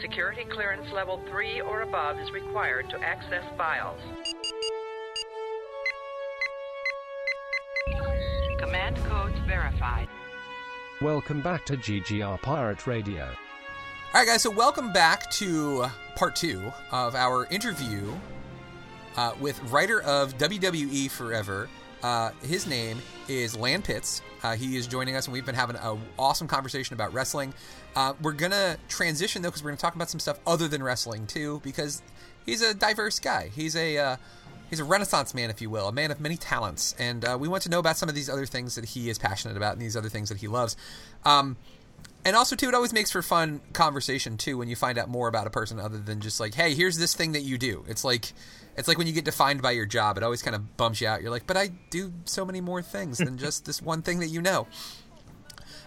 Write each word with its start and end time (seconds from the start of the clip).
Security 0.00 0.44
clearance 0.44 0.86
level 0.92 1.20
3 1.28 1.60
or 1.62 1.82
above 1.82 2.18
is 2.20 2.30
required 2.30 2.88
to 2.90 2.98
access 3.00 3.42
files. 3.56 4.00
Command 8.60 8.96
codes 9.06 9.36
verified. 9.46 10.08
Welcome 11.00 11.40
back 11.40 11.64
to 11.66 11.76
GGR 11.76 12.40
Pirate 12.42 12.86
Radio. 12.86 13.24
All 13.24 13.34
right, 14.14 14.26
guys. 14.26 14.42
So 14.42 14.50
welcome 14.50 14.92
back 14.92 15.30
to 15.32 15.86
part 16.14 16.36
two 16.36 16.72
of 16.92 17.16
our 17.16 17.46
interview 17.46 18.12
uh, 19.16 19.32
with 19.40 19.60
writer 19.64 20.00
of 20.02 20.38
WWE 20.38 21.10
Forever. 21.10 21.68
Uh, 22.04 22.30
his 22.42 22.68
name 22.68 23.00
is 23.26 23.56
Lan 23.56 23.82
Pitts. 23.82 24.22
Uh, 24.42 24.54
he 24.54 24.76
is 24.76 24.86
joining 24.86 25.16
us, 25.16 25.26
and 25.26 25.32
we've 25.32 25.46
been 25.46 25.54
having 25.54 25.76
an 25.76 26.00
awesome 26.18 26.48
conversation 26.48 26.94
about 26.94 27.12
wrestling. 27.12 27.52
Uh, 27.96 28.14
we're 28.22 28.32
gonna 28.32 28.76
transition 28.88 29.42
though, 29.42 29.48
because 29.48 29.62
we're 29.62 29.70
gonna 29.70 29.78
talk 29.78 29.94
about 29.94 30.10
some 30.10 30.20
stuff 30.20 30.38
other 30.46 30.68
than 30.68 30.82
wrestling 30.82 31.26
too, 31.26 31.60
because 31.64 32.02
he's 32.46 32.62
a 32.62 32.74
diverse 32.74 33.18
guy. 33.18 33.50
He's 33.54 33.74
a 33.76 33.98
uh, 33.98 34.16
he's 34.70 34.80
a 34.80 34.84
renaissance 34.84 35.34
man, 35.34 35.50
if 35.50 35.60
you 35.60 35.70
will, 35.70 35.88
a 35.88 35.92
man 35.92 36.10
of 36.10 36.20
many 36.20 36.36
talents, 36.36 36.94
and 36.98 37.24
uh, 37.24 37.36
we 37.38 37.48
want 37.48 37.62
to 37.64 37.68
know 37.68 37.78
about 37.78 37.96
some 37.96 38.08
of 38.08 38.14
these 38.14 38.30
other 38.30 38.46
things 38.46 38.74
that 38.76 38.84
he 38.84 39.08
is 39.10 39.18
passionate 39.18 39.56
about 39.56 39.72
and 39.72 39.82
these 39.82 39.96
other 39.96 40.08
things 40.08 40.28
that 40.28 40.38
he 40.38 40.48
loves. 40.48 40.76
Um, 41.24 41.56
and 42.24 42.36
also, 42.36 42.56
too, 42.56 42.68
it 42.68 42.74
always 42.74 42.92
makes 42.92 43.10
for 43.10 43.22
fun 43.22 43.60
conversation 43.72 44.36
too 44.36 44.58
when 44.58 44.68
you 44.68 44.76
find 44.76 44.98
out 44.98 45.08
more 45.08 45.28
about 45.28 45.46
a 45.46 45.50
person 45.50 45.78
other 45.78 45.98
than 45.98 46.20
just 46.20 46.40
like, 46.40 46.54
hey, 46.54 46.74
here's 46.74 46.98
this 46.98 47.14
thing 47.14 47.32
that 47.32 47.42
you 47.42 47.58
do. 47.58 47.84
It's 47.88 48.04
like 48.04 48.32
it's 48.76 48.86
like 48.86 48.98
when 48.98 49.06
you 49.06 49.12
get 49.12 49.24
defined 49.24 49.62
by 49.62 49.72
your 49.72 49.86
job, 49.86 50.16
it 50.16 50.22
always 50.22 50.42
kind 50.42 50.54
of 50.54 50.76
bums 50.76 51.00
you 51.00 51.08
out. 51.08 51.20
You're 51.22 51.30
like, 51.30 51.46
but 51.46 51.56
I 51.56 51.70
do 51.90 52.12
so 52.24 52.44
many 52.44 52.60
more 52.60 52.82
things 52.82 53.18
than 53.18 53.38
just 53.38 53.66
this 53.66 53.82
one 53.82 54.02
thing 54.02 54.20
that 54.20 54.28
you 54.28 54.42
know. 54.42 54.66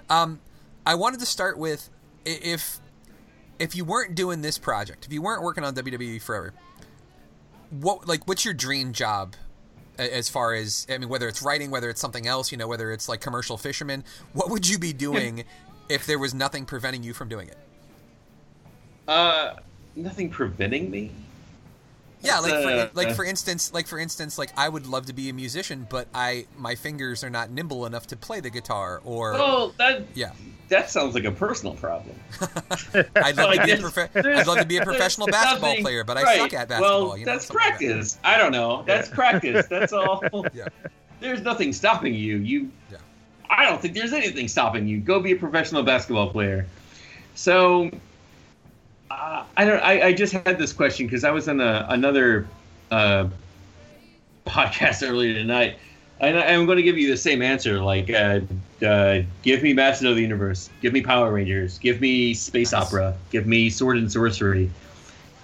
Um, 0.10 0.42
I 0.86 0.96
wanted 0.96 1.20
to 1.20 1.26
start 1.26 1.58
with 1.58 1.90
if 2.26 2.80
if 3.60 3.76
you 3.76 3.86
weren't 3.86 4.16
doing 4.16 4.42
this 4.42 4.58
project, 4.58 5.06
if 5.06 5.14
you 5.14 5.22
weren't 5.22 5.44
working 5.44 5.64
on 5.64 5.76
WWE 5.76 6.22
Forever, 6.22 6.54
what 7.70 8.08
like 8.08 8.28
what's 8.28 8.44
your 8.44 8.54
dream 8.54 8.94
job 8.94 9.36
as 9.98 10.28
far 10.28 10.54
as 10.54 10.88
I 10.90 10.98
mean 10.98 11.10
whether 11.10 11.28
it's 11.28 11.42
writing, 11.42 11.72
whether 11.72 11.90
it's 11.90 12.02
something 12.02 12.26
else, 12.26 12.52
you 12.52 12.58
know, 12.58 12.68
whether 12.68 12.92
it's 12.92 13.08
like 13.08 13.22
commercial 13.22 13.58
fisherman, 13.58 14.04
what 14.34 14.50
would 14.50 14.68
you 14.68 14.80
be 14.80 14.92
doing 15.08 15.44
if 15.92 16.06
there 16.06 16.20
was 16.20 16.34
nothing 16.34 16.66
preventing 16.66 17.04
you 17.04 17.14
from 17.14 17.30
doing 17.30 17.48
it? 17.48 17.58
Uh 19.08 19.56
nothing 19.96 20.30
preventing 20.30 20.90
me? 20.90 21.12
Yeah, 22.24 22.40
like 22.40 22.54
for, 22.54 22.92
like 22.94 23.16
for 23.16 23.26
instance, 23.26 23.74
like 23.74 23.88
for 23.88 23.98
instance, 23.98 24.38
like 24.38 24.52
I 24.56 24.70
would 24.70 24.86
love 24.86 25.08
to 25.08 25.14
be 25.14 25.30
a 25.30 25.34
musician, 25.34 25.88
but 25.90 26.08
I 26.14 26.46
my 26.58 26.76
fingers 26.76 27.24
are 27.24 27.30
not 27.30 27.50
nimble 27.50 27.86
enough 27.86 28.08
to 28.08 28.16
play 28.16 28.40
the 28.40 28.52
guitar. 28.52 29.02
Or 29.04 29.34
oh, 29.36 29.74
that 29.78 30.06
yeah, 30.14 30.34
that 30.70 30.90
sounds 30.90 31.16
like 31.16 31.24
a 31.24 31.32
personal 31.32 31.74
problem. 31.74 32.16
I'd 33.16 33.38
love 33.38 33.56
to 33.56 33.64
be 33.64 33.72
a 33.72 34.38
I'd 34.40 34.48
love 34.48 34.60
to 34.60 34.66
be 34.66 34.78
a 34.78 34.84
professional 34.84 35.28
basketball 35.28 35.76
player, 35.78 36.04
but 36.04 36.18
I 36.18 36.24
right. 36.24 36.40
suck 36.40 36.54
at 36.54 36.70
basketball. 36.70 37.08
Well, 37.08 37.18
you 37.18 37.26
know, 37.26 37.32
that's 37.32 37.48
practice. 37.48 38.16
Like 38.16 38.24
that. 38.24 38.36
I 38.36 38.38
don't 38.38 38.52
know. 38.52 38.84
That's 38.86 39.10
practice. 39.10 39.66
That's 39.68 39.94
all. 39.94 40.24
Yeah. 40.54 40.68
There's 41.20 41.42
nothing 41.42 41.74
stopping 41.74 42.14
you. 42.14 42.38
You. 42.38 42.72
Yeah. 42.92 42.98
I 43.62 43.66
don't 43.66 43.80
think 43.80 43.94
there's 43.94 44.12
anything 44.12 44.48
stopping 44.48 44.88
you. 44.88 45.00
Go 45.00 45.20
be 45.20 45.34
a 45.34 45.36
professional 45.36 45.84
basketball 45.84 46.32
player. 46.32 46.66
So 47.36 47.92
uh, 49.12 49.44
I 49.56 49.66
don't. 49.66 49.80
I, 49.82 50.08
I, 50.08 50.14
just 50.14 50.34
had 50.34 50.58
this 50.58 50.74
question 50.74 51.06
because 51.06 51.24
I 51.24 51.30
was 51.30 51.48
on 51.48 51.62
a, 51.62 51.86
another 51.90 52.48
uh, 52.90 53.28
podcast 54.48 55.08
earlier 55.08 55.36
tonight, 55.36 55.78
and 56.20 56.40
I, 56.40 56.46
am 56.48 56.66
going 56.66 56.78
to 56.78 56.82
give 56.82 56.98
you 56.98 57.08
the 57.08 57.18
same 57.18 57.44
answer. 57.44 57.80
Like, 57.84 58.10
uh, 58.10 58.40
uh, 58.84 59.22
give 59.44 59.62
me 59.62 59.74
Master 59.74 60.08
of 60.08 60.16
the 60.16 60.24
Universe, 60.24 60.72
give 60.82 60.92
me 60.92 61.04
Power 61.04 61.32
Rangers, 61.32 61.78
give 61.78 62.02
me 62.02 62.34
space 62.34 62.72
nice. 62.72 62.88
opera, 62.88 63.16
give 63.30 63.46
me 63.46 63.70
Sword 63.70 63.98
and 63.98 64.12
Sorcery. 64.12 64.72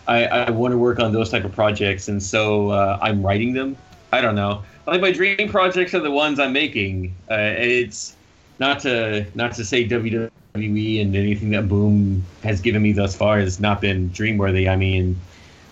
I, 0.07 0.25
I 0.25 0.49
want 0.49 0.71
to 0.71 0.77
work 0.79 0.99
on 0.99 1.11
those 1.11 1.29
type 1.29 1.45
of 1.45 1.53
projects, 1.53 2.07
and 2.07 2.23
so 2.23 2.71
uh, 2.71 2.97
I'm 2.99 3.21
writing 3.23 3.53
them. 3.53 3.77
I 4.11 4.21
don't 4.21 4.35
know. 4.35 4.63
Like 4.87 5.01
my 5.01 5.11
dream 5.11 5.49
projects 5.49 5.93
are 5.93 5.99
the 5.99 6.09
ones 6.09 6.39
I'm 6.39 6.53
making. 6.53 7.13
Uh, 7.29 7.53
it's 7.57 8.16
not 8.59 8.79
to 8.81 9.25
not 9.35 9.53
to 9.53 9.65
say 9.65 9.87
WWE 9.87 11.01
and 11.01 11.15
anything 11.15 11.51
that 11.51 11.67
Boom 11.67 12.23
has 12.43 12.61
given 12.61 12.81
me 12.81 12.91
thus 12.91 13.15
far 13.15 13.39
has 13.39 13.59
not 13.59 13.81
been 13.81 14.09
dreamworthy. 14.09 14.69
I 14.69 14.75
mean, 14.75 15.19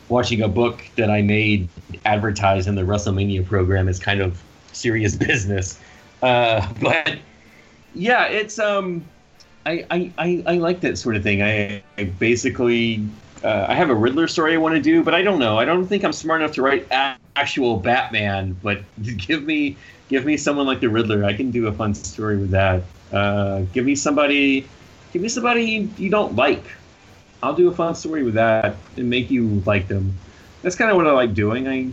watching 0.09 0.41
a 0.41 0.47
book 0.47 0.83
that 0.95 1.09
I 1.09 1.21
made 1.21 1.67
advertised 2.05 2.67
in 2.67 2.75
the 2.75 2.83
WrestleMania 2.83 3.45
program 3.45 3.87
is 3.87 3.99
kind 3.99 4.21
of 4.21 4.41
serious 4.71 5.15
business. 5.27 5.79
Uh, 6.21 6.71
but 6.81 7.17
yeah, 7.93 8.25
it's 8.25 8.59
um, 8.59 9.03
I, 9.65 9.85
I, 9.89 10.11
I, 10.17 10.43
I, 10.45 10.57
like 10.57 10.81
that 10.81 10.97
sort 10.97 11.15
of 11.15 11.23
thing. 11.23 11.41
I, 11.41 11.81
I 11.97 12.05
basically 12.05 13.05
uh, 13.43 13.65
I 13.67 13.75
have 13.75 13.89
a 13.89 13.95
Riddler 13.95 14.27
story 14.27 14.53
I 14.53 14.57
want 14.57 14.75
to 14.75 14.81
do, 14.81 15.03
but 15.03 15.13
I 15.13 15.21
don't 15.21 15.39
know. 15.39 15.57
I 15.57 15.65
don't 15.65 15.87
think 15.87 16.03
I'm 16.03 16.13
smart 16.13 16.41
enough 16.41 16.55
to 16.55 16.61
write 16.61 16.87
actual 17.35 17.77
Batman. 17.77 18.57
But 18.61 18.83
give 19.17 19.43
me 19.43 19.77
give 20.09 20.25
me 20.25 20.37
someone 20.37 20.65
like 20.65 20.79
the 20.79 20.89
Riddler. 20.89 21.23
I 21.23 21.33
can 21.33 21.51
do 21.51 21.67
a 21.67 21.71
fun 21.71 21.93
story 21.93 22.37
with 22.37 22.51
that. 22.51 22.83
Uh, 23.11 23.61
give 23.73 23.85
me 23.85 23.95
somebody 23.95 24.67
give 25.13 25.21
me 25.21 25.29
somebody 25.29 25.89
you 25.97 26.09
don't 26.09 26.35
like. 26.35 26.63
I'll 27.41 27.53
do 27.53 27.69
a 27.69 27.73
fun 27.73 27.95
story 27.95 28.23
with 28.23 28.33
that 28.33 28.75
and 28.97 29.09
make 29.09 29.29
you 29.29 29.61
like 29.65 29.87
them. 29.87 30.17
That's 30.61 30.75
kind 30.75 30.89
of 30.89 30.97
what 30.97 31.07
I 31.07 31.11
like 31.11 31.33
doing. 31.33 31.67
I 31.67 31.91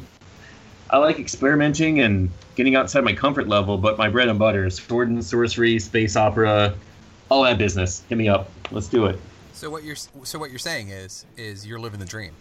I 0.90 0.98
like 0.98 1.18
experimenting 1.18 2.00
and 2.00 2.30
getting 2.54 2.76
outside 2.76 3.04
my 3.04 3.14
comfort 3.14 3.48
level, 3.48 3.78
but 3.78 3.96
my 3.96 4.08
bread 4.08 4.28
and 4.28 4.38
butter 4.38 4.66
is 4.66 4.76
sword 4.76 5.08
and 5.08 5.24
sorcery, 5.24 5.78
space 5.78 6.16
opera, 6.16 6.74
all 7.30 7.44
that 7.44 7.58
business. 7.58 8.02
Hit 8.08 8.18
me 8.18 8.28
up. 8.28 8.50
Let's 8.70 8.88
do 8.88 9.06
it. 9.06 9.18
So 9.52 9.70
what 9.70 9.84
you're 9.84 9.96
so 9.96 10.38
what 10.38 10.50
you're 10.50 10.58
saying 10.58 10.88
is 10.88 11.24
is 11.36 11.66
you're 11.66 11.80
living 11.80 12.00
the 12.00 12.06
dream. 12.06 12.32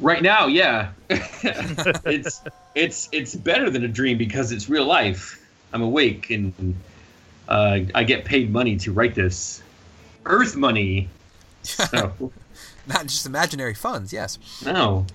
Right 0.00 0.22
now, 0.22 0.46
yeah. 0.46 0.92
it's 1.10 2.40
it's 2.74 3.08
it's 3.10 3.34
better 3.34 3.68
than 3.70 3.84
a 3.84 3.88
dream 3.88 4.18
because 4.18 4.52
it's 4.52 4.68
real 4.68 4.84
life. 4.84 5.44
I'm 5.72 5.82
awake 5.82 6.30
and 6.30 6.76
uh, 7.48 7.80
I 7.94 8.04
get 8.04 8.24
paid 8.24 8.50
money 8.50 8.76
to 8.78 8.92
write 8.92 9.14
this. 9.14 9.62
Earth 10.24 10.56
money. 10.56 11.08
So. 11.62 12.32
Not 12.86 13.02
just 13.02 13.26
imaginary 13.26 13.74
funds, 13.74 14.12
yes. 14.12 14.38
No. 14.64 15.06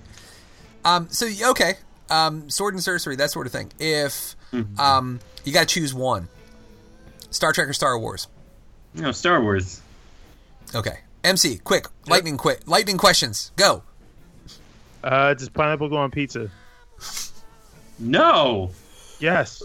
Um. 0.83 1.07
So 1.09 1.27
okay. 1.51 1.75
Um. 2.09 2.49
Sword 2.49 2.73
and 2.73 2.83
sorcery, 2.83 3.15
that 3.15 3.31
sort 3.31 3.47
of 3.47 3.53
thing. 3.53 3.71
If 3.79 4.35
mm-hmm. 4.51 4.79
um, 4.79 5.19
you 5.43 5.53
got 5.53 5.67
to 5.67 5.73
choose 5.73 5.93
one. 5.93 6.27
Star 7.29 7.51
Trek 7.51 7.67
or 7.67 7.73
Star 7.73 7.97
Wars? 7.97 8.27
No, 8.93 9.11
Star 9.11 9.41
Wars. 9.41 9.81
Okay. 10.75 10.99
MC, 11.23 11.57
quick, 11.57 11.87
lightning, 12.07 12.37
quick, 12.37 12.59
lightning 12.67 12.97
questions. 12.97 13.51
Go. 13.55 13.83
Uh, 15.03 15.33
does 15.33 15.49
pineapple 15.49 15.89
go 15.89 15.97
on 15.97 16.11
pizza? 16.11 16.49
No. 17.99 18.71
Yes. 19.19 19.63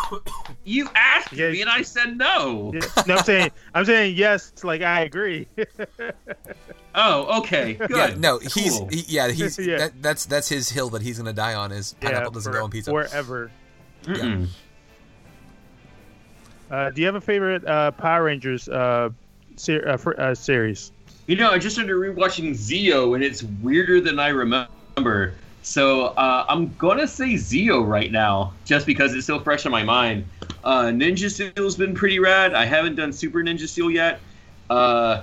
you 0.64 0.88
asked 0.94 1.32
me 1.32 1.60
and 1.60 1.70
I 1.70 1.82
said 1.82 2.16
no. 2.16 2.72
no, 3.06 3.16
I'm 3.16 3.24
saying 3.24 3.50
I'm 3.74 3.84
saying 3.84 4.16
yes. 4.16 4.52
Like 4.62 4.82
I 4.82 5.00
agree. 5.00 5.48
oh, 6.94 7.40
okay. 7.40 7.74
Good. 7.74 7.90
Yeah, 7.90 8.14
no, 8.16 8.38
he's 8.38 8.78
he, 8.90 9.04
yeah, 9.08 9.28
he's 9.30 9.58
yeah. 9.66 9.78
That, 9.78 10.02
that's 10.02 10.26
that's 10.26 10.48
his 10.48 10.68
hill 10.68 10.88
that 10.90 11.02
he's 11.02 11.18
gonna 11.18 11.32
die 11.32 11.54
on. 11.54 11.72
Is 11.72 11.94
pineapple 12.00 12.30
yeah, 12.30 12.34
doesn't 12.34 12.52
for, 12.52 12.58
go 12.58 12.64
on 12.64 12.70
pizza 12.70 12.90
forever. 12.90 13.50
Yeah. 14.06 14.46
Uh, 16.70 16.90
do 16.90 17.00
you 17.00 17.06
have 17.06 17.16
a 17.16 17.20
favorite 17.20 17.66
uh, 17.66 17.90
Power 17.90 18.24
Rangers 18.24 18.68
uh, 18.68 19.10
ser- 19.56 19.86
uh, 19.86 19.96
for, 19.96 20.18
uh, 20.18 20.34
series? 20.34 20.90
You 21.26 21.36
know, 21.36 21.50
I 21.50 21.58
just 21.58 21.76
started 21.76 21.92
rewatching 21.92 22.50
Zeo, 22.50 23.14
and 23.14 23.22
it's 23.22 23.42
weirder 23.42 24.00
than 24.00 24.18
I 24.18 24.28
remember. 24.28 25.34
So 25.62 26.06
uh, 26.06 26.44
I'm 26.48 26.74
gonna 26.74 27.06
say 27.06 27.34
Zeo 27.34 27.86
right 27.86 28.10
now, 28.10 28.52
just 28.64 28.84
because 28.84 29.14
it's 29.14 29.26
so 29.26 29.38
fresh 29.38 29.64
in 29.64 29.70
my 29.70 29.84
mind. 29.84 30.24
Uh, 30.64 30.86
Ninja 30.86 31.30
Steel's 31.30 31.76
been 31.76 31.94
pretty 31.94 32.18
rad. 32.18 32.54
I 32.54 32.64
haven't 32.64 32.96
done 32.96 33.12
Super 33.12 33.38
Ninja 33.38 33.68
Steel 33.68 33.90
yet. 33.90 34.18
Uh, 34.68 35.22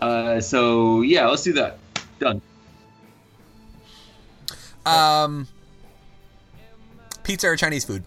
uh, 0.00 0.40
so 0.40 1.02
yeah, 1.02 1.26
let's 1.26 1.42
do 1.42 1.52
that. 1.54 1.78
Done. 2.20 2.40
Um, 4.86 5.48
pizza 7.24 7.48
or 7.48 7.56
Chinese 7.56 7.84
food? 7.84 8.04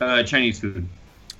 Uh, 0.00 0.22
Chinese 0.22 0.58
food. 0.60 0.88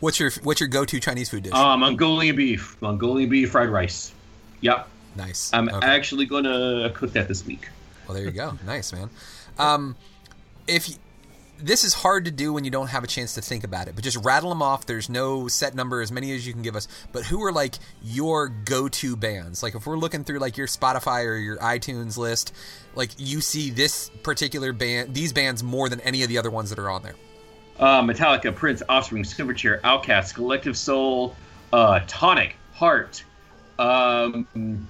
What's 0.00 0.20
your 0.20 0.30
What's 0.42 0.60
your 0.60 0.68
go 0.68 0.84
to 0.84 1.00
Chinese 1.00 1.30
food 1.30 1.44
dish? 1.44 1.54
Uh, 1.54 1.76
Mongolian 1.78 2.36
beef. 2.36 2.76
Mongolian 2.82 3.30
beef 3.30 3.50
fried 3.52 3.70
rice. 3.70 4.12
Yep. 4.60 4.88
Nice. 5.16 5.50
I'm 5.52 5.68
okay. 5.68 5.86
actually 5.86 6.26
gonna 6.26 6.90
cook 6.94 7.12
that 7.12 7.28
this 7.28 7.44
week. 7.44 7.68
Well, 8.06 8.14
there 8.16 8.24
you 8.24 8.32
go. 8.32 8.58
nice, 8.66 8.92
man. 8.92 9.10
Um, 9.58 9.96
if 10.66 10.88
you, 10.88 10.96
this 11.62 11.84
is 11.84 11.94
hard 11.94 12.24
to 12.24 12.30
do 12.30 12.52
when 12.52 12.64
you 12.64 12.70
don't 12.70 12.88
have 12.88 13.04
a 13.04 13.06
chance 13.06 13.34
to 13.34 13.42
think 13.42 13.64
about 13.64 13.88
it, 13.88 13.94
but 13.94 14.04
just 14.04 14.16
rattle 14.24 14.48
them 14.48 14.62
off. 14.62 14.86
There's 14.86 15.08
no 15.08 15.48
set 15.48 15.74
number, 15.74 16.00
as 16.00 16.10
many 16.10 16.34
as 16.34 16.46
you 16.46 16.52
can 16.52 16.62
give 16.62 16.76
us. 16.76 16.88
But 17.12 17.24
who 17.24 17.42
are 17.44 17.52
like 17.52 17.74
your 18.02 18.48
go-to 18.48 19.16
bands? 19.16 19.62
Like 19.62 19.74
if 19.74 19.86
we're 19.86 19.98
looking 19.98 20.24
through 20.24 20.38
like 20.38 20.56
your 20.56 20.66
Spotify 20.66 21.26
or 21.26 21.36
your 21.36 21.58
iTunes 21.58 22.16
list, 22.16 22.54
like 22.94 23.10
you 23.18 23.40
see 23.40 23.70
this 23.70 24.10
particular 24.22 24.72
band, 24.72 25.14
these 25.14 25.32
bands 25.32 25.62
more 25.62 25.88
than 25.88 26.00
any 26.00 26.22
of 26.22 26.28
the 26.28 26.38
other 26.38 26.50
ones 26.50 26.70
that 26.70 26.78
are 26.78 26.90
on 26.90 27.02
there. 27.02 27.16
Uh, 27.78 28.02
Metallica, 28.02 28.54
Prince, 28.54 28.82
Offspring, 28.88 29.24
Silverchair, 29.24 29.80
OutKast, 29.80 30.34
Collective 30.34 30.76
Soul, 30.76 31.34
uh, 31.72 32.00
Tonic, 32.06 32.56
Heart. 32.72 33.24
Um, 33.80 34.88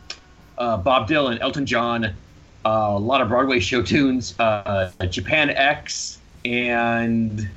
uh, 0.58 0.76
Bob 0.78 1.08
Dylan, 1.08 1.38
Elton 1.40 1.64
John, 1.64 2.04
uh, 2.04 2.68
a 2.68 2.98
lot 2.98 3.20
of 3.20 3.28
Broadway 3.28 3.60
show 3.60 3.82
tunes, 3.82 4.38
uh, 4.38 4.90
Japan 5.08 5.50
X, 5.50 6.18
and 6.44 7.48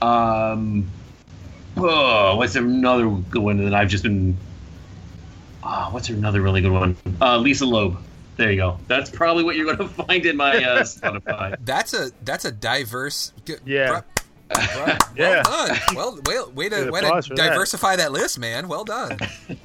um, 0.00 0.88
oh, 1.76 2.36
what's 2.36 2.54
another 2.56 3.08
good 3.08 3.42
one 3.42 3.62
that 3.64 3.74
I've 3.74 3.88
just 3.88 4.02
been? 4.04 4.36
Oh, 5.64 5.88
what's 5.90 6.08
another 6.08 6.40
really 6.40 6.60
good 6.60 6.72
one? 6.72 6.96
Uh, 7.20 7.38
Lisa 7.38 7.66
Loeb. 7.66 7.98
There 8.36 8.50
you 8.50 8.56
go. 8.56 8.78
That's 8.88 9.10
probably 9.10 9.44
what 9.44 9.56
you're 9.56 9.66
going 9.66 9.76
to 9.88 9.88
find 9.88 10.24
in 10.24 10.36
my 10.36 10.56
uh, 10.64 10.82
Spotify. 10.82 11.56
That's 11.64 11.92
a 11.92 12.10
that's 12.24 12.44
a 12.44 12.50
diverse. 12.52 13.32
g- 13.44 13.56
Yeah. 13.66 14.00
bru- 14.48 14.56
bru- 14.74 14.92
Yeah. 15.16 15.42
Well 15.44 15.66
done. 15.68 15.78
Well, 15.94 16.18
well 16.24 16.50
way 16.52 16.68
to 16.70 16.90
way 16.90 17.00
to 17.02 17.06
applause 17.06 17.26
for 17.26 17.34
that. 17.34 17.50
diversify 17.50 17.96
that. 17.96 18.10
list, 18.12 18.38
man. 18.38 18.68
Well 18.68 18.84
done. 18.84 19.18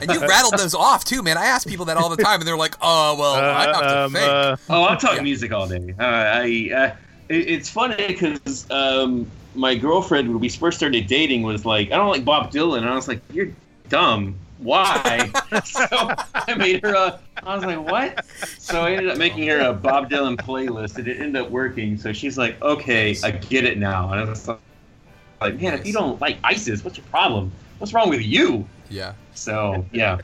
And 0.00 0.12
you 0.12 0.20
rattled 0.20 0.54
those 0.58 0.74
off 0.74 1.04
too, 1.04 1.22
man. 1.22 1.36
I 1.36 1.46
ask 1.46 1.66
people 1.68 1.86
that 1.86 1.96
all 1.96 2.08
the 2.08 2.22
time, 2.22 2.40
and 2.40 2.48
they're 2.48 2.56
like, 2.56 2.76
"Oh, 2.80 3.16
well, 3.18 3.34
I 3.34 3.62
have 3.62 3.78
to 3.80 3.98
um, 4.04 4.12
think." 4.12 4.28
uh, 4.28 4.56
Oh, 4.68 4.84
I'm 4.84 4.98
talking 4.98 5.18
Yeah. 5.18 5.22
music 5.22 5.52
all 5.52 5.68
day. 5.68 5.94
Uh, 5.98 6.02
I 6.02 6.70
uh, 6.74 6.96
it, 7.28 7.48
it's 7.48 7.68
funny 7.68 8.06
because 8.06 8.70
um, 8.70 9.26
my 9.54 9.74
girlfriend 9.74 10.28
when 10.28 10.40
we 10.40 10.48
first 10.48 10.78
started 10.78 11.06
dating 11.06 11.42
was 11.42 11.64
like, 11.64 11.92
I 11.92 11.96
don't 11.96 12.08
like 12.08 12.24
Bob 12.24 12.50
Dylan, 12.50 12.78
and 12.78 12.88
I 12.88 12.94
was 12.94 13.08
like, 13.08 13.20
you're 13.32 13.50
dumb. 13.88 14.36
Why? 14.58 15.30
so 15.64 15.86
I 16.34 16.54
made 16.56 16.82
her 16.82 16.94
a. 16.94 17.20
I 17.42 17.54
was 17.54 17.64
like, 17.64 17.84
what? 17.84 18.24
So 18.58 18.82
I 18.82 18.92
ended 18.92 19.10
up 19.10 19.18
making 19.18 19.46
her 19.48 19.60
a 19.60 19.72
Bob 19.72 20.10
Dylan 20.10 20.36
playlist, 20.36 20.96
and 20.96 21.06
it 21.06 21.20
ended 21.20 21.42
up 21.42 21.50
working. 21.50 21.98
So 21.98 22.12
she's 22.12 22.38
like, 22.38 22.60
okay, 22.62 23.16
I 23.22 23.32
get 23.32 23.64
it 23.64 23.78
now. 23.78 24.10
And 24.12 24.20
I 24.20 24.24
was 24.24 24.48
like, 24.48 25.60
man, 25.60 25.74
if 25.74 25.86
you 25.86 25.92
don't 25.92 26.20
like 26.20 26.38
ISIS, 26.44 26.82
what's 26.82 26.96
your 26.96 27.06
problem? 27.06 27.52
What's 27.78 27.92
wrong 27.92 28.08
with 28.08 28.22
you? 28.22 28.66
Yeah. 28.90 29.14
So 29.34 29.84
yeah. 29.92 30.18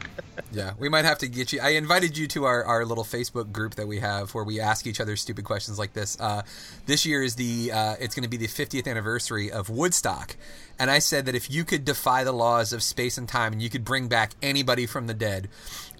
Yeah, 0.52 0.72
we 0.78 0.88
might 0.88 1.04
have 1.04 1.18
to 1.18 1.28
get 1.28 1.52
you. 1.52 1.60
I 1.60 1.70
invited 1.70 2.16
you 2.16 2.26
to 2.28 2.44
our, 2.44 2.64
our 2.64 2.84
little 2.84 3.04
Facebook 3.04 3.52
group 3.52 3.74
that 3.76 3.86
we 3.86 4.00
have 4.00 4.34
where 4.34 4.42
we 4.44 4.58
ask 4.60 4.86
each 4.86 5.00
other 5.00 5.14
stupid 5.16 5.44
questions 5.44 5.78
like 5.78 5.92
this. 5.92 6.18
Uh, 6.18 6.42
this 6.86 7.04
year 7.06 7.22
is 7.22 7.34
the 7.36 7.70
uh, 7.72 7.96
it's 8.00 8.14
going 8.14 8.24
to 8.24 8.28
be 8.30 8.36
the 8.38 8.46
50th 8.48 8.88
anniversary 8.88 9.50
of 9.52 9.68
Woodstock, 9.68 10.36
and 10.78 10.90
I 10.90 10.98
said 10.98 11.26
that 11.26 11.34
if 11.34 11.50
you 11.50 11.64
could 11.64 11.84
defy 11.84 12.24
the 12.24 12.32
laws 12.32 12.72
of 12.72 12.82
space 12.82 13.18
and 13.18 13.28
time 13.28 13.52
and 13.52 13.62
you 13.62 13.68
could 13.70 13.84
bring 13.84 14.08
back 14.08 14.32
anybody 14.42 14.86
from 14.86 15.06
the 15.06 15.14
dead 15.14 15.48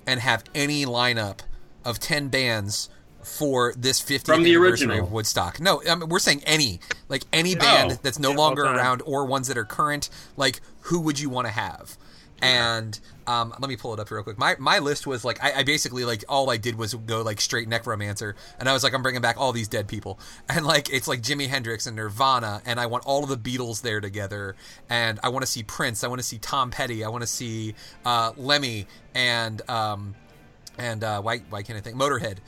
and 0.06 0.18
have 0.20 0.42
any 0.54 0.84
lineup 0.86 1.40
of 1.84 1.98
10 2.00 2.28
bands 2.28 2.88
for 3.22 3.74
this 3.76 4.00
50th 4.00 4.24
From 4.24 4.42
the 4.42 4.50
anniversary 4.54 4.86
original. 4.88 5.06
of 5.06 5.12
Woodstock. 5.12 5.60
No, 5.60 5.82
I 5.88 5.94
mean, 5.94 6.08
we're 6.08 6.18
saying 6.18 6.42
any 6.46 6.80
like 7.10 7.24
any 7.32 7.54
Oh. 7.54 7.58
band 7.60 7.98
that's 8.02 8.18
no 8.18 8.30
Yeah, 8.30 8.36
longer 8.38 8.62
around 8.64 9.02
or 9.04 9.26
ones 9.26 9.48
that 9.48 9.58
are 9.58 9.64
current. 9.66 10.08
Like 10.38 10.60
who 10.84 11.00
would 11.02 11.20
you 11.20 11.28
want 11.28 11.46
to 11.46 11.52
have? 11.52 11.98
And 12.42 12.98
um, 13.26 13.54
let 13.58 13.68
me 13.68 13.76
pull 13.76 13.92
it 13.94 14.00
up 14.00 14.10
real 14.10 14.22
quick. 14.22 14.38
My 14.38 14.56
my 14.58 14.78
list 14.78 15.06
was 15.06 15.24
like 15.24 15.42
I, 15.42 15.60
I 15.60 15.62
basically 15.62 16.04
like 16.04 16.24
all 16.28 16.50
I 16.50 16.56
did 16.56 16.76
was 16.76 16.94
go 16.94 17.22
like 17.22 17.40
straight 17.40 17.68
necromancer, 17.68 18.34
and 18.58 18.68
I 18.68 18.72
was 18.72 18.82
like 18.82 18.94
I'm 18.94 19.02
bringing 19.02 19.20
back 19.20 19.36
all 19.38 19.52
these 19.52 19.68
dead 19.68 19.88
people, 19.88 20.18
and 20.48 20.64
like 20.64 20.92
it's 20.92 21.06
like 21.06 21.22
Jimi 21.22 21.48
Hendrix 21.48 21.86
and 21.86 21.96
Nirvana, 21.96 22.62
and 22.64 22.80
I 22.80 22.86
want 22.86 23.04
all 23.04 23.22
of 23.22 23.28
the 23.28 23.36
Beatles 23.36 23.82
there 23.82 24.00
together, 24.00 24.56
and 24.88 25.20
I 25.22 25.28
want 25.28 25.44
to 25.44 25.50
see 25.50 25.62
Prince, 25.62 26.02
I 26.02 26.08
want 26.08 26.20
to 26.20 26.26
see 26.26 26.38
Tom 26.38 26.70
Petty, 26.70 27.04
I 27.04 27.08
want 27.08 27.22
to 27.22 27.28
see 27.28 27.74
uh, 28.04 28.32
Lemmy, 28.36 28.86
and 29.14 29.60
um, 29.68 30.14
and 30.78 31.04
uh, 31.04 31.20
why 31.20 31.38
why 31.50 31.62
can't 31.62 31.78
I 31.78 31.82
think 31.82 31.96
Motorhead. 31.96 32.38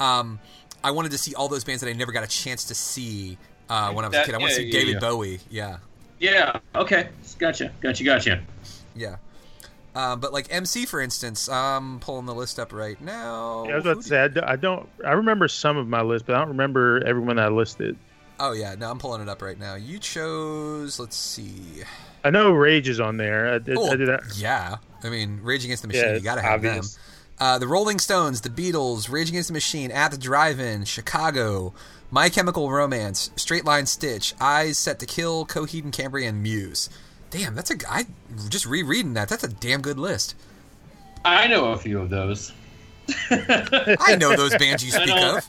Um, 0.00 0.40
I 0.82 0.90
wanted 0.90 1.12
to 1.12 1.18
see 1.18 1.34
all 1.34 1.48
those 1.48 1.62
bands 1.62 1.82
that 1.82 1.88
I 1.88 1.92
never 1.92 2.10
got 2.10 2.24
a 2.24 2.28
chance 2.28 2.64
to 2.64 2.74
see 2.74 3.38
uh, 3.68 3.92
when 3.92 4.04
I 4.04 4.08
was 4.08 4.16
a 4.16 4.24
kid. 4.24 4.34
I 4.34 4.38
want 4.38 4.50
to 4.50 4.56
see 4.56 4.64
yeah, 4.64 4.72
David 4.72 4.94
yeah. 4.94 5.00
Bowie. 5.00 5.40
Yeah, 5.50 5.76
Yeah. 6.22 6.60
Okay. 6.74 7.08
Gotcha. 7.38 7.72
Gotcha. 7.80 8.04
Gotcha. 8.04 8.42
yeah. 8.94 9.16
Um, 9.94 10.20
but 10.20 10.32
like 10.32 10.46
MC, 10.50 10.86
for 10.86 11.00
instance, 11.00 11.48
I'm 11.48 12.00
pulling 12.00 12.24
the 12.26 12.34
list 12.34 12.58
up 12.58 12.72
right 12.72 12.98
now. 13.00 13.64
yeah, 13.66 13.72
I 13.72 13.76
was 13.76 13.84
about 13.84 13.96
Who 13.96 14.02
to 14.02 14.08
say 14.08 14.20
I 14.22 14.28
d- 14.28 14.40
I 14.40 14.56
don't. 14.56 14.88
I 15.04 15.12
remember 15.12 15.48
some 15.48 15.76
of 15.76 15.86
my 15.86 16.00
list, 16.02 16.26
but 16.26 16.34
I 16.34 16.38
don't 16.38 16.48
remember 16.48 17.02
everyone 17.06 17.36
that 17.36 17.46
I 17.46 17.48
listed. 17.48 17.96
Oh 18.40 18.52
yeah, 18.52 18.74
no, 18.74 18.90
I'm 18.90 18.98
pulling 18.98 19.20
it 19.20 19.28
up 19.28 19.42
right 19.42 19.58
now. 19.58 19.74
You 19.74 19.98
chose. 19.98 20.98
Let's 20.98 21.16
see. 21.16 21.82
I 22.24 22.30
know 22.30 22.52
Rage 22.52 22.88
is 22.88 23.00
on 23.00 23.16
there. 23.18 23.52
I 23.54 23.58
did. 23.58 23.76
Oh, 23.76 23.90
I 23.90 23.96
did 23.96 24.08
that. 24.08 24.22
yeah. 24.36 24.76
I 25.04 25.10
mean, 25.10 25.40
Rage 25.42 25.64
Against 25.64 25.82
the 25.82 25.88
Machine. 25.88 26.04
Yeah, 26.04 26.14
you 26.14 26.20
gotta 26.20 26.40
have 26.42 26.64
obvious. 26.64 26.94
them. 26.94 27.02
Uh, 27.38 27.58
the 27.58 27.66
Rolling 27.66 27.98
Stones, 27.98 28.40
the 28.42 28.48
Beatles, 28.48 29.10
Rage 29.10 29.28
Against 29.28 29.48
the 29.48 29.52
Machine, 29.54 29.90
At 29.90 30.12
the 30.12 30.18
Drive-In, 30.18 30.84
Chicago, 30.84 31.74
My 32.10 32.28
Chemical 32.28 32.70
Romance, 32.70 33.30
Straight 33.34 33.64
Line 33.64 33.86
Stitch, 33.86 34.32
Eyes 34.40 34.78
Set 34.78 35.00
to 35.00 35.06
Kill, 35.06 35.44
Coheed 35.44 35.82
and 35.82 35.92
Cambria, 35.92 36.28
and 36.28 36.40
Muse. 36.42 36.88
Damn, 37.32 37.54
that's 37.54 37.70
a. 37.70 37.76
I 37.88 38.04
just 38.50 38.66
rereading 38.66 39.14
that. 39.14 39.30
That's 39.30 39.42
a 39.42 39.48
damn 39.48 39.80
good 39.80 39.98
list. 39.98 40.36
I 41.24 41.46
know 41.46 41.72
a 41.72 41.78
few 41.78 41.98
of 41.98 42.10
those. 42.10 42.52
I 43.30 44.16
know 44.18 44.36
those 44.36 44.54
bands 44.56 44.84
you 44.84 44.92
speak 44.92 45.16
of. 45.16 45.48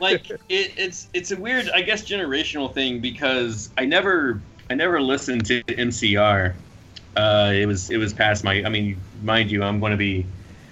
like 0.00 0.28
it, 0.30 0.72
it's 0.76 1.08
it's 1.14 1.30
a 1.30 1.36
weird, 1.36 1.70
I 1.70 1.82
guess, 1.82 2.02
generational 2.02 2.74
thing 2.74 3.00
because 3.00 3.70
I 3.78 3.84
never 3.84 4.42
I 4.68 4.74
never 4.74 5.00
listened 5.00 5.46
to 5.46 5.62
MCR. 5.62 6.54
Uh, 7.16 7.52
it 7.54 7.66
was 7.66 7.88
it 7.88 7.98
was 7.98 8.12
past 8.12 8.42
my. 8.42 8.64
I 8.64 8.68
mean, 8.68 9.00
mind 9.22 9.52
you, 9.52 9.62
I'm 9.62 9.78
going 9.78 9.92
to 9.92 9.96
be 9.96 10.26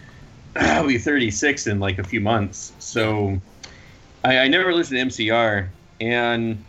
I'll 0.56 0.86
be 0.86 0.98
36 0.98 1.68
in 1.68 1.78
like 1.78 2.00
a 2.00 2.04
few 2.04 2.20
months, 2.20 2.72
so 2.80 3.40
I, 4.24 4.38
I 4.38 4.48
never 4.48 4.74
listened 4.74 4.98
to 4.98 5.22
MCR, 5.22 5.68
and 6.00 6.64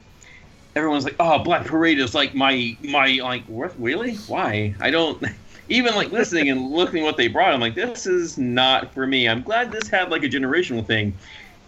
everyone's 0.75 1.03
like, 1.03 1.15
"Oh, 1.19 1.39
Black 1.39 1.65
Parade 1.65 1.99
is 1.99 2.13
like 2.15 2.33
my 2.35 2.75
my 2.83 3.19
like 3.23 3.43
what 3.45 3.73
really? 3.81 4.15
Why? 4.27 4.75
I 4.79 4.91
don't." 4.91 5.23
Even 5.69 5.95
like 5.95 6.11
listening 6.11 6.49
and 6.49 6.69
looking 6.71 7.01
what 7.03 7.15
they 7.15 7.29
brought, 7.29 7.53
I'm 7.53 7.61
like, 7.61 7.75
this 7.75 8.05
is 8.05 8.37
not 8.37 8.93
for 8.93 9.07
me. 9.07 9.29
I'm 9.29 9.41
glad 9.41 9.71
this 9.71 9.87
had 9.87 10.09
like 10.11 10.21
a 10.23 10.27
generational 10.27 10.85
thing. 10.85 11.13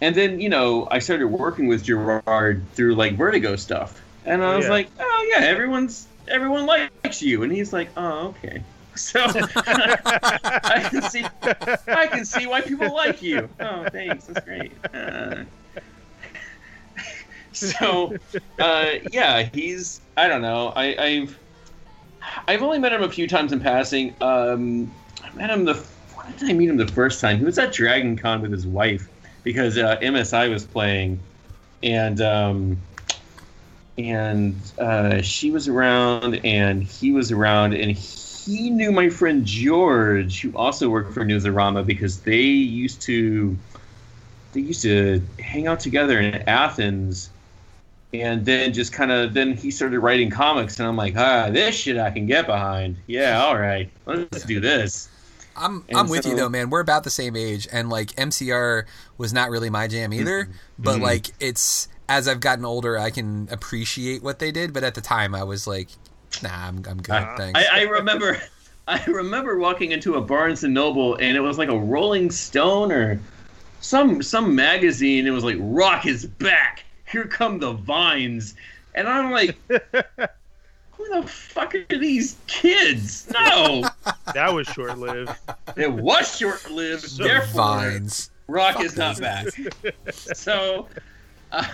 And 0.02 0.14
then, 0.14 0.40
you 0.40 0.50
know, 0.50 0.86
I 0.90 0.98
started 0.98 1.28
working 1.28 1.68
with 1.68 1.84
Gerard 1.84 2.62
through 2.74 2.96
like 2.96 3.14
Vertigo 3.16 3.56
stuff. 3.56 4.02
And 4.26 4.44
I 4.44 4.52
Oh, 4.52 4.56
was 4.56 4.66
yeah. 4.66 4.70
like, 4.72 4.88
oh 5.00 5.34
yeah, 5.34 5.44
everyone's 5.46 6.06
everyone 6.28 6.66
likes 6.66 7.22
you. 7.22 7.44
And 7.44 7.52
he's 7.52 7.72
like, 7.72 7.88
oh, 7.96 8.34
okay. 8.44 8.62
So 8.94 9.20
I 9.24 10.86
can 10.90 11.02
see 11.02 11.24
I 11.88 12.06
can 12.06 12.26
see 12.26 12.46
why 12.46 12.60
people 12.60 12.94
like 12.94 13.22
you. 13.22 13.48
Oh, 13.58 13.86
thanks. 13.90 14.26
That's 14.26 14.44
great. 14.44 14.72
Uh, 14.92 15.44
so 17.78 18.14
uh, 18.58 18.86
yeah, 19.10 19.48
he's 19.52 20.00
I 20.16 20.28
don't 20.28 20.42
know. 20.42 20.72
I, 20.74 20.96
I've 20.96 21.38
I've 22.48 22.62
only 22.62 22.78
met 22.78 22.92
him 22.92 23.02
a 23.02 23.10
few 23.10 23.28
times 23.28 23.52
in 23.52 23.60
passing. 23.60 24.14
Um, 24.20 24.92
I 25.22 25.34
met 25.34 25.50
him 25.50 25.64
the 25.64 25.74
when 25.74 26.36
did 26.36 26.50
I 26.50 26.52
meet 26.52 26.68
him 26.68 26.76
the 26.76 26.88
first 26.88 27.20
time? 27.20 27.38
He 27.38 27.44
was 27.44 27.58
at 27.58 27.72
Dragon 27.72 28.16
Con 28.16 28.42
with 28.42 28.52
his 28.52 28.66
wife 28.66 29.08
because 29.42 29.76
uh, 29.78 29.96
MSI 29.98 30.50
was 30.50 30.64
playing, 30.64 31.20
and 31.82 32.20
um, 32.20 32.78
and 33.98 34.56
uh, 34.78 35.22
she 35.22 35.50
was 35.50 35.68
around, 35.68 36.44
and 36.44 36.82
he 36.82 37.12
was 37.12 37.30
around, 37.30 37.74
and 37.74 37.92
he 37.92 38.70
knew 38.70 38.90
my 38.90 39.08
friend 39.08 39.44
George, 39.44 40.40
who 40.42 40.56
also 40.56 40.88
worked 40.88 41.14
for 41.14 41.24
Newsarama, 41.24 41.86
because 41.86 42.20
they 42.22 42.42
used 42.42 43.02
to 43.02 43.56
they 44.52 44.60
used 44.60 44.82
to 44.82 45.22
hang 45.38 45.66
out 45.66 45.80
together 45.80 46.18
in 46.18 46.34
Athens. 46.48 47.30
And 48.14 48.44
then 48.44 48.72
just 48.72 48.92
kind 48.92 49.10
of 49.10 49.34
then 49.34 49.56
he 49.56 49.70
started 49.70 49.98
writing 50.00 50.30
comics, 50.30 50.78
and 50.78 50.86
I'm 50.88 50.96
like, 50.96 51.14
ah, 51.16 51.50
this 51.50 51.74
shit 51.74 51.98
I 51.98 52.10
can 52.10 52.26
get 52.26 52.46
behind. 52.46 52.96
Yeah, 53.06 53.42
all 53.42 53.58
right, 53.58 53.90
let's 54.06 54.44
do 54.44 54.60
this. 54.60 55.08
I'm 55.56 55.84
And 55.88 55.98
I'm 55.98 56.08
with 56.08 56.26
you 56.26 56.34
though, 56.36 56.48
man. 56.48 56.70
We're 56.70 56.80
about 56.80 57.04
the 57.04 57.10
same 57.10 57.36
age, 57.36 57.68
and 57.72 57.88
like 57.90 58.08
MCR 58.16 58.84
was 59.18 59.32
not 59.32 59.50
really 59.50 59.70
my 59.70 59.86
jam 59.88 60.12
either. 60.12 60.48
But 60.78 60.98
Mhm. 60.98 61.02
like 61.02 61.26
it's 61.40 61.88
as 62.08 62.28
I've 62.28 62.40
gotten 62.40 62.64
older, 62.64 62.98
I 62.98 63.10
can 63.10 63.48
appreciate 63.50 64.22
what 64.22 64.38
they 64.38 64.50
did. 64.50 64.72
But 64.72 64.84
at 64.84 64.94
the 64.94 65.00
time, 65.00 65.34
I 65.34 65.44
was 65.44 65.66
like, 65.66 65.88
Nah, 66.42 66.50
I'm 66.52 66.82
I'm 66.88 67.00
good. 67.00 67.14
I, 67.14 67.36
Thanks. 67.36 67.60
I, 67.60 67.80
I 67.80 67.82
remember, 67.82 68.40
I 68.88 69.02
remember 69.06 69.58
walking 69.58 69.92
into 69.92 70.14
a 70.14 70.20
Barnes 70.20 70.64
and 70.64 70.74
Noble, 70.74 71.14
and 71.16 71.36
it 71.36 71.40
was 71.40 71.58
like 71.58 71.68
a 71.68 71.78
Rolling 71.78 72.30
Stone 72.30 72.90
or 72.92 73.20
some 73.80 74.22
some 74.22 74.54
magazine. 74.54 75.26
It 75.26 75.30
was 75.30 75.44
like 75.44 75.56
Rock 75.60 76.06
is 76.06 76.26
back. 76.26 76.83
Here 77.14 77.28
come 77.28 77.60
the 77.60 77.74
vines, 77.74 78.56
and 78.96 79.06
I'm 79.06 79.30
like, 79.30 79.56
who 79.68 81.08
the 81.14 81.22
fuck 81.28 81.72
are 81.76 81.84
these 81.88 82.34
kids? 82.48 83.30
No, 83.32 83.88
That 84.34 84.52
was 84.52 84.66
short 84.66 84.98
lived. 84.98 85.30
it 85.76 85.92
was 85.92 86.36
short 86.36 86.68
lived. 86.72 87.04
So 87.04 87.22
Therefore, 87.22 87.62
Vines. 87.62 88.30
Rock 88.48 88.82
is 88.82 88.96
not 88.96 89.20
back. 89.20 89.46
so, 90.12 90.88
uh, 91.52 91.68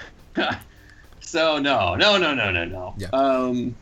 so 1.20 1.59
no, 1.59 1.94
no, 1.94 2.18
no, 2.18 2.35
no, 2.35 2.50
no, 2.50 2.66
no. 2.66 2.94
Yeah. 2.99 3.09
Um, 3.14 3.75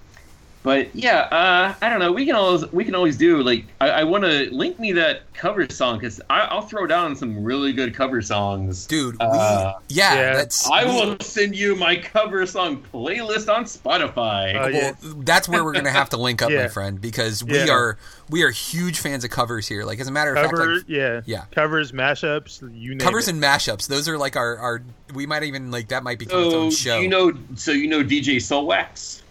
but 0.62 0.94
yeah, 0.94 1.20
uh, 1.30 1.74
I 1.80 1.88
don't 1.88 2.00
know. 2.00 2.12
We 2.12 2.26
can 2.26 2.34
always 2.34 2.70
we 2.72 2.84
can 2.84 2.94
always 2.94 3.16
do 3.16 3.42
like 3.42 3.64
I, 3.80 3.88
I 3.90 4.04
want 4.04 4.24
to 4.24 4.48
link 4.52 4.78
me 4.78 4.92
that 4.92 5.32
cover 5.32 5.68
song 5.70 5.98
because 5.98 6.20
I'll 6.28 6.62
throw 6.62 6.86
down 6.86 7.14
some 7.16 7.42
really 7.44 7.72
good 7.72 7.94
cover 7.94 8.20
songs. 8.22 8.86
Dude, 8.86 9.14
we, 9.20 9.26
Uh, 9.26 9.74
yeah, 9.88 10.14
yeah. 10.14 10.32
that's 10.34 10.68
I 10.68 10.84
we- 10.84 10.90
will 10.92 11.16
send 11.20 11.54
you 11.56 11.76
my 11.76 11.96
cover 11.96 12.44
song 12.44 12.82
playlist 12.92 13.52
on 13.54 13.64
Spotify. 13.64 14.54
Oh, 14.60 14.66
yeah. 14.68 14.92
That's 15.24 15.48
where 15.48 15.62
we're 15.64 15.72
gonna 15.74 15.90
have 15.90 16.10
to 16.10 16.16
link 16.16 16.42
up, 16.42 16.50
my 16.50 16.68
friend, 16.78 17.00
because 17.00 17.42
we 17.44 17.56
Yeah. 17.58 17.70
are 17.72 17.98
we 18.28 18.42
are 18.42 18.50
huge 18.50 18.98
fans 18.98 19.24
of 19.24 19.30
covers 19.30 19.66
here. 19.68 19.84
Like 19.84 20.00
as 20.00 20.08
a 20.08 20.12
matter 20.12 20.34
of 20.34 20.50
Cover, 20.50 20.56
fact, 20.56 20.88
like 20.88 20.96
yeah, 20.96 21.20
Yeah. 21.24 21.44
covers, 21.52 21.92
mashups, 21.92 22.60
you 22.76 22.90
name 22.90 22.98
covers 22.98 23.28
it. 23.28 23.34
and 23.34 23.42
mashups. 23.42 23.86
Those 23.86 24.08
are 24.08 24.18
like 24.18 24.36
our 24.36 24.58
our. 24.58 24.82
We 25.14 25.24
might 25.24 25.44
even 25.44 25.70
like 25.70 25.88
that 25.88 26.02
might 26.02 26.18
become 26.18 26.42
its 26.42 26.50
so 26.52 26.60
own 26.60 26.70
show. 26.70 27.00
you 27.00 27.08
know, 27.08 27.32
so 27.54 27.70
you 27.72 27.86
know 27.86 28.02
DJ 28.02 28.36
Soulwax. 28.36 29.22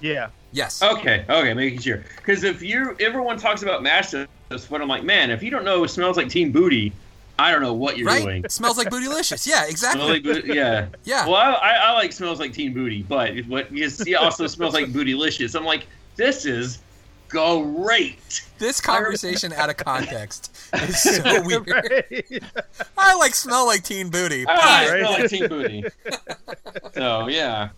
yeah, 0.00 0.28
yes. 0.54 0.82
Okay, 0.82 1.26
okay, 1.28 1.52
making 1.52 1.80
sure. 1.80 2.02
Because 2.16 2.42
if 2.44 2.62
you 2.62 2.96
everyone 3.00 3.36
talks 3.36 3.62
about 3.62 3.82
mashups, 3.82 4.26
but 4.48 4.80
I'm 4.80 4.88
like, 4.88 5.04
man, 5.04 5.30
if 5.30 5.42
you 5.42 5.50
don't 5.50 5.64
know, 5.64 5.84
it 5.84 5.88
smells 5.88 6.16
like 6.16 6.30
Teen 6.30 6.50
Booty. 6.50 6.92
I 7.38 7.50
don't 7.50 7.60
know 7.62 7.74
what 7.74 7.98
you're 7.98 8.06
right? 8.06 8.22
doing. 8.22 8.48
Smells 8.48 8.78
like 8.78 8.88
bootylicious. 8.90 9.44
Yeah, 9.50 9.66
exactly. 9.66 10.04
Like 10.06 10.22
booty- 10.22 10.54
yeah, 10.54 10.86
Yeah. 11.04 11.26
Well, 11.26 11.34
I, 11.34 11.50
I, 11.52 11.72
I 11.72 11.92
like 11.92 12.12
smells 12.12 12.38
like 12.40 12.52
Teen 12.54 12.72
Booty, 12.72 13.02
but 13.02 13.36
what 13.48 13.70
you 13.72 13.90
see 13.90 14.14
also 14.14 14.46
smells 14.46 14.72
like 14.72 14.86
Bootylicious. 14.86 15.54
I'm 15.56 15.64
like, 15.64 15.86
this 16.16 16.46
is 16.46 16.78
great. 17.28 18.42
this 18.58 18.80
conversation 18.80 19.52
out 19.54 19.68
of 19.68 19.76
context 19.76 20.56
is 20.74 21.02
so 21.02 21.42
weird. 21.42 21.68
Right. 21.68 22.42
I 22.96 23.16
like 23.16 23.34
smell 23.34 23.66
like 23.66 23.82
teen 23.82 24.08
booty. 24.10 24.46
I 24.46 24.54
Right. 24.54 25.00
smell 25.00 25.12
like 25.12 25.30
Teen 25.30 25.48
Booty. 25.48 25.84
so 26.94 27.26
yeah, 27.26 27.70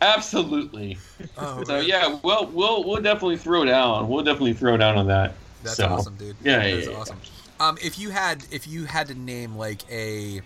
absolutely. 0.00 0.98
Oh, 1.38 1.64
So 1.64 1.74
man. 1.74 1.84
yeah, 1.86 2.18
well, 2.22 2.46
we'll 2.46 2.84
we'll 2.84 3.02
definitely 3.02 3.36
throw 3.36 3.64
down. 3.64 4.08
We'll 4.08 4.24
definitely 4.24 4.54
throw 4.54 4.76
down 4.76 4.96
on 4.96 5.06
that. 5.08 5.34
That's 5.62 5.76
So, 5.76 5.86
awesome, 5.86 6.16
dude. 6.16 6.36
Yeah, 6.42 6.58
that 6.58 6.68
yeah, 6.68 6.74
is 6.74 6.86
yeah. 6.86 6.94
awesome. 6.94 7.20
Um, 7.60 7.78
if 7.82 7.98
you 7.98 8.10
had 8.10 8.44
if 8.50 8.66
you 8.66 8.84
had 8.84 9.08
to 9.08 9.14
name 9.14 9.56
like 9.56 9.82
a 9.90 10.42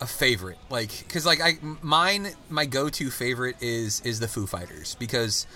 a 0.00 0.06
favorite, 0.06 0.58
like 0.68 0.90
because 1.06 1.24
like 1.24 1.40
I 1.40 1.58
mine 1.80 2.28
my 2.48 2.66
go 2.66 2.88
to 2.88 3.10
favorite 3.10 3.56
is 3.60 4.00
is 4.00 4.18
the 4.20 4.28
Foo 4.28 4.46
Fighters 4.46 4.96
because 4.96 5.46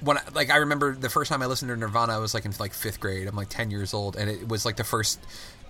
when 0.00 0.18
I, 0.18 0.22
like 0.34 0.50
I 0.50 0.56
remember 0.58 0.94
the 0.94 1.10
first 1.10 1.28
time 1.28 1.42
I 1.42 1.46
listened 1.46 1.70
to 1.70 1.76
Nirvana, 1.76 2.14
I 2.14 2.18
was 2.18 2.34
like 2.34 2.44
in 2.44 2.52
like 2.60 2.72
fifth 2.72 3.00
grade. 3.00 3.26
I'm 3.26 3.34
like 3.36 3.48
ten 3.48 3.70
years 3.70 3.92
old, 3.94 4.16
and 4.16 4.30
it 4.30 4.48
was 4.48 4.64
like 4.64 4.76
the 4.76 4.84
first 4.84 5.18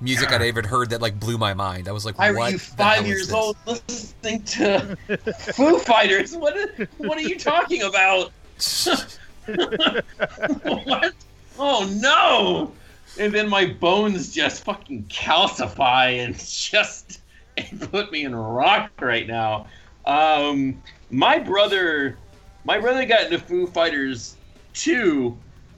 music 0.01 0.33
I'd 0.33 0.43
ever 0.43 0.63
heard 0.63 0.91
that 0.91 1.01
like 1.01 1.19
blew 1.19 1.39
my 1.39 1.55
mind. 1.55 1.89
I 1.89 1.93
was 1.93 2.05
like, 2.05 2.19
Why 2.19 2.31
what 2.31 2.41
were 2.41 2.51
you 2.51 2.59
five 2.59 3.07
years 3.07 3.33
old 3.33 3.57
listening 3.67 4.43
to 4.43 4.97
Foo 5.55 5.79
Fighters? 5.79 6.37
What 6.37 6.57
are, 6.57 6.89
what 6.99 7.19
are 7.19 7.23
you 7.23 7.39
talking 7.39 7.83
about? 7.83 8.33
what? 9.47 11.15
Oh 11.59 11.91
no! 12.01 12.73
And 13.19 13.33
then 13.33 13.49
my 13.49 13.67
bones 13.67 14.35
just 14.35 14.65
fucking 14.65 15.05
calcify 15.05 16.25
and 16.25 16.39
just 16.39 17.21
and 17.57 17.91
put 17.91 18.13
me 18.13 18.25
in 18.25 18.35
rock 18.35 18.91
right 19.01 19.27
now. 19.27 19.67
Um, 20.05 20.83
my 21.11 21.39
brother, 21.39 22.19
my 22.65 22.79
brother 22.79 23.07
got 23.07 23.25
into 23.25 23.39
Foo 23.39 23.67
Fighters 23.67 24.37
too. 24.75 25.37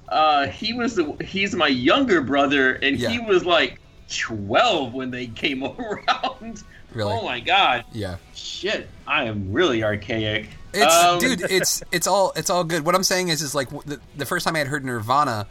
Uh, 0.09 0.47
he 0.47 0.73
was 0.73 0.97
the 0.97 1.13
he's 1.25 1.55
my 1.55 1.69
younger 1.69 2.21
brother, 2.21 2.75
and 2.75 2.97
he 2.97 3.19
was 3.19 3.45
like 3.45 3.79
twelve 4.09 4.95
when 4.95 5.11
they 5.11 5.27
came 5.27 5.63
around. 5.79 6.63
Really? 6.93 7.13
Oh 7.13 7.23
my 7.23 7.41
god! 7.41 7.85
Yeah. 7.93 8.17
Shit, 8.35 8.89
I 9.07 9.25
am 9.25 9.53
really 9.53 9.83
archaic. 9.85 10.49
It's 10.73 10.95
Um, 10.95 11.19
dude, 11.19 11.43
it's 11.51 11.83
it's 11.93 12.07
all 12.07 12.33
it's 12.37 12.51
all 12.51 12.65
good. 12.65 12.85
What 12.85 12.95
I'm 12.95 13.03
saying 13.05 13.29
is 13.29 13.43
is 13.43 13.55
like 13.55 13.69
the, 13.85 14.01
the 14.17 14.27
first 14.27 14.47
time 14.47 14.57
I 14.57 14.59
had 14.61 14.69
heard 14.69 14.85
Nirvana 14.85 15.47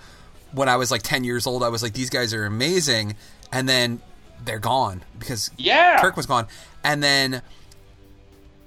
when 0.54 0.70
I 0.70 0.78
was 0.78 0.92
like 0.92 1.02
10 1.04 1.24
years 1.24 1.46
old, 1.46 1.62
I 1.64 1.70
was 1.70 1.84
like 1.84 1.94
these 1.94 2.10
guys 2.10 2.34
are 2.34 2.46
amazing 2.46 3.16
and 3.52 3.68
then 3.68 4.02
they're 4.46 4.60
gone 4.60 5.04
because 5.20 5.52
Yeah. 5.58 6.00
Kurt 6.02 6.16
was 6.16 6.26
gone. 6.26 6.48
And 6.84 7.04
then 7.04 7.42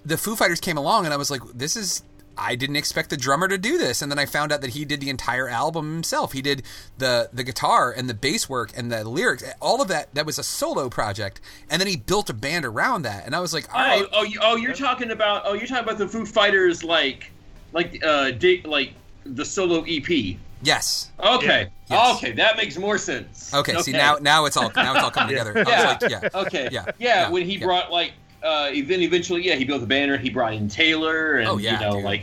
the 0.05 0.17
Foo 0.19 0.37
Fighters 0.37 0.61
came 0.61 0.77
along 0.77 1.07
and 1.07 1.15
I 1.15 1.17
was 1.17 1.31
like 1.31 1.41
this 1.55 1.77
is 1.77 2.03
I 2.41 2.55
didn't 2.55 2.77
expect 2.77 3.11
the 3.11 3.17
drummer 3.17 3.47
to 3.49 3.59
do 3.59 3.77
this 3.79 4.01
and 4.03 4.11
then 4.11 4.19
I 4.19 4.25
found 4.27 4.51
out 4.53 4.61
that 4.63 4.71
he 4.71 4.85
did 4.85 5.01
the 5.01 5.11
entire 5.11 5.49
album 5.49 5.93
himself. 5.93 6.33
He 6.33 6.41
did 6.43 6.63
the 6.99 7.29
the 7.33 7.45
guitar 7.45 7.93
and 7.93 8.09
the 8.09 8.15
bass 8.15 8.49
work 8.49 8.71
and 8.75 8.91
the 8.91 9.07
lyrics, 9.09 9.45
all 9.61 9.83
of 9.83 9.89
that 9.89 10.15
that 10.15 10.25
was 10.27 10.39
a 10.39 10.43
solo 10.43 10.89
project. 10.89 11.41
And 11.69 11.81
then 11.81 11.87
he 11.89 11.97
built 11.97 12.31
a 12.31 12.35
band 12.35 12.65
around 12.65 13.03
that 13.03 13.27
and 13.27 13.35
I 13.37 13.41
was 13.41 13.53
like, 13.53 13.73
all 13.75 13.81
Oh, 13.81 13.85
right, 13.85 14.07
oh, 14.13 14.23
you, 14.23 14.39
oh, 14.43 14.57
you're 14.57 14.73
talking 14.75 15.11
about 15.11 15.43
oh, 15.45 15.53
you're 15.55 15.67
talking 15.67 15.85
about 15.85 15.99
the 15.99 16.09
Foo 16.09 16.25
Fighters 16.25 16.83
like, 16.83 17.31
like 17.73 18.03
uh, 18.05 18.31
di- 18.33 18.63
like 18.65 18.95
the 19.25 19.45
solo 19.45 19.85
EP. 19.87 20.37
yes. 20.63 21.11
Okay, 21.21 21.69
Yes. 21.91 22.17
okay, 22.17 22.33
that 22.33 22.57
makes 22.57 22.77
more 22.79 22.97
sense. 22.99 23.53
Okay, 23.53 23.77
see 23.83 23.93
now 23.93 24.17
now 24.21 24.47
it's 24.47 24.57
all 24.57 24.73
now 24.75 24.95
it's 24.95 25.05
all 25.05 25.11
coming 25.11 25.37
Yeah. 25.37 25.45
together. 25.45 25.69
I 25.69 25.71
Yeah. 25.71 25.93
was 25.93 26.03
like, 26.03 26.11
yeah. 26.11 26.41
Okay. 26.41 26.69
Yeah. 26.73 26.85
Yeah. 26.87 26.93
Yeah. 26.99 27.31
When 27.31 27.45
he 27.45 27.57
Yeah. 27.59 27.67
brought 27.67 27.91
like, 27.93 28.13
uh, 28.43 28.71
then 28.73 29.01
eventually, 29.01 29.45
yeah, 29.47 29.55
he 29.55 29.65
built 29.65 29.81
the 29.81 29.87
banner. 29.87 30.17
He 30.17 30.31
brought 30.31 30.55
in 30.55 30.69
Taylor, 30.69 31.37
and 31.39 31.49
Oh, 31.49 31.59
yeah, 31.59 31.75
you 31.75 31.81
know, 31.87 31.93
dude. 31.97 32.05
like, 32.05 32.21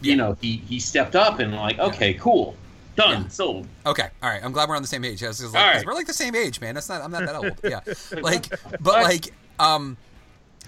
Yeah. 0.00 0.10
you 0.10 0.16
know, 0.16 0.36
he 0.40 0.56
he 0.68 0.78
stepped 0.78 1.14
up 1.16 1.38
and 1.38 1.54
like, 1.54 1.78
okay, 1.78 2.14
cool, 2.14 2.54
done, 2.96 3.22
Yeah. 3.24 3.28
sold. 3.28 3.66
Okay, 3.86 4.08
all 4.22 4.28
right. 4.30 4.42
I'm 4.42 4.52
glad 4.52 4.68
we're 4.68 4.76
on 4.76 4.82
the 4.82 4.88
same 4.88 5.02
page. 5.02 5.22
I 5.22 5.28
like, 5.28 5.54
right. 5.54 5.84
we're 5.86 5.94
like 5.94 6.06
the 6.06 6.12
same 6.14 6.34
age, 6.34 6.60
man. 6.60 6.74
That's 6.74 6.88
not. 6.88 7.02
I'm 7.02 7.10
not 7.10 7.26
that 7.26 7.34
old. 7.36 7.52
Yeah, 7.64 7.80
like, 8.20 8.48
but 8.80 9.02
like, 9.02 9.32
um, 9.58 9.96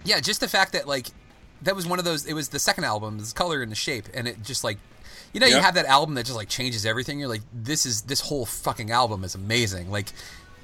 yeah, 0.05 0.21
just 0.21 0.41
the 0.41 0.49
fact 0.49 0.73
that 0.73 0.87
like 0.87 1.07
that 1.63 1.75
was 1.77 1.87
one 1.87 1.99
of 1.99 2.05
those. 2.05 2.27
It 2.27 2.35
was 2.35 2.49
the 2.49 2.59
second 2.59 2.85
album, 2.85 3.19
the 3.19 3.33
color 3.35 3.63
and 3.63 3.71
the 3.71 3.77
shape, 3.77 4.07
and 4.15 4.27
it 4.29 4.43
just 4.43 4.63
like, 4.65 4.79
you 5.33 5.41
know, 5.41 5.47
you 5.47 5.59
have 5.59 5.75
that 5.75 5.87
album 5.87 6.15
that 6.17 6.27
just 6.27 6.37
like 6.37 6.49
changes 6.49 6.85
everything. 6.85 7.19
You're 7.19 7.29
like, 7.29 7.43
this 7.55 7.87
is 7.87 8.03
this 8.03 8.21
whole 8.21 8.45
fucking 8.45 8.91
album 8.91 9.25
is 9.25 9.35
amazing. 9.35 9.91
Like, 9.91 10.09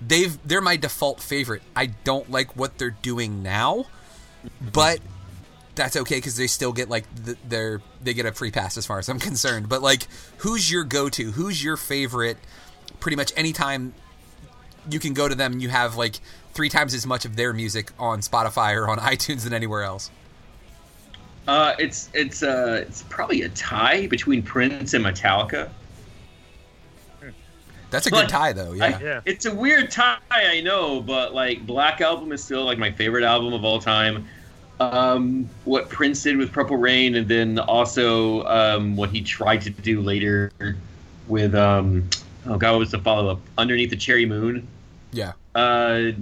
they've 0.07 0.37
they're 0.47 0.61
my 0.61 0.77
default 0.77 1.21
favorite. 1.21 1.63
I 1.75 1.87
don't 1.87 2.31
like 2.31 2.57
what 2.57 2.77
they're 2.79 2.91
doing 3.03 3.43
now, 3.43 3.87
but 4.73 5.01
that's 5.75 5.97
okay 5.97 6.17
because 6.17 6.37
they 6.37 6.47
still 6.47 6.73
get 6.73 6.89
like 6.89 7.05
the, 7.15 7.37
their 7.49 7.81
they 8.03 8.13
get 8.13 8.27
a 8.27 8.33
free 8.33 8.51
pass 8.51 8.77
as 8.77 8.85
far 8.85 8.99
as 8.99 9.09
I'm 9.09 9.19
concerned. 9.31 9.69
But 9.69 9.83
like, 9.83 10.07
who's 10.39 10.71
your 10.71 10.85
go-to? 10.85 11.33
Who's 11.33 11.63
your 11.63 11.77
favorite? 11.77 12.37
Pretty 13.01 13.17
much 13.17 13.33
anytime 13.37 13.95
you 14.91 14.99
can 14.99 15.15
go 15.15 15.29
to 15.29 15.35
them, 15.35 15.61
you 15.61 15.69
have 15.69 15.97
like 15.97 16.21
three 16.53 16.69
times 16.69 16.95
as 16.95 17.07
much 17.07 17.25
of 17.25 17.37
their 17.37 17.53
music 17.53 17.93
on 17.99 18.21
Spotify 18.21 18.75
or 18.77 18.89
on 18.89 18.99
iTunes 19.13 19.45
than 19.45 19.53
anywhere 19.53 19.83
else. 19.83 20.11
Uh, 21.47 21.75
it's 21.79 22.11
it's 22.13 22.43
uh 22.43 22.85
it's 22.87 23.05
probably 23.09 23.43
a 23.43 23.49
tie 23.51 24.07
between 24.09 24.43
Prince 24.43 24.93
and 24.93 25.05
Metallica. 25.05 25.71
That's 27.91 28.07
a 28.07 28.11
But 28.11 28.23
good 28.23 28.29
tie, 28.29 28.53
though. 28.53 28.73
I- 28.73 28.77
Yeah. 28.77 28.99
Yeah. 29.03 29.21
It's 29.25 29.47
a 29.47 29.55
weird 29.55 29.91
tie, 29.91 30.19
I 30.31 30.61
know, 30.61 31.01
but 31.01 31.35
like 31.35 31.67
Black 31.67 32.01
Album 32.01 32.33
is 32.33 32.43
still 32.45 32.65
like 32.65 32.79
my 32.79 32.91
favorite 32.93 33.25
album 33.25 33.53
of 33.53 33.65
all 33.65 33.79
time. 33.81 34.27
Um, 34.81 35.49
what 35.65 35.89
Prince 35.89 36.23
did 36.23 36.37
with 36.37 36.53
Purple 36.53 36.77
Rain, 36.77 37.17
and 37.17 37.27
then 37.27 37.59
also 37.59 38.45
um, 38.45 38.95
what 38.95 39.11
he 39.11 39.21
tried 39.23 39.63
to 39.63 39.71
do 39.71 40.01
later 40.01 40.53
with 41.27 41.55
um, 41.55 42.09
oh 42.47 42.57
god, 42.59 42.73
what 42.73 42.79
was 42.79 42.91
the 42.93 42.99
follow 43.01 43.29
up? 43.33 43.41
Underneath 43.59 43.91
the 43.91 43.97
Cherry 43.97 44.25
Moon. 44.27 44.67
yeah. 45.13 45.33
Uh, 45.57 46.13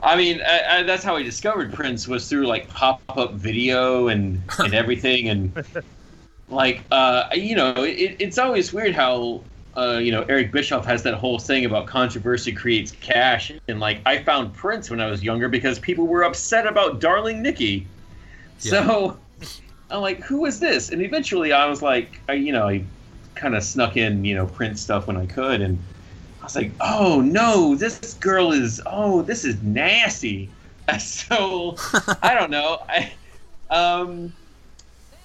I 0.00 0.16
mean, 0.16 0.40
I, 0.40 0.78
I, 0.78 0.82
that's 0.84 1.02
how 1.04 1.16
I 1.16 1.22
discovered 1.22 1.74
Prince 1.74 2.06
was 2.08 2.26
through 2.28 2.46
like 2.46 2.68
pop 2.68 3.02
up 3.18 3.34
video 3.34 4.08
and 4.08 4.40
and 4.60 4.72
everything, 4.72 5.28
and 5.28 5.64
like 6.48 6.82
uh, 6.90 7.24
you 7.34 7.54
know, 7.56 7.74
it, 7.84 8.16
it's 8.18 8.38
always 8.38 8.72
weird 8.72 8.94
how 8.94 9.42
uh, 9.78 9.98
you 9.98 10.10
know 10.10 10.22
Eric 10.28 10.50
Bischoff 10.50 10.84
has 10.86 11.02
that 11.04 11.14
whole 11.14 11.38
thing 11.38 11.64
about 11.64 11.86
controversy 11.86 12.52
creates 12.52 12.90
cash, 13.00 13.52
and 13.68 13.78
like 13.78 14.00
I 14.04 14.18
found 14.22 14.52
Prince 14.52 14.90
when 14.90 15.00
I 15.00 15.06
was 15.06 15.22
younger 15.22 15.48
because 15.48 15.78
people 15.78 16.06
were 16.06 16.24
upset 16.24 16.66
about 16.66 17.00
Darling 17.00 17.42
Nikki, 17.42 17.86
so 18.58 19.16
I'm 19.90 20.00
like, 20.00 20.20
who 20.20 20.46
is 20.46 20.58
this? 20.58 20.90
And 20.90 21.00
eventually, 21.00 21.52
I 21.52 21.66
was 21.66 21.80
like, 21.80 22.20
I, 22.28 22.32
you 22.32 22.52
know, 22.52 22.68
I 22.68 22.82
kind 23.36 23.54
of 23.54 23.62
snuck 23.62 23.96
in 23.96 24.24
you 24.24 24.34
know 24.34 24.46
Prince 24.46 24.80
stuff 24.80 25.06
when 25.06 25.16
I 25.16 25.26
could, 25.26 25.60
and 25.60 25.78
I 26.40 26.44
was 26.44 26.56
like, 26.56 26.72
oh 26.80 27.20
no, 27.20 27.76
this 27.76 28.14
girl 28.14 28.50
is 28.50 28.80
oh 28.84 29.22
this 29.22 29.44
is 29.44 29.62
nasty. 29.62 30.50
So 30.98 31.76
I 32.22 32.34
don't 32.34 32.50
know. 32.50 32.80
I 32.88 33.12
um, 33.68 34.32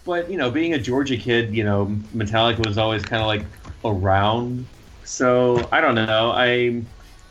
but 0.04 0.30
you 0.30 0.38
know, 0.38 0.52
being 0.52 0.74
a 0.74 0.78
Georgia 0.78 1.16
kid, 1.16 1.56
you 1.56 1.64
know, 1.64 1.86
Metallica 2.14 2.68
was 2.68 2.78
always 2.78 3.02
kind 3.02 3.22
of 3.22 3.28
like 3.28 3.46
around. 3.86 4.66
So 5.04 5.68
I 5.72 5.82
don't 5.82 5.96
know. 5.96 6.32
I 6.32 6.82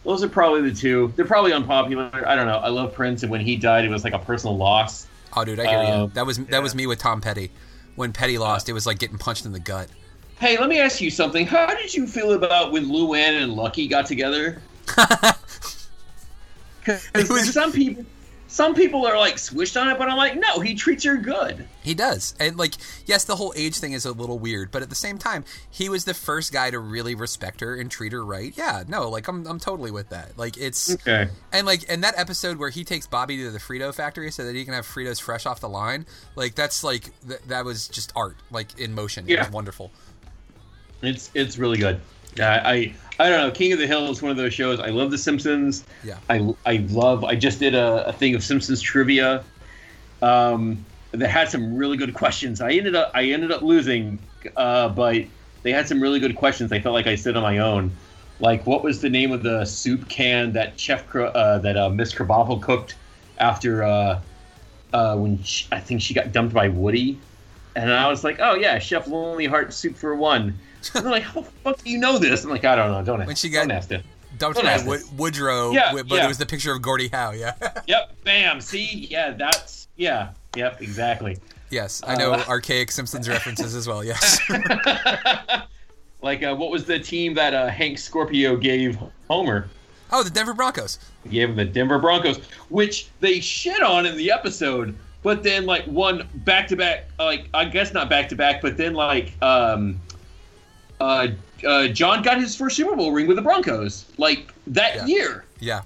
those 0.04 0.22
are 0.24 0.28
probably 0.28 0.68
the 0.68 0.74
two. 0.74 1.12
They're 1.16 1.24
probably 1.24 1.52
unpopular. 1.52 2.10
I 2.26 2.34
don't 2.34 2.46
know. 2.46 2.58
I 2.58 2.68
love 2.68 2.92
Prince, 2.92 3.22
and 3.22 3.30
when 3.30 3.40
he 3.40 3.56
died, 3.56 3.84
it 3.84 3.88
was 3.88 4.04
like 4.04 4.14
a 4.14 4.18
personal 4.18 4.56
loss. 4.56 5.06
Oh, 5.34 5.44
dude, 5.44 5.60
I 5.60 5.66
hear 5.66 5.82
you. 5.82 6.02
Um, 6.02 6.10
That 6.14 6.26
was 6.26 6.38
that 6.38 6.62
was 6.62 6.74
me 6.74 6.86
with 6.86 6.98
Tom 6.98 7.20
Petty. 7.20 7.50
When 7.94 8.12
Petty 8.12 8.38
lost, 8.38 8.68
it 8.68 8.72
was 8.72 8.86
like 8.86 8.98
getting 8.98 9.18
punched 9.18 9.44
in 9.44 9.52
the 9.52 9.60
gut. 9.60 9.88
Hey, 10.38 10.58
let 10.58 10.68
me 10.68 10.80
ask 10.80 11.00
you 11.00 11.10
something. 11.10 11.46
How 11.46 11.66
did 11.74 11.94
you 11.94 12.06
feel 12.06 12.32
about 12.32 12.72
when 12.72 12.86
Luann 12.86 13.42
and 13.42 13.52
Lucky 13.52 13.86
got 13.86 14.06
together? 14.06 14.60
Because 16.84 17.52
some 17.52 17.70
people, 17.70 18.04
some 18.52 18.74
people 18.74 19.06
are 19.06 19.16
like 19.18 19.38
switched 19.38 19.78
on 19.78 19.88
it, 19.88 19.96
but 19.98 20.10
I'm 20.10 20.18
like, 20.18 20.36
no, 20.38 20.60
he 20.60 20.74
treats 20.74 21.04
her 21.04 21.16
good. 21.16 21.66
He 21.82 21.94
does. 21.94 22.34
And 22.38 22.58
like, 22.58 22.74
yes, 23.06 23.24
the 23.24 23.34
whole 23.36 23.54
age 23.56 23.78
thing 23.78 23.92
is 23.92 24.04
a 24.04 24.12
little 24.12 24.38
weird, 24.38 24.70
but 24.70 24.82
at 24.82 24.90
the 24.90 24.94
same 24.94 25.16
time, 25.16 25.44
he 25.70 25.88
was 25.88 26.04
the 26.04 26.12
first 26.12 26.52
guy 26.52 26.70
to 26.70 26.78
really 26.78 27.14
respect 27.14 27.60
her 27.62 27.74
and 27.74 27.90
treat 27.90 28.12
her 28.12 28.22
right. 28.22 28.52
Yeah, 28.54 28.84
no, 28.86 29.08
like 29.08 29.26
I'm 29.26 29.46
I'm 29.46 29.58
totally 29.58 29.90
with 29.90 30.10
that. 30.10 30.36
Like 30.36 30.58
it's 30.58 30.92
Okay. 30.94 31.28
and 31.50 31.66
like 31.66 31.86
and 31.88 32.04
that 32.04 32.12
episode 32.18 32.58
where 32.58 32.68
he 32.70 32.84
takes 32.84 33.06
Bobby 33.06 33.38
to 33.38 33.50
the 33.50 33.58
Frito 33.58 33.94
factory 33.94 34.30
so 34.30 34.44
that 34.44 34.54
he 34.54 34.64
can 34.66 34.74
have 34.74 34.86
Fritos 34.86 35.18
fresh 35.20 35.46
off 35.46 35.60
the 35.60 35.68
line, 35.70 36.04
like 36.36 36.54
that's 36.54 36.84
like 36.84 37.10
th- 37.26 37.40
that 37.48 37.64
was 37.64 37.88
just 37.88 38.12
art, 38.14 38.36
like 38.50 38.78
in 38.78 38.94
motion. 38.94 39.24
It 39.26 39.32
Yeah. 39.32 39.44
was 39.44 39.50
wonderful. 39.50 39.90
It's 41.00 41.30
it's 41.34 41.56
really 41.58 41.78
good. 41.78 42.00
Yeah, 42.36 42.62
I 42.64 42.94
I 43.18 43.28
don't 43.28 43.40
know. 43.40 43.50
King 43.50 43.72
of 43.72 43.78
the 43.78 43.86
Hill 43.86 44.10
is 44.10 44.22
one 44.22 44.30
of 44.30 44.36
those 44.36 44.54
shows. 44.54 44.80
I 44.80 44.88
love 44.88 45.10
The 45.10 45.18
Simpsons. 45.18 45.84
Yeah. 46.02 46.18
I 46.28 46.54
I 46.66 46.76
love. 46.90 47.24
I 47.24 47.36
just 47.36 47.58
did 47.58 47.74
a, 47.74 48.08
a 48.08 48.12
thing 48.12 48.34
of 48.34 48.42
Simpsons 48.42 48.80
trivia. 48.80 49.44
Um, 50.22 50.84
that 51.12 51.28
had 51.28 51.48
some 51.48 51.76
really 51.76 51.96
good 51.96 52.14
questions. 52.14 52.60
I 52.60 52.72
ended 52.72 52.94
up 52.94 53.10
I 53.14 53.24
ended 53.24 53.52
up 53.52 53.62
losing, 53.62 54.18
uh, 54.56 54.88
but 54.88 55.24
they 55.62 55.72
had 55.72 55.86
some 55.86 56.00
really 56.00 56.20
good 56.20 56.36
questions. 56.36 56.72
I 56.72 56.80
felt 56.80 56.94
like 56.94 57.06
I 57.06 57.14
stood 57.14 57.36
on 57.36 57.42
my 57.42 57.58
own. 57.58 57.92
Like, 58.40 58.66
what 58.66 58.82
was 58.82 59.00
the 59.00 59.10
name 59.10 59.30
of 59.30 59.42
the 59.42 59.64
soup 59.64 60.08
can 60.08 60.52
that 60.52 60.80
Chef 60.80 61.14
uh, 61.14 61.58
that 61.58 61.76
uh, 61.76 61.90
Miss 61.90 62.12
Krabappel 62.12 62.60
cooked 62.60 62.96
after 63.38 63.84
uh, 63.84 64.20
uh, 64.92 65.16
when 65.16 65.42
she, 65.42 65.66
I 65.70 65.80
think 65.80 66.00
she 66.00 66.14
got 66.14 66.32
dumped 66.32 66.54
by 66.54 66.68
Woody? 66.68 67.18
And 67.76 67.92
I 67.92 68.08
was 68.08 68.24
like, 68.24 68.38
oh 68.40 68.54
yeah, 68.54 68.78
Chef 68.78 69.06
Lonely 69.06 69.46
Heart 69.46 69.72
Soup 69.72 69.96
for 69.96 70.16
One. 70.16 70.58
They're 70.94 71.02
like, 71.02 71.22
how 71.22 71.40
the 71.42 71.50
fuck 71.64 71.82
do 71.82 71.90
you 71.90 71.98
know 71.98 72.18
this? 72.18 72.44
I'm 72.44 72.50
like, 72.50 72.64
I 72.64 72.76
don't 72.76 72.90
know. 72.90 73.02
Don't 73.04 73.26
When 73.26 73.36
she 73.36 73.48
got- 73.50 73.62
don't 73.68 73.70
ask 73.72 73.90
it. 73.90 74.02
Dumped 74.38 74.56
Don't 74.56 74.64
by 74.64 74.72
ask 74.72 74.86
Wood-. 74.86 75.02
Woodrow, 75.16 75.72
Yeah, 75.72 75.92
but 75.92 76.06
yeah. 76.08 76.24
it 76.24 76.28
was 76.28 76.38
the 76.38 76.46
picture 76.46 76.72
of 76.72 76.80
Gordie 76.82 77.08
Howe. 77.08 77.32
Yeah. 77.32 77.52
Yep, 77.86 78.24
bam. 78.24 78.60
See, 78.60 79.06
yeah, 79.10 79.30
that's 79.32 79.86
yeah, 79.96 80.30
yep, 80.56 80.80
exactly. 80.80 81.36
yes, 81.70 82.00
I 82.06 82.16
know 82.16 82.32
Uh, 82.32 82.44
archaic 82.48 82.90
Simpsons 82.90 83.28
references 83.28 83.74
as 83.74 83.86
well. 83.86 84.02
Yes. 84.02 84.40
like, 86.22 86.42
uh, 86.42 86.54
what 86.54 86.70
was 86.70 86.84
the 86.84 86.98
team 86.98 87.34
that 87.34 87.54
uh, 87.54 87.68
Hank 87.68 87.98
Scorpio 87.98 88.56
gave 88.56 88.98
Homer? 89.28 89.68
oh, 90.14 90.22
the 90.22 90.30
Denver 90.30 90.54
Broncos. 90.54 90.98
He 91.24 91.30
gave 91.30 91.48
him 91.50 91.56
the 91.56 91.64
Denver 91.64 91.98
Broncos, 91.98 92.38
which 92.68 93.08
they 93.20 93.40
shit 93.40 93.82
on 93.82 94.06
in 94.06 94.16
the 94.16 94.30
episode, 94.30 94.94
but 95.22 95.42
then 95.42 95.66
like 95.66 95.84
one 95.84 96.28
back 96.36 96.68
to 96.68 96.76
back, 96.76 97.06
like 97.18 97.48
I 97.54 97.64
guess 97.66 97.92
not 97.94 98.08
back 98.10 98.28
to 98.30 98.36
back, 98.36 98.60
but 98.60 98.76
then 98.76 98.92
like 98.94 99.32
um, 99.42 100.00
uh, 101.02 101.28
uh, 101.66 101.88
John 101.88 102.22
got 102.22 102.38
his 102.40 102.54
first 102.56 102.76
Super 102.76 102.94
Bowl 102.96 103.12
ring 103.12 103.26
with 103.26 103.36
the 103.36 103.42
Broncos, 103.42 104.04
like 104.18 104.52
that 104.68 104.94
Yeah. 104.96 105.06
year. 105.06 105.44
Yeah. 105.60 105.82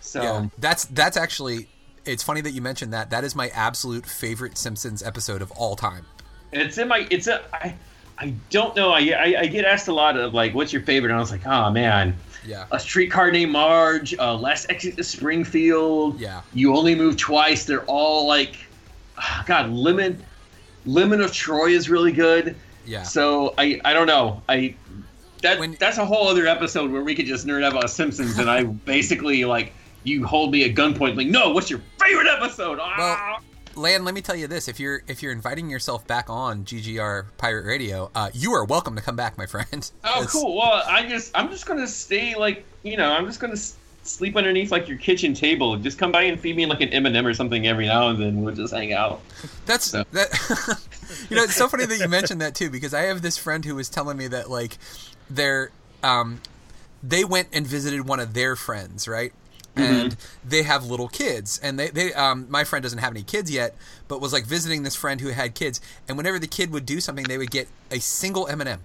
So 0.00 0.22
Yeah, 0.22 0.46
that's 0.58 0.84
that's 0.86 1.16
actually. 1.16 1.68
It's 2.04 2.22
funny 2.22 2.40
that 2.40 2.50
you 2.50 2.60
mentioned 2.60 2.92
that. 2.92 3.10
That 3.10 3.22
is 3.22 3.36
my 3.36 3.48
absolute 3.54 4.04
favorite 4.06 4.58
Simpsons 4.58 5.02
episode 5.02 5.40
of 5.42 5.50
all 5.52 5.76
time. 5.76 6.04
it's 6.52 6.76
in 6.76 6.88
my 6.88 7.06
it's 7.10 7.28
a 7.28 7.40
I 7.52 7.74
I 8.18 8.34
don't 8.50 8.74
know. 8.76 8.90
I, 8.92 9.00
I 9.00 9.34
I 9.42 9.46
get 9.46 9.64
asked 9.64 9.88
a 9.88 9.92
lot 9.94 10.16
of 10.16 10.34
like, 10.34 10.54
what's 10.54 10.72
your 10.72 10.82
favorite? 10.82 11.10
And 11.10 11.16
I 11.16 11.20
was 11.20 11.30
like, 11.30 11.46
oh 11.46 11.70
man, 11.70 12.14
Yeah, 12.44 12.66
a 12.72 12.78
streetcar 12.80 13.30
named 13.30 13.52
Marge, 13.52 14.14
uh, 14.18 14.34
Last 14.36 14.66
Exit 14.68 14.96
to 14.96 15.04
Springfield. 15.04 16.20
yeah, 16.20 16.42
You 16.52 16.76
only 16.76 16.94
move 16.94 17.16
twice. 17.16 17.64
They're 17.64 17.84
all 17.86 18.26
like, 18.26 18.56
God, 19.46 19.70
Lemon, 19.70 20.22
Lemon 20.84 21.20
of 21.20 21.32
Troy 21.32 21.68
is 21.70 21.88
really 21.88 22.12
good. 22.12 22.54
Yeah. 22.86 23.02
So 23.02 23.54
I 23.58 23.80
I 23.84 23.92
don't 23.92 24.06
know. 24.06 24.42
I 24.48 24.74
that 25.42 25.58
When- 25.58 25.76
that's 25.78 25.98
a 25.98 26.04
whole 26.04 26.28
other 26.28 26.46
episode 26.46 26.90
where 26.90 27.02
we 27.02 27.14
could 27.14 27.26
just 27.26 27.46
nerd 27.46 27.64
out 27.64 27.72
about 27.72 27.90
Simpsons 27.90 28.38
and 28.38 28.48
I 28.50 28.62
basically 28.84 29.44
like 29.44 29.72
you 30.04 30.24
hold 30.26 30.52
me 30.52 30.64
at 30.64 30.74
gunpoint 30.74 31.16
like, 31.16 31.28
no, 31.28 31.50
what's 31.50 31.70
your 31.70 31.80
favorite 32.00 32.28
episode? 32.28 32.78
Ah! 32.80 33.38
Lan, 33.74 34.04
let 34.04 34.14
me 34.14 34.20
tell 34.20 34.36
you 34.36 34.46
this: 34.46 34.68
if 34.68 34.78
you're 34.78 35.02
if 35.06 35.22
you're 35.22 35.32
inviting 35.32 35.70
yourself 35.70 36.06
back 36.06 36.28
on 36.28 36.64
GGR 36.64 37.24
Pirate 37.38 37.64
Radio, 37.64 38.10
uh, 38.14 38.30
you 38.34 38.52
are 38.52 38.64
welcome 38.64 38.94
to 38.96 39.02
come 39.02 39.16
back, 39.16 39.38
my 39.38 39.46
friend. 39.46 39.90
Oh, 40.04 40.26
cool. 40.28 40.56
Well, 40.56 40.82
I 40.86 41.08
just 41.08 41.30
I'm 41.34 41.48
just 41.48 41.64
gonna 41.64 41.86
stay 41.86 42.34
like 42.36 42.66
you 42.82 42.98
know 42.98 43.10
I'm 43.10 43.24
just 43.24 43.40
gonna 43.40 43.56
sleep 44.02 44.36
underneath 44.36 44.70
like 44.70 44.88
your 44.88 44.98
kitchen 44.98 45.34
table. 45.34 45.76
Just 45.76 45.98
come 45.98 46.12
by 46.12 46.22
and 46.22 46.40
feed 46.40 46.56
me 46.56 46.66
like 46.66 46.80
an 46.80 46.88
M 46.90 47.06
and 47.06 47.16
m 47.16 47.26
or 47.26 47.34
something 47.34 47.66
every 47.66 47.86
now 47.86 48.08
and 48.08 48.20
then. 48.20 48.42
We'll 48.42 48.54
just 48.54 48.74
hang 48.74 48.92
out. 48.92 49.20
That's 49.66 49.86
So- 49.86 50.04
that. 50.12 50.30
you 51.30 51.36
know, 51.36 51.42
it's 51.44 51.54
so 51.56 51.68
funny 51.68 51.86
that 51.86 51.98
you 51.98 52.08
mentioned 52.08 52.40
that 52.40 52.54
too, 52.54 52.70
because 52.70 52.94
I 52.94 53.02
have 53.02 53.22
this 53.22 53.38
friend 53.38 53.64
who 53.64 53.74
was 53.74 53.88
telling 53.88 54.16
me 54.16 54.26
that 54.28 54.50
like 54.50 54.78
they're 55.30 55.70
um, 56.02 56.40
they 57.02 57.24
went 57.24 57.48
and 57.52 57.66
visited 57.66 58.06
one 58.06 58.20
of 58.20 58.34
their 58.34 58.56
friends, 58.56 59.06
right? 59.08 59.32
And 59.74 60.16
they 60.46 60.64
have 60.64 60.84
little 60.84 61.08
kids, 61.08 61.58
and 61.62 61.78
they, 61.78 61.88
they 61.88 62.12
um, 62.12 62.46
my 62.50 62.62
friend 62.62 62.82
doesn't 62.82 62.98
have 62.98 63.12
any 63.12 63.22
kids 63.22 63.50
yet, 63.50 63.74
but 64.06 64.20
was 64.20 64.30
like 64.30 64.44
visiting 64.44 64.82
this 64.82 64.94
friend 64.94 65.18
who 65.22 65.28
had 65.28 65.54
kids, 65.54 65.80
and 66.06 66.18
whenever 66.18 66.38
the 66.38 66.46
kid 66.46 66.70
would 66.72 66.84
do 66.84 67.00
something, 67.00 67.24
they 67.24 67.38
would 67.38 67.50
get 67.50 67.68
a 67.90 67.98
single 67.98 68.46
M 68.48 68.60
and 68.60 68.68
m 68.68 68.80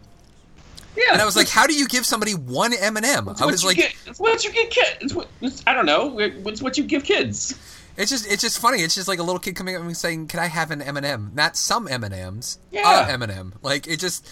Yeah. 0.98 1.14
and 1.14 1.22
I 1.22 1.26
was 1.26 1.36
like, 1.36 1.48
"How 1.48 1.68
do 1.68 1.76
you 1.76 1.88
give 1.88 2.06
somebody 2.06 2.34
one 2.34 2.74
M 2.74 2.98
and 2.98 3.06
m 3.06 3.28
It's 3.30 3.42
I 3.42 3.46
was 3.46 3.64
like, 3.64 3.78
get, 3.78 3.94
it's 4.08 4.20
what 4.20 4.44
you 4.44 4.52
get 4.52 4.72
kid. 4.72 4.98
It's 5.02 5.14
what 5.14 5.28
it's, 5.42 5.64
I 5.68 5.74
don't 5.74 5.86
know. 5.86 6.18
It's 6.20 6.62
what 6.62 6.78
you 6.78 6.84
give 6.84 7.04
kids. 7.04 7.58
It's 7.98 8.12
just 8.12 8.32
it's 8.32 8.42
just 8.42 8.60
funny. 8.60 8.82
It's 8.82 8.96
just 8.96 9.08
like 9.08 9.20
a 9.20 9.24
little 9.24 9.40
kid 9.40 9.56
coming 9.56 9.76
up 9.76 9.82
and 9.82 9.96
saying, 9.96 10.28
"Can 10.28 10.40
I 10.40 10.48
have 10.48 10.72
an 10.72 10.82
M 10.82 10.98
and 10.98 11.06
m 11.06 11.32
Not 11.34 11.56
some 11.56 11.88
M 11.88 12.04
and 12.04 12.14
M's, 12.14 12.60
Yeah. 12.72 13.08
M 13.10 13.22
and 13.22 13.32
m 13.32 13.54
Like 13.62 13.88
it 13.88 14.00
just 14.00 14.28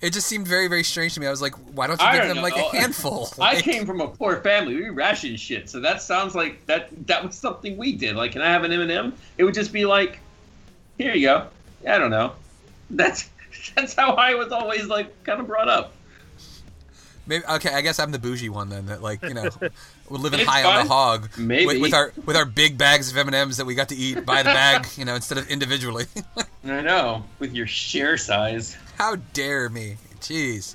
it 0.00 0.12
just 0.12 0.26
seemed 0.26 0.48
very 0.48 0.66
very 0.68 0.82
strange 0.82 1.14
to 1.14 1.20
me. 1.20 1.26
I 1.26 1.30
was 1.30 1.40
like, 1.42 1.54
"Why 1.74 1.86
don't 1.86 2.00
you 2.00 2.06
I 2.06 2.12
give 2.12 2.22
don't 2.24 2.34
them 2.36 2.42
like 2.42 2.56
a 2.56 2.76
handful?" 2.76 3.28
I 3.40 3.60
came 3.60 3.86
from 3.86 4.00
a 4.00 4.08
poor 4.08 4.40
family. 4.40 4.76
We 4.76 4.88
ration 4.90 5.36
shit, 5.36 5.70
so 5.70 5.80
that 5.80 6.02
sounds 6.02 6.34
like 6.34 6.64
that. 6.66 6.88
That 7.06 7.24
was 7.24 7.34
something 7.34 7.76
we 7.76 7.92
did. 7.92 8.16
Like, 8.16 8.32
can 8.32 8.42
I 8.42 8.50
have 8.50 8.64
an 8.64 8.72
M 8.72 8.80
and 8.80 8.90
m 8.90 9.14
It 9.38 9.44
would 9.44 9.54
just 9.54 9.72
be 9.72 9.84
like, 9.84 10.18
here 10.98 11.14
you 11.14 11.26
go. 11.26 11.46
I 11.86 11.98
don't 11.98 12.10
know. 12.10 12.32
That's 12.90 13.28
that's 13.74 13.94
how 13.94 14.14
I 14.14 14.34
was 14.34 14.52
always 14.52 14.86
like 14.86 15.24
kind 15.24 15.40
of 15.40 15.46
brought 15.46 15.68
up. 15.68 15.92
Maybe 17.26 17.44
okay. 17.48 17.72
I 17.72 17.82
guess 17.82 18.00
I'm 18.00 18.10
the 18.10 18.18
bougie 18.18 18.48
one 18.48 18.68
then. 18.68 18.86
That 18.86 19.00
like 19.02 19.22
you 19.22 19.34
know, 19.34 19.48
we're 20.08 20.18
living 20.18 20.40
It's 20.40 20.48
high 20.48 20.64
on 20.64 20.84
the 20.84 20.92
hog 20.92 21.30
Maybe. 21.38 21.66
with, 21.66 21.80
with 21.80 21.94
our 21.94 22.12
with 22.26 22.36
our 22.36 22.44
big 22.44 22.76
bags 22.76 23.10
of 23.10 23.16
M 23.16 23.28
and 23.28 23.36
M's 23.36 23.58
that 23.58 23.64
we 23.64 23.74
got 23.74 23.90
to 23.90 23.96
eat 23.96 24.26
by 24.26 24.42
the 24.42 24.50
bag, 24.50 24.86
you 24.96 25.04
know, 25.04 25.14
instead 25.14 25.38
of 25.38 25.48
individually. 25.48 26.06
I 26.64 26.80
know 26.80 27.24
with 27.38 27.54
your 27.54 27.66
share 27.66 28.16
size. 28.16 28.76
How 28.98 29.16
dare 29.32 29.68
me? 29.68 29.96
Jeez, 30.20 30.74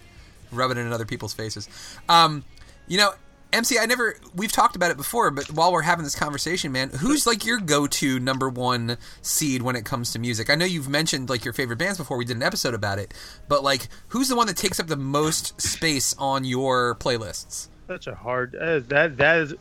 rubbing 0.52 0.78
it 0.78 0.82
in 0.82 0.93
other 0.93 1.06
people's 1.06 1.34
faces. 1.34 1.67
Um, 2.08 2.45
you 2.88 2.97
know, 2.97 3.12
MC, 3.58 3.80
I 3.80 3.86
never. 3.86 4.17
We've 4.36 4.52
talked 4.52 4.76
about 4.76 4.91
it 4.91 4.98
before, 4.98 5.32
but 5.32 5.52
while 5.52 5.74
we're 5.74 5.82
having 5.82 6.04
this 6.04 6.15
conversation, 6.15 6.72
man, 6.72 6.89
who's 6.89 7.26
like 7.26 7.46
your 7.46 7.60
go-to 7.60 8.20
number 8.20 8.48
one 8.50 8.98
seed 9.22 9.62
when 9.63 9.76
it 9.76 9.84
comes 9.84 10.12
to 10.13 10.20
music? 10.20 10.50
I 10.50 10.56
know 10.56 10.65
you've 10.65 10.88
mentioned 10.88 11.30
like 11.30 11.43
your 11.43 11.54
favorite 11.54 11.80
bands 11.80 11.98
before. 11.98 12.17
We 12.17 12.26
did 12.26 12.38
an 12.38 12.43
episode 12.43 12.74
about 12.74 13.00
it, 13.00 13.13
but 13.48 13.63
like, 13.63 13.88
who's 14.10 14.30
the 14.30 14.36
one 14.36 14.48
that 14.48 14.58
takes 14.58 14.80
up 14.80 14.88
the 14.88 14.96
most 14.96 15.60
space 15.60 16.15
on 16.20 16.46
your 16.46 16.96
playlists? 16.96 17.67
Such 17.88 18.08
a 18.08 18.15
hard 18.15 18.56
uh, 18.56 18.80
that 18.88 19.17
that 19.17 19.38
is 19.39 19.54
a 19.54 19.58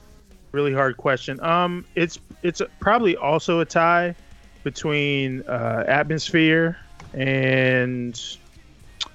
really 0.52 0.74
hard 0.74 0.96
question. 0.96 1.40
Um, 1.40 1.84
it's 1.94 2.18
it's 2.42 2.60
probably 2.80 3.16
also 3.16 3.60
a 3.60 3.64
tie 3.64 4.14
between 4.62 5.42
uh, 5.42 5.84
atmosphere 5.88 6.76
and 7.14 8.20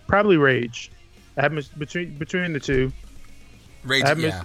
probably 0.08 0.38
rage. 0.38 0.92
Atmos- 1.38 1.78
between 1.78 2.18
between 2.18 2.54
the 2.54 2.60
two. 2.60 2.92
Rage, 3.84 4.04
Atmos- 4.06 4.22
yeah, 4.22 4.44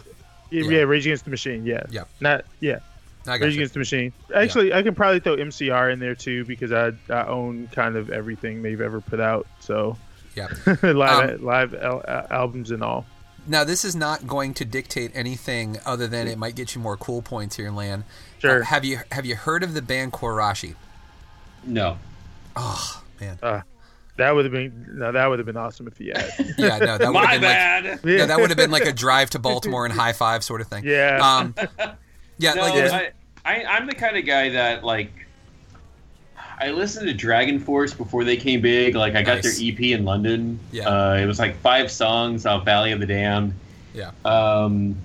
Yeah, 0.51 0.63
Yeah. 0.65 0.71
yeah, 0.71 0.83
Rage 0.83 1.07
Against 1.07 1.25
the 1.25 1.31
Machine. 1.31 1.67
Yeah, 1.67 1.83
Yeah. 1.91 2.05
not 2.21 2.45
yeah. 2.61 2.79
I 3.27 3.33
Rage 3.39 3.55
you. 3.55 3.61
Against 3.61 3.75
the 3.75 3.81
Machine. 3.81 4.13
Actually, 4.35 4.73
I 4.73 4.83
can 4.83 4.95
probably 4.95 5.21
throw 5.21 5.37
MCR 5.37 5.93
in 5.93 5.99
there 5.99 6.15
too 6.15 6.45
because 6.45 6.73
I 6.73 6.93
I 7.13 7.25
own 7.27 7.69
kind 7.73 7.97
of 7.97 8.11
everything 8.11 8.63
they've 8.63 8.81
ever 8.81 9.01
put 9.01 9.21
out. 9.21 9.47
So 9.61 9.97
Yeah. 10.35 10.49
live 10.83 11.41
Um, 11.41 11.45
live 11.45 11.75
al- 11.75 12.05
al- 12.07 12.27
albums 12.31 12.71
and 12.71 12.83
all. 12.83 13.05
Now, 13.49 13.63
this 13.63 13.85
is 13.85 13.95
not 13.95 14.27
going 14.27 14.55
to 14.55 14.65
dictate 14.65 15.13
anything 15.15 15.79
other 15.87 16.09
than 16.09 16.27
it 16.27 16.37
might 16.37 16.57
get 16.57 16.75
you 16.75 16.81
more 16.81 16.97
cool 16.97 17.23
points 17.23 17.55
here, 17.55 17.69
in 17.69 17.77
Lan. 17.77 18.03
Sure. 18.41 18.63
Uh, 18.63 18.65
have 18.65 18.85
you 18.85 18.99
have 19.13 19.25
you 19.25 19.37
heard 19.37 19.63
of 19.63 19.73
the 19.75 19.83
band 19.83 20.13
Korashi? 20.13 20.75
No. 21.65 21.99
Oh 22.57 23.03
man. 23.21 23.39
That 24.16 24.35
would 24.35 24.44
have 24.46 24.52
been 24.52 24.87
no, 24.94 25.12
that 25.12 25.26
would 25.26 25.38
have 25.38 25.46
been 25.46 25.57
awesome 25.59 25.87
if 25.88 25.98
he 25.98 26.09
had. 26.09 26.33
Yeah, 26.59 26.79
no, 26.79 26.98
that 26.98 27.00
would 27.00 27.00
have 27.02 27.12
My 27.12 27.22
been 27.33 27.33
like 27.33 27.40
bad. 27.42 28.00
yeah, 28.05 28.26
that 28.26 28.38
would 28.40 28.48
have 28.50 28.57
been 28.57 28.70
like 28.70 28.87
a 28.87 28.92
drive 28.92 29.31
to 29.31 29.38
Baltimore 29.38 29.85
and 29.85 29.92
high 29.94 30.12
five 30.14 30.42
sort 30.42 30.61
of 30.61 30.68
thing. 30.68 30.85
Yeah. 30.87 31.18
Um, 31.22 31.55
yeah, 32.38 32.55
No, 32.55 32.62
like 32.62 32.74
was- 32.74 32.92
I, 32.92 33.11
I, 33.44 33.64
I'm 33.64 33.87
the 33.87 33.94
kind 33.94 34.16
of 34.16 34.24
guy 34.26 34.50
that 34.50 34.85
like. 34.85 35.12
I 36.59 36.70
listened 36.70 37.07
to 37.09 37.12
Dragon 37.12 37.59
Force 37.61 37.92
before 37.92 38.24
they 38.24 38.38
came 38.38 38.62
big. 38.62 38.94
Like 38.94 39.14
I 39.14 39.22
got 39.22 39.44
Nice. 39.44 39.59
their 39.59 39.68
EP 39.72 39.79
in 39.81 40.07
London. 40.07 40.59
Yeah. 40.72 40.88
Uh, 40.88 41.14
it 41.16 41.26
was 41.26 41.38
like 41.38 41.57
five 41.59 41.90
songs 41.90 42.46
off 42.46 42.64
Valley 42.64 42.92
of 42.92 43.00
the 43.00 43.05
Damned. 43.07 43.52
yeah, 43.92 44.12
Um, 44.24 44.96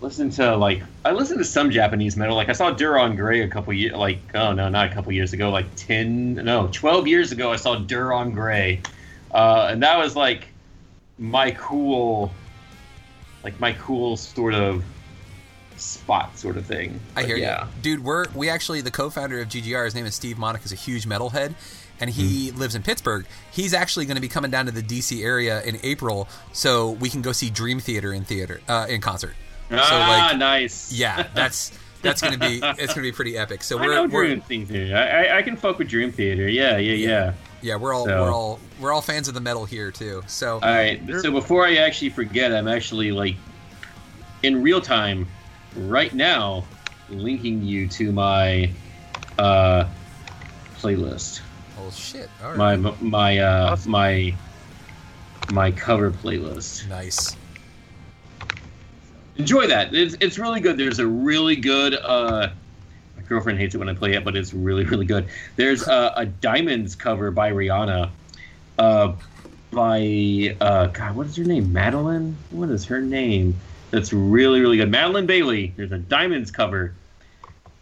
listen 0.00 0.30
to 0.30 0.56
like 0.56 0.82
I 1.04 1.12
listened 1.12 1.38
to 1.38 1.44
some 1.44 1.70
Japanese 1.70 2.16
metal. 2.16 2.36
Like 2.36 2.48
I 2.48 2.52
saw 2.52 2.70
Dir 2.70 2.96
En 2.98 3.16
Grey 3.16 3.42
a 3.42 3.48
couple 3.48 3.72
years, 3.72 3.94
like 3.94 4.18
oh 4.34 4.52
no, 4.52 4.68
not 4.68 4.90
a 4.90 4.94
couple 4.94 5.12
years 5.12 5.32
ago, 5.32 5.50
like 5.50 5.66
ten, 5.76 6.34
no, 6.34 6.68
twelve 6.72 7.06
years 7.06 7.32
ago. 7.32 7.52
I 7.52 7.56
saw 7.56 7.76
Dir 7.76 8.12
En 8.12 8.30
Grey, 8.32 8.80
uh, 9.32 9.68
and 9.70 9.82
that 9.82 9.98
was 9.98 10.14
like 10.16 10.48
my 11.18 11.50
cool, 11.52 12.32
like 13.42 13.58
my 13.60 13.72
cool 13.74 14.16
sort 14.16 14.54
of 14.54 14.84
spot 15.76 16.36
sort 16.38 16.56
of 16.56 16.66
thing. 16.66 17.00
I 17.16 17.20
But 17.22 17.24
hear 17.26 17.36
yeah. 17.36 17.64
you, 17.64 17.70
dude. 17.82 18.04
We're 18.04 18.26
we 18.34 18.48
actually 18.48 18.80
the 18.80 18.90
co-founder 18.90 19.40
of 19.40 19.48
GGR. 19.48 19.84
His 19.84 19.94
name 19.94 20.06
is 20.06 20.14
Steve 20.14 20.36
Monik. 20.36 20.64
is 20.64 20.72
a 20.72 20.76
huge 20.76 21.06
metalhead, 21.06 21.54
and 22.00 22.10
he 22.10 22.50
Hmm. 22.50 22.58
lives 22.58 22.74
in 22.74 22.82
Pittsburgh. 22.82 23.26
He's 23.50 23.74
actually 23.74 24.06
going 24.06 24.16
to 24.16 24.20
be 24.20 24.28
coming 24.28 24.50
down 24.50 24.66
to 24.66 24.72
the 24.72 24.82
DC 24.82 25.22
area 25.24 25.62
in 25.62 25.78
April, 25.82 26.28
so 26.52 26.90
we 26.92 27.08
can 27.10 27.22
go 27.22 27.32
see 27.32 27.50
Dream 27.50 27.80
Theater 27.80 28.12
in 28.12 28.24
theater 28.24 28.60
uh, 28.68 28.86
in 28.88 29.00
concert. 29.00 29.34
Ah, 29.70 30.28
like, 30.30 30.38
nice. 30.38 30.92
yeah, 30.92 31.28
that's 31.34 31.72
that's 32.02 32.20
going 32.22 32.32
to 32.34 32.38
be 32.38 32.60
it's 32.62 32.94
going 32.94 32.96
to 32.96 33.00
be 33.02 33.12
pretty 33.12 33.36
epic. 33.36 33.62
So 33.62 33.78
I 33.80 33.82
we're, 33.86 33.94
know 33.94 34.06
we're 34.06 34.34
Dream 34.36 34.66
Theater. 34.66 34.96
I, 34.96 35.26
I 35.26 35.38
I 35.38 35.42
can 35.42 35.56
fuck 35.56 35.78
with 35.78 35.88
Dream 35.88 36.10
Theater. 36.12 36.48
Yeah, 36.48 36.78
yeah, 36.78 36.92
yeah. 36.94 37.32
yeah 37.60 37.76
we're 37.76 37.92
all 37.92 38.06
So- 38.06 38.22
we're 38.22 38.32
all 38.32 38.60
we're 38.80 38.92
all 38.92 39.02
fans 39.02 39.28
of 39.28 39.34
the 39.34 39.40
metal 39.40 39.64
here 39.64 39.90
too. 39.90 40.22
So 40.26 40.54
All 40.54 40.60
right. 40.60 41.00
So 41.20 41.30
before 41.32 41.66
I 41.66 41.76
actually 41.76 42.10
forget, 42.10 42.52
I'm 42.54 42.68
actually 42.68 43.10
like 43.12 43.36
in 44.42 44.62
real 44.62 44.80
time 44.80 45.26
right 45.76 46.14
now 46.14 46.64
linking 47.10 47.62
you 47.62 47.88
to 47.88 48.12
my 48.12 48.70
uh 49.38 49.84
playlist. 50.76 51.40
oh 51.80 51.90
shit, 51.90 52.30
all 52.42 52.54
My 52.56 52.76
my 52.76 53.38
uh 53.38 53.72
Awesome. 53.72 53.90
my 53.92 54.34
my 55.52 55.70
cover 55.72 56.10
playlist. 56.10 56.88
nice. 56.88 57.34
Enjoy 59.38 59.66
that. 59.68 59.94
It's 59.94 60.16
it's 60.20 60.38
really 60.38 60.60
good. 60.60 60.76
There's 60.76 60.98
a 60.98 61.06
really 61.06 61.56
good 61.56 61.94
uh 61.94 62.50
my 63.16 63.22
girlfriend 63.22 63.58
hates 63.58 63.74
it 63.74 63.78
when 63.78 63.88
I 63.88 63.94
play 63.94 64.14
it, 64.14 64.24
but 64.24 64.36
it's 64.36 64.52
really 64.52 64.84
really 64.84 65.06
good. 65.06 65.28
There's 65.56 65.86
a, 65.86 66.12
a 66.16 66.26
Diamonds 66.26 66.94
cover 66.96 67.30
by 67.30 67.52
Rihanna. 67.52 68.10
Uh 68.78 69.12
by 69.70 70.56
uh 70.60 70.86
God, 70.88 71.14
what 71.14 71.26
is 71.28 71.36
her 71.36 71.44
name? 71.44 71.68
Madilyn? 71.68 72.34
What 72.50 72.70
is 72.70 72.84
her 72.86 73.00
name? 73.00 73.56
That's 73.90 74.12
really, 74.12 74.60
really 74.60 74.76
good. 74.76 74.90
Madilyn 74.90 75.26
Bailey. 75.26 75.72
There's 75.76 75.92
a 75.92 75.98
Diamonds 75.98 76.50
cover 76.50 76.94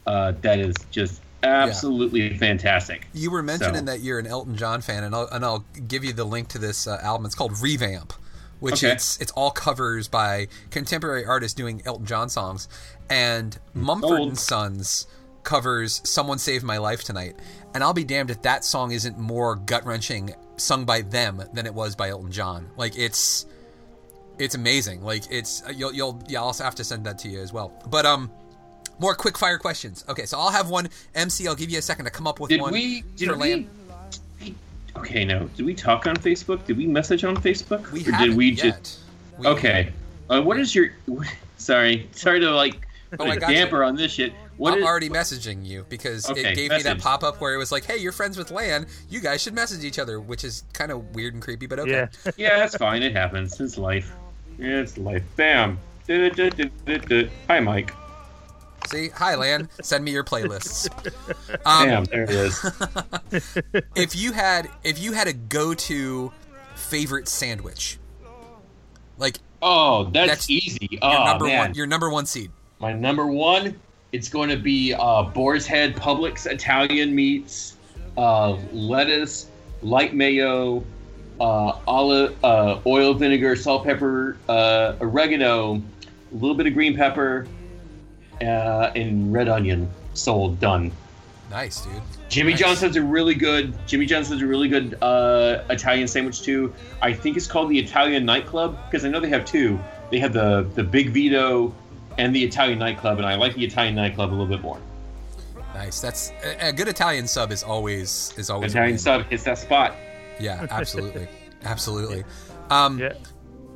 uh 0.07 0.33
that 0.42 0.59
is 0.59 0.75
just 0.90 1.21
absolutely 1.42 2.37
fantastic. 2.37 3.07
You 3.14 3.31
were 3.31 3.42
mentioning 3.42 3.75
So- 3.77 3.85
that 3.92 4.01
you're 4.01 4.19
an 4.19 4.27
Elton 4.27 4.57
John 4.57 4.81
fan, 4.83 5.05
and 5.05 5.14
I'll, 5.14 5.29
and 5.29 5.45
I'll 5.45 5.64
give 5.88 6.05
you 6.05 6.12
the 6.12 6.25
link 6.25 6.49
to 6.49 6.59
this 6.59 6.87
uh, 6.87 6.99
album. 7.03 7.25
It's 7.25 7.35
called 7.37 7.53
Revamp, 7.61 8.12
which 8.61 8.83
Okay. 8.85 8.92
it's 8.92 9.19
it's 9.21 9.33
all 9.33 9.51
covers 9.51 10.09
by 10.09 10.49
contemporary 10.71 11.25
artists 11.25 11.55
doing 11.55 11.83
Elton 11.85 12.07
John 12.07 12.29
songs, 12.29 12.69
and 13.11 13.59
Mumford 13.75 14.19
Old. 14.19 14.29
and 14.31 14.38
Sons 14.38 15.07
covers 15.42 16.01
"Someone 16.05 16.38
Saved 16.38 16.64
My 16.64 16.79
Life 16.79 17.05
Tonight," 17.05 17.37
and 17.75 17.83
I'll 17.85 17.92
be 17.92 18.05
damned 18.05 18.31
if 18.31 18.42
that 18.42 18.64
song 18.64 18.92
isn't 18.92 19.19
more 19.19 19.57
gut 19.57 19.85
wrenching 19.87 20.35
sung 20.57 20.85
by 20.85 21.03
them 21.03 21.42
than 21.53 21.66
it 21.66 21.75
was 21.75 21.95
by 21.95 22.09
Elton 22.11 22.33
John. 22.33 22.69
Like 22.77 22.97
it's 22.99 23.47
it's 24.38 24.55
amazing. 24.55 25.03
Like 25.03 25.25
it's 25.31 25.62
you'll 25.75 25.92
you'll 25.92 26.23
yeah 26.29 26.40
I'll 26.42 26.53
have 26.55 26.75
to 26.77 26.85
send 26.85 27.07
that 27.07 27.19
to 27.21 27.29
you 27.29 27.40
as 27.40 27.53
well. 27.53 27.73
But 27.88 28.07
um. 28.07 28.31
More 28.99 29.14
quick 29.14 29.37
fire 29.37 29.59
questions. 29.59 30.07
Okay, 30.09 30.25
so 30.25 30.38
I'll 30.38 30.49
have 30.53 30.71
one. 30.71 30.88
MC, 31.14 31.47
I'll 31.47 31.55
give 31.55 31.69
you 31.69 31.79
a 31.79 31.83
second 31.83 32.07
to 32.07 32.11
come 32.11 32.27
up 32.27 32.40
with 32.40 32.49
Did 32.49 32.62
one. 32.62 32.73
we 32.73 33.03
did 33.14 33.29
for 33.29 33.35
we, 33.37 33.40
Lan- 33.53 33.69
we- 33.86 33.86
Okay, 34.99 35.25
no. 35.25 35.49
Did 35.57 35.67
we 35.67 35.75
talk 35.75 36.07
on 36.07 36.17
Facebook? 36.17 36.65
Did 36.67 36.77
we 36.77 36.87
message 36.87 37.25
on 37.25 37.37
Facebook? 37.37 37.91
We 37.93 38.01
or 38.07 38.13
haven't 38.13 38.29
did 38.31 38.37
we 38.37 38.47
yet. 38.51 38.75
just 38.83 39.01
We- 39.39 39.47
Okay. 39.47 39.93
Uh, 40.31 40.43
what 40.43 40.59
is 40.59 40.75
your? 40.75 40.91
Sorry, 41.59 42.09
sorry 42.13 42.41
to 42.41 42.51
like 42.51 42.87
Oh, 43.13 43.19
put 43.19 43.29
I 43.29 43.35
a 43.35 43.39
got 43.39 43.51
you. 43.51 43.57
damper 43.57 43.85
on 43.85 43.95
this 43.97 44.13
shit. 44.13 44.33
What 44.57 44.73
I'm 44.73 44.81
is- 44.81 44.85
already 44.85 45.09
messaging 45.09 45.65
you 45.65 45.87
because 45.89 46.29
Okay, 46.29 46.53
it 46.53 46.55
gave 46.57 46.71
me 46.71 46.83
that 46.83 46.99
pop 46.99 47.23
up 47.23 47.41
where 47.41 47.55
it 47.55 47.57
was 47.57 47.71
like, 47.73 47.85
"Hey, 47.85 47.97
you're 47.99 48.13
friends 48.13 48.37
with 48.37 48.51
Lan. 48.51 48.87
You 49.09 49.21
guys 49.21 49.43
should 49.43 49.55
message 49.55 49.85
each 49.85 49.99
other," 49.99 50.19
which 50.21 50.43
is 50.45 50.65
kind 50.73 50.91
of 50.93 51.15
weird 51.15 51.33
and 51.35 51.43
creepy, 51.43 51.67
but 51.67 51.79
okay. 51.79 52.09
Yeah. 52.25 52.31
Yeah, 52.37 52.57
that's 52.59 52.77
fine. 52.77 53.03
It 53.03 53.15
happens. 53.15 53.61
It's 53.61 53.79
life. 53.79 54.13
It's 54.59 54.99
life. 54.99 55.23
Bam. 55.37 55.79
Hi, 56.09 57.61
Mike. 57.61 57.93
See, 58.87 59.09
hi 59.09 59.35
Lan, 59.35 59.68
send 59.83 60.05
me 60.05 60.12
your 60.12 60.25
playlists. 60.25 60.88
Um, 61.64 61.88
Bam. 61.88 62.05
There 62.05 62.22
it 62.25 62.31
is. 62.31 62.70
if 63.96 64.14
you 64.14 64.33
had 64.33 64.68
if 64.85 65.01
you 65.01 65.12
had 65.12 65.27
a 65.27 65.33
go 65.33 65.75
to 65.75 66.33
favorite 66.75 67.29
sandwich, 67.29 67.99
like 69.18 69.38
Oh, 69.62 70.05
that's, 70.12 70.29
That's 70.31 70.51
easy. 70.51 70.88
your 70.90 71.01
Oh 71.03 71.25
number 71.25 71.46
man, 71.46 71.59
one, 71.59 71.75
your 71.75 71.87
number 71.87 72.11
one 72.11 72.27
seed. 72.27 72.51
my 72.79 72.92
number 72.92 73.27
one. 73.27 73.79
It's 74.12 74.29
going 74.29 74.49
to 74.51 74.57
be 74.57 74.94
uh, 74.94 75.25
Boar's 75.25 75.66
Head 75.66 75.96
Publix 75.96 76.46
Italian 76.51 77.14
meats, 77.14 77.77
uh, 78.16 78.57
lettuce, 78.72 79.49
light 79.83 80.14
mayo, 80.14 80.85
uh, 81.40 81.79
olive, 81.87 82.37
uh, 82.44 82.81
oil, 82.87 83.12
vinegar, 83.14 83.57
salt, 83.57 83.85
pepper, 83.85 84.37
uh, 84.49 84.94
oregano, 85.01 85.75
a 86.33 86.35
little 86.35 86.55
bit 86.55 86.66
of 86.66 86.75
green 86.75 86.96
pepper, 86.96 87.46
uh, 88.40 88.92
and 88.94 89.33
red 89.33 89.49
onion. 89.49 89.88
Sold. 90.14 90.59
Done. 90.61 90.92
Nice, 91.51 91.83
dude. 91.83 92.03
Jimmy 92.29 92.53
Nice. 92.53 92.61
Johnson's 92.61 92.96
a 92.96 93.03
really 93.03 93.35
good. 93.35 93.75
Jimmy 93.87 94.07
Johnson's 94.07 94.42
a 94.42 94.46
really 94.46 94.68
good 94.68 94.99
uh, 95.03 95.62
Italian 95.70 96.09
sandwich 96.09 96.42
too. 96.42 96.75
I 97.03 97.12
think 97.12 97.37
it's 97.37 97.46
called 97.46 97.70
the 97.70 97.79
Italian 97.79 98.25
Nightclub 98.25 98.77
because 98.87 99.05
I 99.05 99.09
know 99.11 99.20
they 99.20 99.29
have 99.29 99.44
two. 99.44 99.79
They 100.11 100.18
have 100.18 100.33
the 100.33 100.68
the 100.75 100.83
Big 100.83 101.11
Vito 101.11 101.75
and 102.18 102.35
the 102.35 102.42
Italian 102.42 102.79
Nightclub, 102.79 103.18
and 103.18 103.27
I 103.27 103.35
like 103.37 103.55
the 103.55 103.64
Italian 103.64 103.94
Nightclub 103.94 104.31
a 104.31 104.33
little 104.33 104.46
bit 104.46 104.61
more. 104.62 104.79
Nice. 105.75 106.01
That's 106.01 106.33
a, 106.42 106.68
a 106.68 106.72
good 106.72 106.88
Italian 106.88 107.29
sub 107.29 107.53
is 107.53 107.62
always 107.62 108.33
is 108.37 108.49
always 108.51 108.72
Italian 108.72 108.99
sub 108.99 109.27
hits 109.27 109.44
that 109.44 109.59
spot. 109.59 109.94
Yeah, 110.40 110.66
absolutely, 110.70 111.29
absolutely. 111.64 112.25
Um, 112.70 112.99
Yeah. 112.99 113.12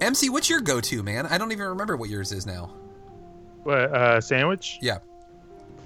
MC, 0.01 0.31
what's 0.31 0.49
your 0.49 0.61
go 0.63 0.81
to, 0.81 1.03
man? 1.03 1.27
I 1.27 1.37
don't 1.37 1.53
even 1.53 1.67
remember 1.67 1.97
what 1.97 2.09
yours 2.09 2.33
is 2.33 2.47
now. 2.47 2.71
What 3.65 3.79
uh, 3.79 4.21
sandwich? 4.21 4.79
Yeah. 4.81 4.99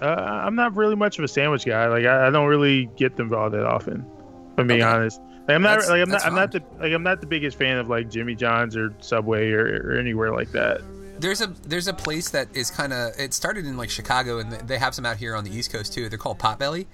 Uh, 0.00 0.06
I'm 0.06 0.54
not 0.54 0.74
really 0.76 0.96
much 0.96 1.18
of 1.18 1.24
a 1.24 1.28
sandwich 1.28 1.64
guy. 1.64 1.86
Like 1.86 2.04
I, 2.04 2.26
I 2.26 2.30
don't 2.30 2.46
really 2.48 2.86
get 2.96 3.16
them 3.16 3.32
all 3.32 3.48
that 3.50 3.64
often. 3.64 4.04
If 4.52 4.58
I'm 4.58 4.66
being 4.66 4.82
Okay. 4.82 4.88
honest. 4.90 5.20
Like 5.48 5.56
I'm 5.56 5.62
not 5.62 5.68
That's- 5.80 5.88
like 5.90 6.00
I'm 6.02 6.10
that's 6.10 6.24
not 6.24 6.32
I'm 6.32 6.36
not 6.36 6.52
the 6.52 6.62
like 6.80 6.92
I'm 6.92 7.02
not 7.02 7.20
the 7.20 7.26
biggest 7.26 7.58
fan 7.58 7.76
of 7.78 7.88
like 7.88 8.10
Jimmy 8.10 8.34
John's 8.34 8.76
or 8.76 8.94
Subway 9.00 9.50
or, 9.52 9.90
or 9.92 9.96
anywhere 9.98 10.32
like 10.32 10.50
that. 10.52 10.80
There's 11.20 11.40
a 11.42 11.48
there's 11.66 11.86
a 11.86 11.92
place 11.94 12.30
that 12.30 12.48
is 12.56 12.70
kind 12.70 12.92
of 12.92 13.12
it 13.18 13.32
started 13.34 13.66
in 13.66 13.76
like 13.76 13.88
Chicago 13.90 14.38
and 14.38 14.50
they 14.52 14.78
have 14.78 14.94
some 14.94 15.04
out 15.06 15.16
here 15.16 15.34
on 15.36 15.44
the 15.44 15.50
East 15.54 15.70
Coast 15.72 15.92
too. 15.92 16.08
They're 16.08 16.18
called 16.18 16.38
Potbelly. 16.38 16.86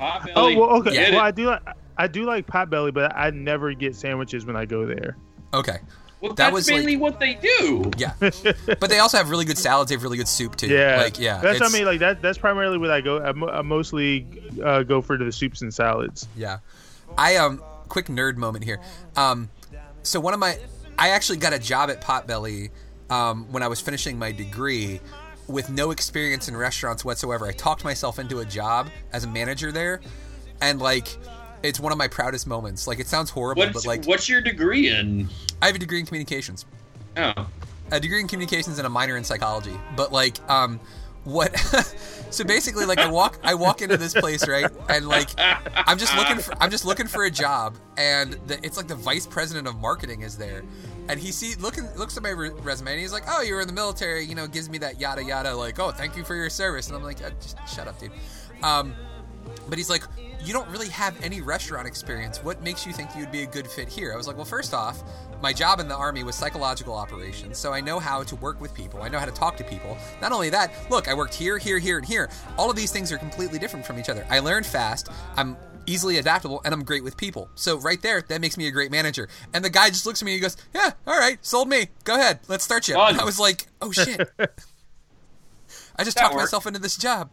Oh 0.00 0.54
well, 0.54 0.70
okay. 0.80 0.92
Get 0.92 1.12
Well. 1.12 1.22
I 1.22 1.30
do 1.30 1.46
like 1.46 1.62
I 1.96 2.06
do 2.06 2.24
like 2.24 2.46
Potbelly, 2.46 2.92
but 2.92 3.14
I 3.16 3.30
never 3.30 3.72
get 3.72 3.94
sandwiches 3.96 4.44
when 4.46 4.54
I 4.56 4.64
go 4.64 4.84
there. 4.86 5.16
Okay, 5.54 5.78
Well, 6.24 6.32
That 6.32 6.44
that's 6.44 6.54
was, 6.54 6.68
like- 6.70 6.78
mainly 6.78 6.96
what 6.96 7.20
they 7.20 7.34
do. 7.34 7.90
yeah, 7.98 8.14
but 8.20 8.88
they 8.88 8.98
also 8.98 9.18
have 9.18 9.28
really 9.28 9.44
good 9.44 9.58
salads. 9.58 9.90
They 9.90 9.94
have 9.94 10.02
really 10.02 10.16
good 10.16 10.26
soup 10.26 10.56
too. 10.56 10.68
Yeah, 10.68 10.96
like 11.02 11.18
yeah, 11.18 11.38
That's 11.42 11.60
what 11.60 11.68
I 11.68 11.72
mean. 11.72 11.84
Like 11.84 12.00
that. 12.00 12.22
That's 12.22 12.38
primarily 12.38 12.78
what 12.78 12.90
I 12.90 13.02
go. 13.02 13.18
I, 13.18 13.58
I 13.58 13.60
mostly 13.62 14.26
uh, 14.62 14.84
go 14.84 15.02
for 15.02 15.18
the 15.18 15.30
soups 15.30 15.60
and 15.60 15.72
salads. 15.72 16.26
Yeah. 16.34 16.58
I 17.18 17.36
um 17.36 17.62
quick 17.88 18.06
nerd 18.06 18.36
moment 18.36 18.64
here. 18.64 18.80
Um 19.16 19.50
so 20.02 20.18
one 20.18 20.32
of 20.32 20.40
my 20.40 20.58
I 20.98 21.10
actually 21.10 21.36
got 21.38 21.52
a 21.52 21.58
job 21.58 21.90
at 21.90 22.00
Potbelly 22.00 22.70
um 23.10 23.52
when 23.52 23.62
I 23.62 23.68
was 23.68 23.82
finishing 23.82 24.18
my 24.18 24.32
degree 24.32 25.00
with 25.46 25.68
no 25.68 25.90
experience 25.90 26.48
in 26.48 26.56
restaurants 26.56 27.04
whatsoever. 27.04 27.46
I 27.46 27.52
talked 27.52 27.84
myself 27.84 28.18
into 28.18 28.38
a 28.38 28.46
job 28.46 28.88
as 29.12 29.24
a 29.24 29.28
manager 29.28 29.70
there 29.70 30.00
and 30.62 30.80
like 30.80 31.18
it's 31.64 31.80
one 31.80 31.92
of 31.92 31.98
my 31.98 32.08
proudest 32.08 32.46
moments. 32.46 32.86
Like 32.86 33.00
it 33.00 33.06
sounds 33.06 33.30
horrible, 33.30 33.62
What's 33.62 33.72
but 33.72 33.86
like 33.86 34.04
what's 34.04 34.28
your 34.28 34.40
degree 34.40 34.90
in? 34.90 35.28
I 35.62 35.66
have 35.66 35.76
a 35.76 35.78
degree 35.78 36.00
in 36.00 36.06
communications. 36.06 36.66
Oh, 37.16 37.48
a 37.90 38.00
degree 38.00 38.20
in 38.20 38.28
communications 38.28 38.78
and 38.78 38.86
a 38.86 38.90
minor 38.90 39.16
in 39.16 39.24
psychology. 39.24 39.74
But 39.96 40.12
like, 40.12 40.38
um, 40.50 40.80
what? 41.24 41.56
so 42.30 42.44
basically, 42.44 42.84
like, 42.84 42.98
I 42.98 43.10
walk, 43.10 43.38
I 43.42 43.54
walk 43.54 43.82
into 43.82 43.96
this 43.96 44.12
place, 44.12 44.46
right, 44.46 44.70
and 44.88 45.08
like, 45.08 45.30
I'm 45.38 45.98
just 45.98 46.14
looking 46.16 46.38
for, 46.38 46.54
I'm 46.62 46.70
just 46.70 46.84
looking 46.84 47.06
for 47.06 47.24
a 47.24 47.30
job, 47.30 47.76
and 47.96 48.34
the, 48.46 48.58
it's 48.62 48.76
like 48.76 48.88
the 48.88 48.94
vice 48.94 49.26
president 49.26 49.66
of 49.66 49.76
marketing 49.76 50.22
is 50.22 50.36
there, 50.36 50.62
and 51.08 51.18
he 51.18 51.32
see 51.32 51.54
looking 51.60 51.88
looks 51.96 52.16
at 52.16 52.22
my 52.22 52.30
re- 52.30 52.50
resume, 52.62 52.92
and 52.92 53.00
he's 53.00 53.12
like, 53.12 53.24
oh, 53.28 53.40
you 53.42 53.54
were 53.54 53.60
in 53.60 53.66
the 53.66 53.74
military, 53.74 54.24
you 54.24 54.34
know, 54.34 54.46
gives 54.46 54.68
me 54.68 54.78
that 54.78 55.00
yada 55.00 55.24
yada, 55.24 55.54
like, 55.54 55.78
oh, 55.78 55.90
thank 55.90 56.16
you 56.16 56.24
for 56.24 56.34
your 56.34 56.50
service, 56.50 56.88
and 56.88 56.96
I'm 56.96 57.02
like, 57.02 57.22
uh, 57.24 57.30
just 57.40 57.56
shut 57.68 57.88
up, 57.88 57.98
dude. 57.98 58.12
Um, 58.62 58.94
but 59.68 59.78
he's 59.78 59.90
like, 59.90 60.02
you 60.44 60.52
don't 60.52 60.68
really 60.68 60.88
have 60.90 61.16
any 61.24 61.40
restaurant 61.40 61.86
experience. 61.86 62.42
What 62.44 62.62
makes 62.62 62.86
you 62.86 62.92
think 62.92 63.10
you'd 63.16 63.32
be 63.32 63.42
a 63.42 63.46
good 63.46 63.66
fit 63.66 63.88
here? 63.88 64.12
I 64.12 64.16
was 64.16 64.26
like, 64.26 64.36
well, 64.36 64.44
first 64.44 64.74
off, 64.74 65.02
my 65.40 65.52
job 65.52 65.80
in 65.80 65.88
the 65.88 65.96
army 65.96 66.22
was 66.22 66.34
psychological 66.36 66.94
operations, 66.94 67.56
so 67.58 67.72
I 67.72 67.80
know 67.80 67.98
how 67.98 68.22
to 68.24 68.36
work 68.36 68.60
with 68.60 68.74
people. 68.74 69.02
I 69.02 69.08
know 69.08 69.18
how 69.18 69.24
to 69.24 69.32
talk 69.32 69.56
to 69.58 69.64
people. 69.64 69.96
Not 70.20 70.32
only 70.32 70.50
that, 70.50 70.72
look, 70.90 71.08
I 71.08 71.14
worked 71.14 71.34
here, 71.34 71.56
here, 71.58 71.78
here, 71.78 71.96
and 71.98 72.06
here. 72.06 72.28
All 72.58 72.70
of 72.70 72.76
these 72.76 72.92
things 72.92 73.10
are 73.10 73.18
completely 73.18 73.58
different 73.58 73.86
from 73.86 73.98
each 73.98 74.08
other. 74.10 74.26
I 74.30 74.40
learned 74.40 74.66
fast. 74.66 75.08
I'm 75.36 75.56
easily 75.86 76.18
adaptable, 76.18 76.60
and 76.64 76.72
I'm 76.72 76.82
great 76.84 77.04
with 77.04 77.16
people. 77.16 77.48
So 77.56 77.78
right 77.78 78.00
there, 78.00 78.22
that 78.28 78.40
makes 78.40 78.56
me 78.56 78.66
a 78.68 78.70
great 78.70 78.90
manager. 78.90 79.28
And 79.52 79.64
the 79.64 79.70
guy 79.70 79.88
just 79.88 80.06
looks 80.06 80.22
at 80.22 80.26
me 80.26 80.32
and 80.32 80.36
he 80.36 80.42
goes, 80.42 80.56
yeah, 80.74 80.92
all 81.06 81.18
right, 81.18 81.38
sold 81.44 81.68
me. 81.68 81.88
Go 82.04 82.14
ahead, 82.16 82.40
let's 82.48 82.64
start 82.64 82.88
you. 82.88 82.98
And 82.98 83.18
I 83.20 83.24
was 83.24 83.38
like, 83.40 83.66
oh 83.82 83.92
shit. 83.92 84.30
I 85.96 86.04
just 86.04 86.16
That 86.16 86.22
talked 86.22 86.34
worked. 86.34 86.44
myself 86.46 86.66
into 86.66 86.80
this 86.80 86.96
job. 86.96 87.30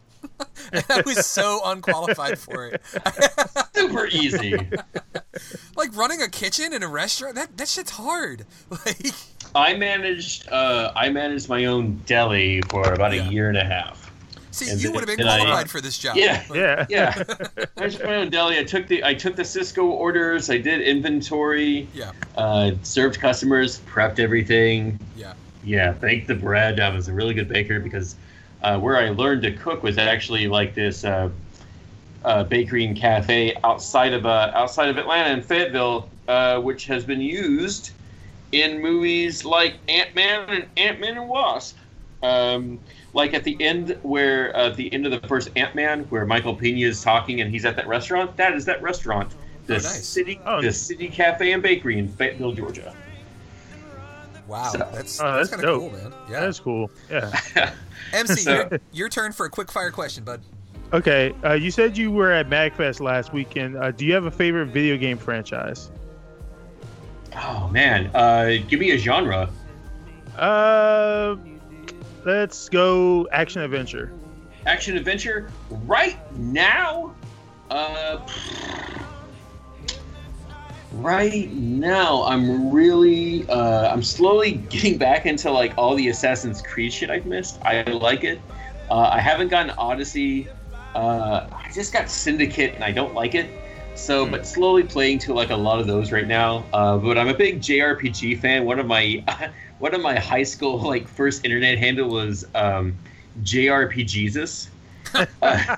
And 0.74 0.86
I 0.90 1.02
was 1.06 1.26
so 1.26 1.60
unqualified 1.66 2.40
for 2.40 2.68
it. 2.68 2.82
super 3.76 4.08
easy. 4.08 4.56
like 5.76 5.96
running 5.96 6.22
a 6.22 6.30
kitchen 6.30 6.74
in 6.74 6.84
a 6.84 6.88
restaurant, 6.88 7.36
that, 7.36 7.58
that 7.58 7.68
shit's 7.68 7.92
hard. 7.92 8.46
Like 8.86 9.14
I 9.54 9.74
managed 9.76 10.48
uh, 10.50 10.94
I 10.96 11.10
managed 11.10 11.50
my 11.50 11.66
own 11.66 12.02
deli 12.06 12.62
for 12.70 12.94
about 12.94 13.14
Yeah. 13.14 13.28
a 13.28 13.32
year 13.32 13.50
and 13.50 13.58
a 13.58 13.66
half. 13.66 14.10
See, 14.52 14.70
And 14.70 14.82
you 14.82 14.92
would 14.92 15.00
have 15.02 15.08
been 15.08 15.18
then 15.18 15.28
I- 15.28 15.40
qualified 15.42 15.70
for 15.70 15.82
this 15.82 15.98
job. 15.98 16.16
Yeah. 16.16 16.44
Yeah. 16.54 16.86
Yeah, 16.90 17.24
I 17.58 17.66
managed 17.78 18.04
my 18.04 18.16
own 18.16 18.30
deli. 18.30 18.58
I 18.60 18.64
took 18.64 18.88
the 18.88 19.04
I 19.04 19.14
took 19.14 19.36
the 19.36 19.44
Sysco 19.44 19.84
orders. 19.84 20.50
I 20.50 20.58
did 20.58 20.82
inventory. 20.82 21.88
Yeah. 21.94 22.12
Uh, 22.38 22.72
served 22.84 23.20
customers. 23.20 23.82
Prepped 23.92 24.20
everything. 24.20 24.98
Yeah. 25.18 25.34
Yeah, 25.66 25.92
baked 25.92 26.28
the 26.28 26.36
bread. 26.36 26.80
I 26.80 26.90
was 26.90 27.08
a 27.10 27.14
really 27.14 27.34
good 27.34 27.50
baker 27.50 27.80
because 27.82 28.16
uh, 28.64 28.80
where 28.80 28.98
I 28.98 29.10
learned 29.10 29.42
to 29.44 29.52
cook 29.54 29.84
was 29.84 29.98
actually 29.98 30.48
like 30.48 30.74
this 30.76 31.04
uh, 31.04 31.30
uh, 32.24 32.44
bakery 32.44 32.86
and 32.86 32.96
cafe 32.96 33.56
outside 33.64 34.14
of 34.14 34.26
uh, 34.26 34.52
outside 34.54 34.90
of 34.90 34.98
Atlanta 34.98 35.32
in 35.34 35.42
Fayetteville, 35.42 36.10
uh, 36.28 36.60
which 36.60 36.86
has 36.86 37.04
been 37.04 37.22
used 37.22 37.92
in 38.52 38.82
movies 38.82 39.44
like 39.46 39.76
Ant 39.88 40.14
Man 40.16 40.50
and 40.50 40.66
Ant 40.78 41.00
Man 41.00 41.18
and 41.18 41.28
Wasp. 41.30 41.78
Um, 42.24 42.80
like 43.14 43.34
at 43.34 43.44
the 43.44 43.58
end, 43.60 43.98
where 44.04 44.56
uh, 44.56 44.70
at 44.70 44.76
the 44.76 44.94
end 44.94 45.06
of 45.08 45.12
the 45.22 45.28
first 45.28 45.50
Ant 45.56 45.74
Man, 45.76 46.04
where 46.06 46.26
Michael 46.26 46.56
Pena 46.56 46.88
is 46.88 47.02
talking 47.02 47.42
and 47.42 47.50
he's 47.52 47.66
at 47.66 47.76
that 47.76 47.88
restaurant. 47.88 48.38
That 48.38 48.54
is 48.54 48.64
that 48.66 48.82
restaurant, 48.82 49.34
the 49.66 49.74
Oh, 49.74 49.78
nice. 49.78 50.06
city, 50.08 50.40
Oh. 50.46 50.62
the 50.62 50.72
City 50.72 51.08
Cafe 51.10 51.52
and 51.52 51.64
Bakery 51.64 51.98
in 51.98 52.08
Fayetteville, 52.08 52.54
Georgia. 52.54 52.94
Wow. 54.48 54.70
So- 54.72 54.78
That's 54.78 55.20
Oh, 55.20 55.34
that's, 55.38 55.50
that's 55.50 55.50
kind 55.50 55.64
of 55.64 55.80
cool, 55.80 55.90
man. 55.90 56.14
Yeah. 56.30 56.40
That's 56.42 56.60
cool. 56.60 56.92
Yeah. 57.10 57.32
MC, 58.14 58.36
So- 58.42 58.54
your, 58.54 58.80
your 58.92 59.10
turn 59.10 59.32
for 59.32 59.46
a 59.46 59.50
quick 59.50 59.72
fire 59.72 59.92
question, 59.92 60.24
bud. 60.24 60.42
Okay. 60.94 61.34
Uh, 61.44 61.54
you 61.54 61.72
said 61.72 61.98
you 61.98 62.12
were 62.12 62.32
at 62.32 62.50
MagFest 62.50 63.00
last 63.00 63.32
weekend. 63.34 63.78
Uh, 63.78 63.92
do 63.92 64.06
you 64.06 64.14
have 64.14 64.26
a 64.26 64.32
favorite 64.32 64.68
video 64.68 64.98
game 64.98 65.18
franchise? 65.18 65.90
Oh 67.36 67.70
man, 67.72 68.08
uh, 68.14 68.58
give 68.68 68.80
me 68.82 68.92
a 68.92 68.98
genre. 68.98 69.50
Uh, 70.38 71.38
let's 72.26 72.68
go 72.68 73.28
action 73.32 73.62
adventure. 73.62 74.12
Action 74.66 74.98
adventure. 74.98 75.50
Right 75.70 76.18
now, 76.38 77.16
uh, 77.70 78.18
right 80.94 81.52
now, 81.52 82.24
I'm 82.24 82.72
really, 82.72 83.48
uh, 83.50 83.92
I'm 83.92 84.04
slowly 84.04 84.52
getting 84.70 84.98
back 84.98 85.26
into 85.26 85.52
like 85.52 85.74
all 85.78 85.96
the 85.96 86.10
Assassin's 86.10 86.62
Creed 86.62 86.94
shit 86.94 87.10
I've 87.10 87.26
missed. 87.26 87.60
I 87.64 87.84
like 87.84 88.24
it. 88.24 88.40
Uh, 88.90 89.10
I 89.12 89.20
haven't 89.20 89.48
gotten 89.48 89.72
Odyssey. 89.72 90.50
Uh, 90.96 91.48
I 91.52 91.72
just 91.74 91.94
got 91.94 92.10
Syndicate, 92.10 92.76
and 92.76 92.84
I 92.84 92.92
don't 92.92 93.14
like 93.14 93.36
it. 93.36 93.50
So, 93.96 94.26
but 94.26 94.46
slowly 94.46 94.84
playing 94.84 95.20
to 95.20 95.34
like 95.34 95.50
a 95.50 95.56
lot 95.56 95.80
of 95.80 95.88
those 95.88 96.12
right 96.12 96.28
now. 96.28 96.66
Uh, 96.74 96.98
but 96.98 97.18
I'm 97.18 97.28
a 97.28 97.34
big 97.34 97.62
JRPG 97.62 98.40
fan. 98.40 98.66
One 98.66 98.80
of 98.80 98.88
my 98.88 99.24
one 99.80 99.94
of 99.94 100.02
my 100.02 100.18
high 100.18 100.44
school 100.44 100.80
like 100.82 101.08
first 101.08 101.46
internet 101.46 101.78
handle 101.78 102.10
was 102.10 102.46
um, 102.56 102.98
JRP 103.44 104.08
Jesus. 104.08 104.70
Uh, 105.42 105.76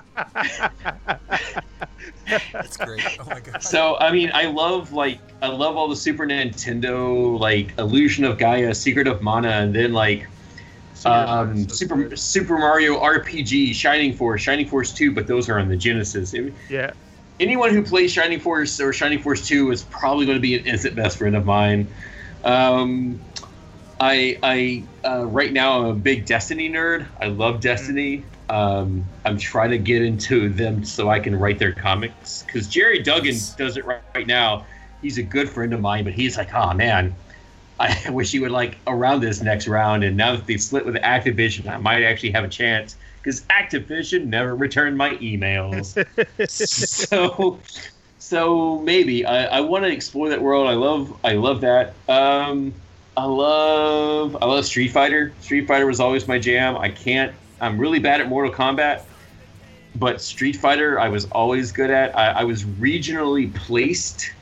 That's 2.52 2.76
great. 2.76 3.04
Oh 3.20 3.24
my 3.26 3.40
god. 3.40 3.62
so 3.62 3.96
I 3.98 4.10
mean, 4.12 4.30
I 4.34 4.46
love 4.46 4.92
like 4.92 5.18
I 5.42 5.48
love 5.48 5.76
all 5.76 5.88
the 5.88 5.96
Super 5.96 6.26
Nintendo 6.26 7.38
like 7.38 7.76
Illusion 7.78 8.24
of 8.24 8.38
Gaia, 8.38 8.74
Secret 8.74 9.06
of 9.06 9.22
Mana, 9.22 9.50
and 9.50 9.74
then 9.74 9.92
like 9.92 10.26
um, 11.06 11.68
Super 11.68 12.16
Super 12.16 12.56
Mario 12.58 12.98
RPG, 13.00 13.74
Shining 13.74 14.14
Force, 14.14 14.40
Shining 14.40 14.66
Force 14.66 14.92
Two, 14.92 15.12
but 15.12 15.26
those 15.26 15.48
are 15.48 15.58
on 15.58 15.68
the 15.68 15.76
Genesis. 15.76 16.32
It- 16.34 16.54
Yeah. 16.70 16.92
anyone 17.40 17.70
who 17.70 17.82
plays 17.82 18.12
Shining 18.12 18.40
Force 18.40 18.80
or 18.80 18.92
Shining 18.92 19.18
Force 19.20 19.46
Two 19.46 19.70
is 19.70 19.82
probably 19.84 20.24
going 20.24 20.38
to 20.38 20.42
be 20.42 20.54
an 20.58 20.64
instant 20.66 20.96
best 20.96 21.18
friend 21.18 21.36
of 21.36 21.44
mine. 21.44 21.88
Um, 22.42 23.20
I 24.00 24.38
I 24.42 24.82
uh, 25.06 25.24
right 25.26 25.52
now 25.52 25.80
I'm 25.80 25.86
a 25.86 25.94
big 25.94 26.24
Destiny 26.26 26.70
nerd. 26.70 27.06
I 27.20 27.26
love 27.26 27.60
Destiny. 27.60 28.24
Um, 28.50 29.04
I'm 29.24 29.38
trying 29.38 29.70
to 29.70 29.78
get 29.78 30.02
into 30.02 30.48
them 30.50 30.84
so 30.84 31.08
I 31.08 31.18
can 31.18 31.34
write 31.38 31.58
their 31.58 31.72
comics 31.72 32.42
because 32.42 32.68
Gerry 32.68 33.02
Duggan 33.02 33.36
does 33.56 33.76
it 33.76 33.84
right, 33.84 34.02
right 34.14 34.26
now. 34.26 34.66
He's 35.00 35.18
a 35.18 35.22
good 35.22 35.48
friend 35.48 35.72
of 35.72 35.80
mine, 35.80 36.04
but 36.04 36.12
he's 36.12 36.36
like, 36.36 36.52
oh 36.54 36.74
man, 36.74 37.14
I 37.80 38.10
wish 38.10 38.32
he 38.32 38.40
would 38.40 38.50
like 38.50 38.76
around 38.86 39.20
this 39.20 39.42
next 39.42 39.66
round. 39.66 40.04
And 40.04 40.16
now 40.16 40.36
that 40.36 40.46
they 40.46 40.56
split 40.56 40.84
with 40.84 40.96
Activision, 40.96 41.68
I 41.68 41.78
might 41.78 42.02
actually 42.02 42.30
have 42.32 42.44
a 42.44 42.48
chance 42.48 42.96
because 43.22 43.42
Activision 43.42 44.26
never 44.26 44.54
returned 44.54 44.96
my 44.96 45.10
emails. 45.16 45.94
so, 46.48 47.58
so 48.18 48.78
maybe 48.80 49.24
I, 49.24 49.58
I 49.58 49.60
want 49.60 49.84
to 49.84 49.90
explore 49.90 50.28
that 50.28 50.40
world. 50.40 50.68
I 50.68 50.74
love 50.74 51.18
I 51.24 51.32
love 51.32 51.60
that. 51.62 51.94
Um, 52.08 52.74
I 53.16 53.24
love 53.24 54.36
I 54.40 54.46
love 54.46 54.64
Street 54.66 54.88
Fighter. 54.88 55.32
Street 55.40 55.66
Fighter 55.66 55.86
was 55.86 56.00
always 56.00 56.28
my 56.28 56.38
jam. 56.38 56.76
I 56.76 56.90
can't. 56.90 57.34
I'm 57.60 57.78
really 57.78 57.98
bad 57.98 58.20
at 58.20 58.28
Mortal 58.28 58.52
Kombat, 58.52 59.02
but 59.96 60.20
Street 60.20 60.56
Fighter 60.56 60.98
I 60.98 61.08
was 61.08 61.26
always 61.26 61.72
good 61.72 61.90
at. 61.90 62.16
I, 62.16 62.30
I 62.30 62.44
was 62.44 62.64
regionally 62.64 63.54
placed 63.54 64.32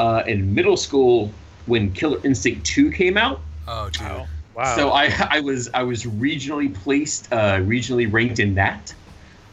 uh, 0.00 0.22
in 0.26 0.54
middle 0.54 0.76
school 0.76 1.30
when 1.66 1.92
Killer 1.92 2.18
Instinct 2.24 2.66
2 2.66 2.90
came 2.90 3.16
out. 3.16 3.40
Oh, 3.68 3.88
dude. 3.90 4.02
Wow. 4.02 4.26
Wow. 4.54 4.76
So 4.76 4.90
I, 4.90 5.10
I 5.30 5.40
was 5.40 5.70
I 5.72 5.82
was 5.82 6.04
regionally 6.04 6.74
placed, 6.74 7.32
uh, 7.32 7.56
regionally 7.60 8.12
ranked 8.12 8.38
in 8.38 8.54
that. 8.56 8.94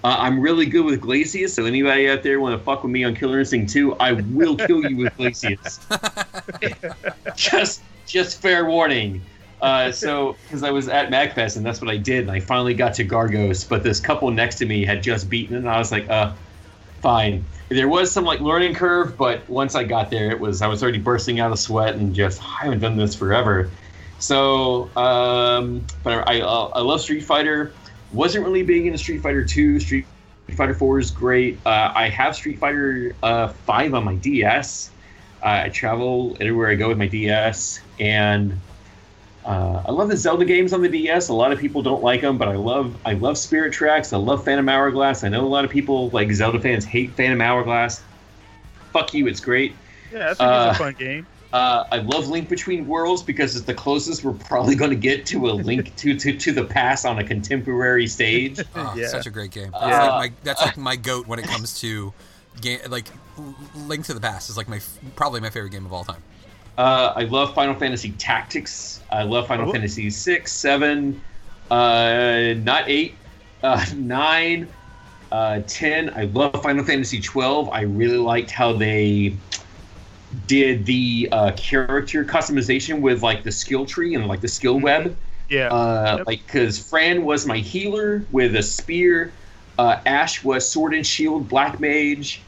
Uh, 0.04 0.16
I'm 0.18 0.40
really 0.40 0.66
good 0.66 0.86
with 0.86 1.02
Glacius, 1.02 1.50
so 1.50 1.66
anybody 1.66 2.10
out 2.10 2.24
there 2.24 2.40
want 2.40 2.58
to 2.58 2.64
fuck 2.64 2.84
with 2.84 2.92
me 2.92 3.04
on 3.04 3.16
Killer 3.16 3.40
Instinct 3.40 3.72
2, 3.74 3.96
I 3.96 4.14
will 4.14 4.56
kill 4.56 4.90
you 4.90 4.96
with 4.96 5.14
Glacius. 5.18 5.80
just 7.36 7.82
just 8.06 8.42
fair 8.42 8.66
warning. 8.66 9.22
Uh, 9.62 9.92
so 9.92 10.36
because 10.44 10.64
I 10.64 10.72
was 10.72 10.88
at 10.88 11.10
Magfest 11.10 11.58
and 11.58 11.66
that's 11.66 11.82
what 11.82 11.90
I 11.90 11.98
did, 11.98 12.22
and 12.22 12.32
I 12.32 12.40
finally 12.40 12.74
got 12.74 12.94
to 12.96 13.06
Gargos, 13.06 13.68
but 13.68 13.84
this 13.84 14.00
couple 14.00 14.32
next 14.32 14.56
to 14.56 14.66
me 14.66 14.86
had 14.86 15.04
just 15.04 15.30
beaten 15.30 15.56
and 15.56 15.70
I 15.70 15.78
was 15.78 15.92
like, 15.92 16.10
uh, 16.10 16.34
fine. 17.02 17.44
There 17.70 17.88
was 17.88 18.12
some 18.12 18.24
like 18.24 18.40
learning 18.40 18.74
curve, 18.74 19.18
but 19.18 19.48
once 19.50 19.76
I 19.76 19.84
got 19.84 20.10
there, 20.10 20.32
it 20.32 20.40
was 20.40 20.62
I 20.62 20.68
was 20.68 20.82
already 20.82 21.00
bursting 21.00 21.40
out 21.40 21.52
of 21.52 21.60
sweat 21.60 21.96
and 21.96 22.16
just 22.16 22.42
I 22.42 22.64
haven't 22.64 22.80
done 22.80 22.96
this 22.96 23.16
forever. 23.16 23.70
So, 24.20 24.90
um, 24.98 25.86
but 26.04 26.28
I, 26.28 26.40
I, 26.40 26.46
I 26.46 26.82
love 26.82 27.02
Street 27.02 27.22
Fighter. 27.22 27.74
Wasn't 28.12 28.44
really 28.44 28.64
big 28.64 28.86
into 28.86 28.98
Street 28.98 29.22
Fighter 29.22 29.46
2. 29.46 29.80
Street 29.80 30.06
Fighter 30.56 30.74
4 30.74 31.00
is 31.00 31.12
great. 31.12 31.60
Uh, 31.66 31.92
I 31.96 32.10
have 32.10 32.36
Street 32.36 32.60
Fighter 32.60 33.16
uh, 33.24 33.50
5 33.50 33.94
on 33.94 34.04
my 34.04 34.16
DS. 34.16 34.92
Uh, 35.42 35.64
I 35.66 35.70
travel 35.70 36.36
everywhere 36.42 36.70
I 36.70 36.76
go 36.76 36.90
with 36.90 36.98
my 36.98 37.08
DS, 37.08 37.80
and 38.00 38.60
uh, 39.50 39.84
I 39.88 39.92
love 39.92 40.10
the 40.10 40.16
Zelda 40.18 40.46
games 40.46 40.74
on 40.74 40.82
the 40.82 40.90
DS. 40.90 41.30
A 41.30 41.34
lot 41.34 41.52
of 41.52 41.60
people 41.60 41.82
don't 41.82 42.04
like 42.04 42.22
them, 42.22 42.38
but 42.38 42.48
I 42.48 42.56
love 42.56 42.96
I 43.06 43.14
love 43.14 43.38
Spirit 43.38 43.74
Tracks. 43.74 44.14
I 44.14 44.18
love 44.18 44.46
Phantom 44.46 44.70
Hourglass. 44.70 45.24
I 45.24 45.30
know 45.30 45.46
a 45.46 45.48
lot 45.48 45.66
of 45.66 45.72
people 45.72 46.10
like 46.12 46.32
Zelda 46.32 46.60
fans 46.60 46.86
hate 46.86 47.12
Phantom 47.14 47.42
Hourglass. 47.42 48.02
Fuck 48.94 49.14
you, 49.14 49.28
it's 49.28 49.40
great. 49.40 49.74
yeah, 50.12 50.20
that's 50.20 50.40
a, 50.40 50.44
uh, 50.44 50.70
it's 50.70 50.80
a 50.80 50.84
fun 50.84 50.94
game. 50.94 51.28
Uh, 51.52 51.84
I 51.92 51.98
love 51.98 52.28
Link 52.28 52.48
Between 52.48 52.86
Worlds 52.86 53.24
because 53.24 53.56
it's 53.56 53.66
the 53.66 53.74
closest 53.74 54.24
we're 54.24 54.34
probably 54.34 54.76
going 54.76 54.92
to 54.92 54.96
get 54.96 55.26
to 55.28 55.48
a 55.50 55.54
link 55.54 55.96
to, 55.98 56.16
to, 56.16 56.38
to 56.38 56.52
the 56.52 56.64
past 56.64 57.08
on 57.08 57.18
a 57.18 57.24
contemporary 57.24 58.06
stage. 58.06 58.60
Oh, 58.76 58.94
Yeah. 58.96 59.08
such 59.08 59.26
a 59.26 59.32
great 59.32 59.50
game. 59.50 59.72
Uh, 59.74 59.90
That's, 59.90 60.00
like 60.00 60.12
my, 60.32 60.36
that's 60.44 60.62
like 60.62 60.78
my 60.78 60.96
goat 60.96 61.26
when 61.28 61.40
it 61.40 61.46
comes 61.48 61.80
to 61.82 62.14
game. 62.62 62.80
Like 62.88 63.08
Link 63.76 64.06
to 64.06 64.14
the 64.14 64.20
Past 64.20 64.52
is 64.52 64.58
like 64.58 64.70
my 64.70 64.80
probably 65.16 65.40
my 65.42 65.50
favorite 65.50 65.72
game 65.72 65.88
of 65.88 65.94
all 65.94 66.04
time. 66.04 66.22
Uh, 66.80 67.12
I 67.14 67.24
love 67.24 67.54
Final 67.54 67.76
Fantasy 67.76 68.12
Tactics. 68.14 69.02
I 69.12 69.24
love 69.24 69.48
Final 69.48 69.68
Oh. 69.68 69.72
Fantasy 69.74 70.10
six, 70.10 70.54
seven, 70.54 71.22
uh, 71.70 72.54
not 72.64 72.86
eight, 72.88 73.16
uh, 73.64 73.86
nine, 73.98 74.66
uh, 75.30 75.60
ten. 75.68 76.10
I 76.16 76.24
love 76.24 76.64
Final 76.64 76.86
Fantasy 76.86 77.20
twelve. 77.20 77.68
I 77.74 77.82
really 77.82 78.18
liked 78.18 78.50
how 78.50 78.72
they 78.72 79.36
did 80.48 80.86
the 80.86 81.28
uh, 81.34 81.52
character 81.58 82.24
customization 82.24 83.02
with 83.02 83.22
like 83.24 83.44
the 83.44 83.52
skill 83.52 83.86
tree 83.86 84.16
and 84.16 84.26
like 84.28 84.40
the 84.40 84.48
skill 84.48 84.80
web. 84.80 85.18
Yeah. 85.50 85.68
Uh, 85.68 86.16
Yep. 86.20 86.28
Like, 86.28 86.46
because 86.46 86.80
Fran 86.80 87.26
was 87.26 87.46
my 87.46 87.58
healer 87.58 88.24
with 88.32 88.56
a 88.56 88.64
spear. 88.64 89.34
Uh, 89.78 90.00
Ashe 90.06 90.46
was 90.46 90.70
sword 90.70 90.94
and 90.94 91.06
shield, 91.06 91.50
black 91.50 91.80
mage. 91.82 92.42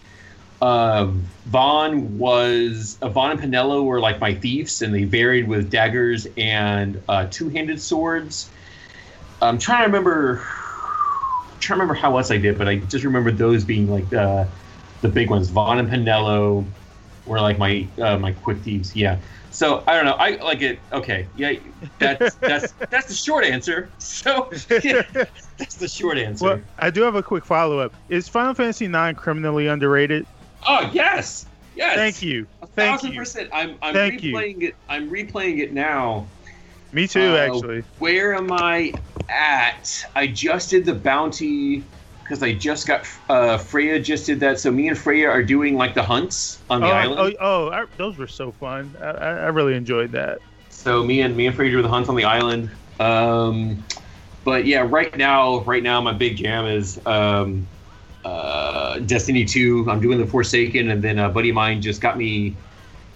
Uh, 0.62 1.12
Vaan 1.50 2.18
was 2.18 2.98
uh, 3.02 3.10
Vaan 3.10 3.32
and 3.32 3.40
Penelo 3.40 3.84
were 3.84 4.00
like 4.00 4.20
my 4.20 4.34
thieves, 4.36 4.82
and 4.82 4.94
they 4.94 5.06
varied 5.06 5.48
with 5.48 5.72
daggers 5.72 6.28
and 6.38 7.02
uh, 7.10 7.28
two-handed 7.32 7.82
swords. 7.82 8.50
I'm 9.42 9.58
trying 9.58 9.80
to 9.80 9.86
remember. 9.86 10.36
trying 11.60 11.80
to 11.80 11.84
remember 11.84 11.96
how 11.96 12.16
else 12.16 12.30
I 12.30 12.38
did, 12.38 12.58
but 12.58 12.68
I 12.68 12.78
just 12.78 13.04
remember 13.04 13.32
those 13.32 13.64
being 13.64 13.90
like 13.90 14.10
the 14.10 14.48
the 15.02 15.10
big 15.10 15.32
ones. 15.32 15.50
Vaan 15.50 15.80
and 15.80 15.90
Penelo 15.90 16.64
were 17.26 17.42
like 17.42 17.58
my 17.58 17.88
uh, 17.98 18.18
my 18.18 18.32
quick 18.32 18.60
thieves. 18.60 18.96
Yeah. 18.96 19.18
So 19.50 19.84
I 19.88 19.96
don't 19.96 20.06
know. 20.06 20.14
I 20.14 20.36
like 20.44 20.62
it. 20.62 20.80
Okay. 20.94 21.28
Yeah. 21.36 21.54
That's 21.98 22.36
that's 22.42 22.72
that's 22.90 23.08
the 23.08 23.16
short 23.16 23.46
answer. 23.46 23.90
So 23.98 24.52
yeah, 24.84 25.02
that's 25.58 25.76
the 25.76 25.88
short 25.88 26.20
answer. 26.20 26.46
well, 26.46 26.62
I 26.78 26.92
do 26.92 27.02
have 27.02 27.16
a 27.16 27.24
quick 27.24 27.46
follow 27.46 27.80
up. 27.80 27.94
Is 28.10 28.28
Final 28.30 28.54
Fantasy 28.54 28.86
IX 28.86 29.18
criminally 29.20 29.66
underrated? 29.66 30.28
Oh 30.68 30.90
yes, 30.94 31.48
yes. 31.74 31.96
Thank 31.96 32.22
you. 32.22 32.48
A 32.62 32.68
Thank 32.76 33.02
thousand 33.02 33.14
you. 33.14 33.20
percent. 33.20 33.50
I'm 33.54 33.78
I'm 33.82 33.96
Thank 33.96 34.24
you. 34.24 34.34
replaying 34.34 34.64
it. 34.64 34.76
I'm 34.88 35.10
replaying 35.10 35.60
it 35.60 35.74
now, 35.74 36.32
Me 36.92 37.08
too, 37.08 37.36
Uh, 37.36 37.38
actually. 37.38 37.86
Where 37.98 38.36
am 38.36 38.52
I 38.52 38.98
at? 39.30 39.90
I 40.16 40.28
just 40.28 40.70
did 40.72 40.86
the 40.86 40.96
bounty 40.96 41.86
because 42.24 42.44
I 42.44 42.54
just 42.56 42.88
got 42.88 43.06
uh, 43.30 43.58
Freya 43.58 44.00
just 44.00 44.26
did 44.26 44.40
that. 44.42 44.60
So 44.60 44.72
me 44.72 44.88
and 44.90 44.98
Freya 44.98 45.30
are 45.30 45.44
doing 45.44 45.76
like 45.76 45.96
the 45.96 46.04
hunts 46.04 46.64
on 46.70 46.82
the 46.82 46.88
Oh, 46.88 46.92
island. 46.92 47.18
oh, 47.18 47.32
oh, 47.40 47.70
I, 47.72 47.86
those 47.98 48.18
were 48.18 48.28
so 48.28 48.52
fun. 48.54 48.96
I, 49.00 49.06
I 49.12 49.30
I 49.30 49.48
really 49.50 49.76
enjoyed 49.76 50.14
that. 50.14 50.42
So 50.70 51.04
me 51.04 51.22
and 51.22 51.36
me 51.36 51.48
and 51.48 51.56
Freya 51.56 51.72
do 51.72 51.82
the 51.82 51.90
hunts 51.90 52.10
on 52.10 52.16
the 52.16 52.24
island. 52.24 52.72
Um, 53.00 53.86
but 54.44 54.66
yeah, 54.66 54.88
right 54.90 55.16
now, 55.18 55.64
right 55.66 55.84
now, 55.84 56.02
my 56.02 56.14
big 56.14 56.38
jam 56.38 56.66
is 56.66 57.00
um, 57.06 57.70
uh, 58.26 59.00
Destiny 59.00 59.46
Two. 59.46 59.86
I'm 59.90 60.00
doing 60.00 60.20
the 60.20 60.26
Forsaken, 60.26 60.90
and 60.90 61.02
then 61.02 61.20
a 61.20 61.30
buddy 61.30 61.50
of 61.50 61.56
mine 61.56 61.82
just 61.82 62.02
got 62.02 62.18
me 62.18 62.56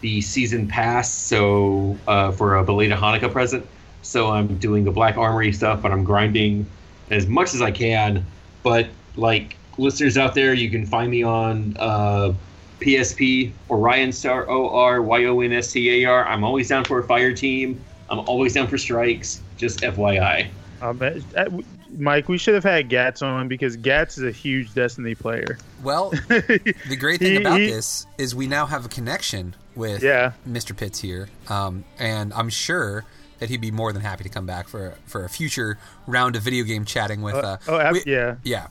the 0.02 0.22
season 0.22 0.68
pass, 0.68 1.12
so 1.12 1.98
uh, 2.08 2.32
for 2.32 2.56
a 2.56 2.64
belated 2.64 2.98
Hanukkah 2.98 3.32
present. 3.32 3.66
So 4.02 4.30
I'm 4.30 4.58
doing 4.60 4.84
the 4.84 4.92
Black 4.92 5.18
Armory 5.18 5.52
stuff, 5.52 5.82
but 5.82 5.92
I'm 5.92 6.04
grinding 6.04 6.66
as 7.10 7.26
much 7.28 7.54
as 7.54 7.62
I 7.62 7.72
can. 7.72 8.26
But 8.62 8.88
like 9.16 9.58
listeners 9.78 10.18
out 10.18 10.36
there, 10.36 10.54
you 10.54 10.70
can 10.70 10.86
find 10.86 11.10
me 11.10 11.24
on 11.24 11.76
uh, 11.80 12.34
PSP 12.80 13.52
Orion 13.70 14.12
Star 14.12 14.50
O 14.50 14.70
R 14.70 15.02
Y 15.02 15.26
O 15.26 15.42
N 15.42 15.54
S 15.54 15.72
T 15.72 16.04
A 16.04 16.10
R. 16.10 16.26
I'm 16.28 16.44
always 16.44 16.70
down 16.70 16.86
for 16.86 17.00
a 17.00 17.04
fire 17.04 17.34
team. 17.34 17.84
I'm 18.10 18.20
always 18.20 18.54
down 18.54 18.68
for 18.68 18.78
strikes. 18.78 19.42
Just 19.58 19.80
FYI. 19.80 20.50
Um, 20.82 21.02
uh, 21.02 21.50
Mike, 21.98 22.28
we 22.30 22.38
should 22.38 22.54
have 22.56 22.64
had 22.64 22.90
Gats 22.90 23.22
on 23.22 23.48
because 23.48 23.76
Gats 23.78 24.18
is 24.18 24.24
a 24.24 24.32
huge 24.32 24.74
Destiny 24.74 25.16
player. 25.16 25.58
Well, 25.84 26.10
the 26.30 26.98
great 27.00 27.20
thing 27.20 27.32
He- 27.34 27.38
about 27.38 27.60
he- 27.60 27.68
this 27.68 28.06
is 28.18 28.34
we 28.36 28.48
now 28.48 28.66
have 28.66 28.86
a 28.86 28.90
connection 28.90 29.56
with 29.76 30.04
Yeah. 30.04 30.34
Mr. 30.48 30.76
Pitts 30.76 31.00
here, 31.00 31.28
um, 31.50 31.84
and 32.00 32.34
I'm 32.34 32.50
sure 32.50 33.06
that 33.40 33.50
he'd 33.50 33.62
be 33.62 33.72
more 33.72 33.92
than 33.92 34.02
happy 34.02 34.24
to 34.24 34.30
come 34.30 34.46
back 34.46 34.68
for 34.68 34.96
for 35.06 35.26
a 35.26 35.30
future 35.30 35.78
round 36.08 36.36
of 36.36 36.42
video 36.44 36.64
game 36.64 36.86
chatting 36.86 37.22
with. 37.22 37.36
Uh, 37.36 37.58
oh, 37.68 37.80
ab- 37.80 37.94
we- 37.94 38.04
yeah. 38.06 38.36
yeah, 38.44 38.68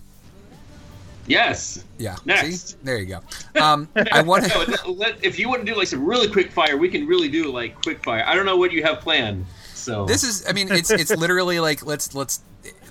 Yes. 1.26 1.84
yeah. 1.98 2.16
Next. 2.26 2.68
See? 2.70 2.76
there 2.82 2.98
you 2.98 3.06
go. 3.06 3.60
Um, 3.60 3.88
I 4.12 4.20
want 4.22 4.44
to. 4.44 4.58
let- 4.58 4.88
let- 4.90 5.24
if 5.24 5.38
you 5.38 5.48
want 5.48 5.64
to 5.64 5.72
do 5.72 5.76
like 5.78 5.88
some 5.88 6.04
really 6.04 6.28
quick 6.28 6.52
fire, 6.52 6.76
we 6.76 6.88
can 6.88 7.06
really 7.06 7.28
do 7.28 7.50
like 7.50 7.80
quick 7.82 8.02
fire. 8.04 8.22
I 8.26 8.34
don't 8.34 8.44
know 8.46 8.56
what 8.56 8.72
you 8.72 8.82
have 8.84 9.00
planned. 9.00 9.46
So 9.74 10.04
This 10.06 10.24
is. 10.24 10.46
I 10.48 10.52
mean, 10.52 10.70
it's 10.72 10.90
it's 10.90 11.10
literally 11.16 11.60
like 11.60 11.84
let's 11.84 12.14
let's 12.14 12.40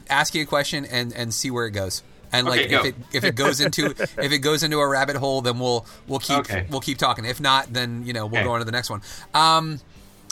ask 0.10 0.36
you 0.36 0.44
a 0.44 0.46
question 0.46 0.86
and 0.86 1.14
and 1.14 1.34
see 1.34 1.52
where 1.52 1.66
it 1.66 1.72
goes. 1.72 2.04
And 2.32 2.48
like 2.48 2.62
Okay, 2.62 2.76
if 2.76 2.86
it 2.86 2.96
if 3.14 3.24
it 3.24 3.36
goes 3.36 3.60
into 3.62 3.92
if 3.92 4.32
it 4.32 4.40
goes 4.40 4.64
into 4.64 4.80
a 4.80 4.88
rabbit 4.88 5.16
hole, 5.18 5.42
then 5.42 5.60
we'll 5.60 5.86
we'll 6.08 6.20
keep 6.20 6.40
Okay. 6.40 6.66
we'll 6.70 6.82
keep 6.82 6.98
talking. 6.98 7.26
If 7.26 7.40
not, 7.40 7.72
then 7.72 8.04
you 8.06 8.14
know 8.14 8.26
we'll 8.26 8.40
Okay. 8.40 8.46
go 8.48 8.54
on 8.54 8.60
to 8.60 8.66
the 8.66 8.72
next 8.72 8.90
one. 8.90 9.02
Um, 9.34 9.80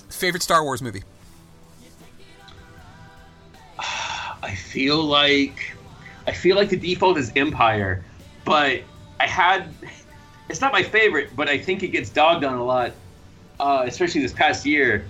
favorite 0.09 0.41
Star 0.43 0.63
Wars 0.63 0.81
movie. 0.81 1.03
I 4.43 4.55
feel 4.55 5.03
like 5.03 5.75
I 6.27 6.31
feel 6.31 6.55
like 6.55 6.69
the 6.69 6.77
default 6.77 7.17
is 7.17 7.31
Empire, 7.35 8.03
but 8.45 8.81
I 9.19 9.27
had 9.27 9.73
it's 10.49 10.61
not 10.61 10.73
my 10.73 10.83
favorite, 10.83 11.35
but 11.35 11.47
I 11.49 11.57
think 11.57 11.83
it 11.83 11.89
gets 11.89 12.09
dogged 12.09 12.43
on 12.43 12.55
a 12.55 12.63
lot, 12.63 12.91
uh, 13.59 13.83
especially 13.85 14.21
this 14.21 14.33
past 14.33 14.65
year. 14.65 15.05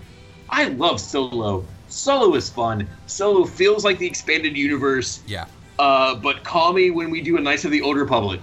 I 0.49 0.65
love 0.65 0.99
Solo. 0.99 1.65
Solo 1.91 2.35
is 2.35 2.49
fun. 2.49 2.87
Solo 3.07 3.45
feels 3.45 3.83
like 3.83 3.97
the 3.99 4.07
expanded 4.07 4.55
universe, 4.57 5.21
Yeah. 5.27 5.45
uh, 5.79 6.15
but 6.15 6.43
call 6.43 6.73
me 6.73 6.89
when 6.89 7.09
we 7.11 7.21
do 7.21 7.37
a 7.37 7.41
Knights 7.41 7.65
of 7.65 7.71
the 7.71 7.81
Old 7.81 7.97
Republic. 7.97 8.41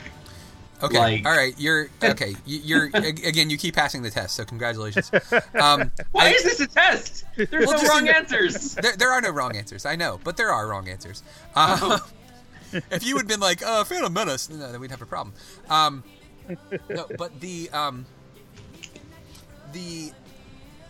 Okay. 0.80 0.96
Like- 0.98 1.26
All 1.26 1.36
right. 1.36 1.54
You're 1.58 1.88
okay. 2.04 2.36
You- 2.46 2.60
You're 2.62 2.84
again. 2.94 3.50
You 3.50 3.58
keep 3.58 3.74
passing 3.74 4.02
the 4.02 4.10
test, 4.10 4.36
so 4.36 4.44
congratulations. 4.44 5.10
Um, 5.60 5.90
Why 6.12 6.26
I- 6.26 6.30
is 6.30 6.44
this 6.44 6.60
a 6.60 6.68
test? 6.68 7.24
There's 7.36 7.50
Well, 7.66 7.72
no 7.72 7.78
just 7.78 7.88
wrong 7.88 8.06
in- 8.06 8.14
answers. 8.14 8.74
there, 8.82 8.94
there 8.96 9.10
are 9.10 9.20
no 9.20 9.30
wrong 9.30 9.56
answers. 9.56 9.84
I 9.86 9.96
know, 9.96 10.20
but 10.22 10.36
there 10.36 10.52
are 10.52 10.68
wrong 10.68 10.88
answers. 10.88 11.24
Uh, 11.56 11.98
if 12.92 13.04
you 13.04 13.16
had 13.16 13.26
been 13.26 13.40
like 13.40 13.60
uh, 13.64 13.82
Phantom 13.82 14.12
Menace, 14.12 14.48
no, 14.50 14.70
then 14.70 14.80
we'd 14.80 14.92
have 14.92 15.02
a 15.02 15.06
problem. 15.06 15.34
Um, 15.68 16.04
no, 16.88 17.06
but 17.18 17.40
the 17.40 17.68
um, 17.70 18.06
the 19.72 20.12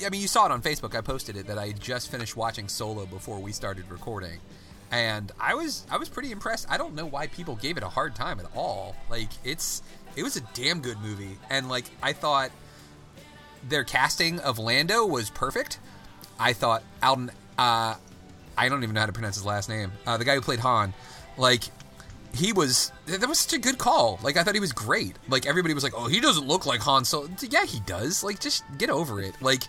I 0.05 0.11
mean, 0.11 0.21
you 0.21 0.29
saw 0.29 0.47
it 0.47 0.53
on 0.53 0.63
Facebook. 0.63 0.95
I 0.97 1.01
posted 1.01 1.37
it 1.37 1.47
that 1.47 1.59
I 1.59 1.73
just 1.73 2.11
finished 2.11 2.37
watching 2.37 2.69
Solo 2.69 3.07
before 3.07 3.39
we 3.39 3.53
started 3.53 3.91
recording, 3.91 4.39
and 4.91 5.33
I 5.41 5.55
was 5.55 5.87
I 5.91 5.97
was 5.97 6.09
pretty 6.09 6.31
impressed. 6.31 6.67
I 6.71 6.79
don't 6.79 6.95
know 6.95 7.07
why 7.07 7.27
people 7.27 7.57
gave 7.57 7.77
it 7.77 7.83
a 7.83 7.89
hard 7.89 8.15
time 8.15 8.41
at 8.41 8.47
all. 8.55 8.97
Like 9.11 9.31
it's 9.45 9.83
it 10.17 10.23
was 10.23 10.37
a 10.37 10.41
damn 10.55 10.81
good 10.81 10.99
movie, 11.01 11.39
and 11.51 11.69
like 11.69 11.85
I 12.03 12.13
thought 12.13 12.51
their 13.69 13.85
casting 13.85 14.39
of 14.41 14.59
Lando 14.59 15.05
was 15.05 15.31
perfect. 15.31 15.79
I 16.39 16.53
thought 16.53 16.85
Alden, 17.03 17.31
uh, 17.59 17.95
I 18.57 18.69
don't 18.69 18.83
even 18.83 18.95
know 18.95 19.01
how 19.01 19.07
to 19.07 19.13
pronounce 19.13 19.37
his 19.37 19.45
last 19.45 19.69
name. 19.69 19.93
Uh, 20.07 20.17
the 20.17 20.25
guy 20.25 20.35
who 20.35 20.41
played 20.41 20.61
Han, 20.61 20.95
like 21.37 21.65
he 22.35 22.53
was 22.53 22.93
that 23.07 23.29
was 23.29 23.41
such 23.41 23.55
a 23.55 23.59
good 23.59 23.79
call. 23.79 24.19
Like 24.23 24.37
I 24.37 24.43
thought 24.43 24.55
he 24.55 24.61
was 24.61 24.73
great. 24.73 25.17
Like 25.29 25.47
everybody 25.47 25.75
was 25.75 25.83
like, 25.83 25.95
"Oh, 25.97 26.09
he 26.09 26.21
doesn't 26.21 26.47
look 26.47 26.67
like 26.67 26.81
Han." 26.81 27.05
So 27.05 27.29
yeah, 27.49 27.65
he 27.65 27.81
does. 27.81 28.23
Like 28.23 28.41
just 28.41 28.65
get 28.79 28.91
over 28.91 29.21
it. 29.21 29.35
Like 29.41 29.65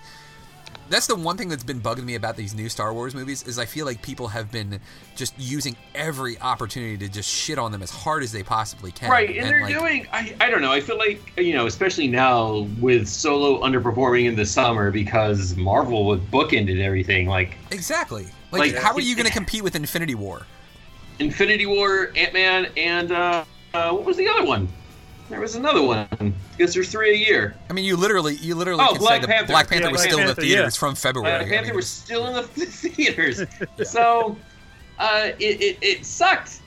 that's 0.89 1.07
the 1.07 1.15
one 1.15 1.37
thing 1.37 1.49
that's 1.49 1.63
been 1.63 1.79
bugging 1.79 2.03
me 2.03 2.15
about 2.15 2.35
these 2.35 2.55
new 2.55 2.67
Star 2.67 2.93
Wars 2.93 3.13
movies 3.13 3.43
is 3.43 3.59
I 3.59 3.65
feel 3.65 3.85
like 3.85 4.01
people 4.01 4.27
have 4.27 4.51
been 4.51 4.79
just 5.15 5.37
using 5.37 5.75
every 5.93 6.39
opportunity 6.39 6.97
to 6.97 7.07
just 7.07 7.29
shit 7.29 7.59
on 7.59 7.71
them 7.71 7.83
as 7.83 7.91
hard 7.91 8.23
as 8.23 8.31
they 8.31 8.43
possibly 8.43 8.91
can. 8.91 9.09
Right, 9.09 9.37
and, 9.37 9.47
they're 9.47 9.61
like, 9.61 9.73
doing. 9.73 10.07
I, 10.11 10.35
I 10.41 10.49
don't 10.49 10.61
know. 10.61 10.71
I 10.71 10.81
feel 10.81 10.97
like 10.97 11.37
you 11.37 11.53
know, 11.53 11.67
especially 11.67 12.07
now 12.07 12.67
with 12.79 13.07
Solo 13.07 13.61
underperforming 13.61 14.25
in 14.25 14.35
the 14.35 14.45
summer 14.45 14.91
because 14.91 15.55
Marvel 15.55 16.05
would 16.07 16.21
bookended 16.31 16.79
everything. 16.79 17.27
Like 17.27 17.57
exactly. 17.71 18.27
Like, 18.51 18.73
Like, 18.73 18.81
how 18.81 18.93
are 18.93 19.01
you 19.01 19.15
going 19.15 19.27
to 19.27 19.31
compete 19.31 19.63
with 19.63 19.75
Infinity 19.75 20.15
War? 20.15 20.45
Infinity 21.19 21.65
War, 21.65 22.11
Ant 22.15 22.33
Man, 22.33 22.67
and 22.77 23.11
uh, 23.11 23.43
uh, 23.73 23.91
what 23.91 24.05
was 24.05 24.17
the 24.17 24.27
other 24.27 24.45
one? 24.45 24.67
There 25.29 25.39
was 25.39 25.55
another 25.55 25.83
one 25.83 26.07
because 26.57 26.73
there's 26.73 26.89
three 26.89 27.11
a 27.11 27.15
year. 27.15 27.55
I 27.69 27.73
mean, 27.73 27.85
you 27.85 27.95
literally, 27.95 28.35
you 28.37 28.55
literally 28.55 28.83
Oh, 28.83 28.93
could 28.93 28.99
Black 28.99 29.21
say 29.21 29.27
Panther. 29.27 29.53
Black 29.53 29.67
Panther 29.69 29.85
Yeah, 29.85 29.91
was 29.91 30.01
Black 30.01 30.09
still 30.09 30.19
in 30.21 30.27
the 30.27 30.35
theaters 30.35 30.75
yeah. 30.75 30.79
from 30.79 30.95
February. 30.95 31.37
Black 31.37 31.47
I 31.47 31.49
Panther 31.49 31.67
mean, 31.67 31.75
was 31.75 31.87
still 31.87 32.25
in 32.27 32.33
the 32.33 32.41
theaters, 32.47 33.43
so 33.83 34.35
uh, 34.97 35.29
it, 35.39 35.61
it 35.61 35.77
it 35.81 36.05
sucked. 36.05 36.61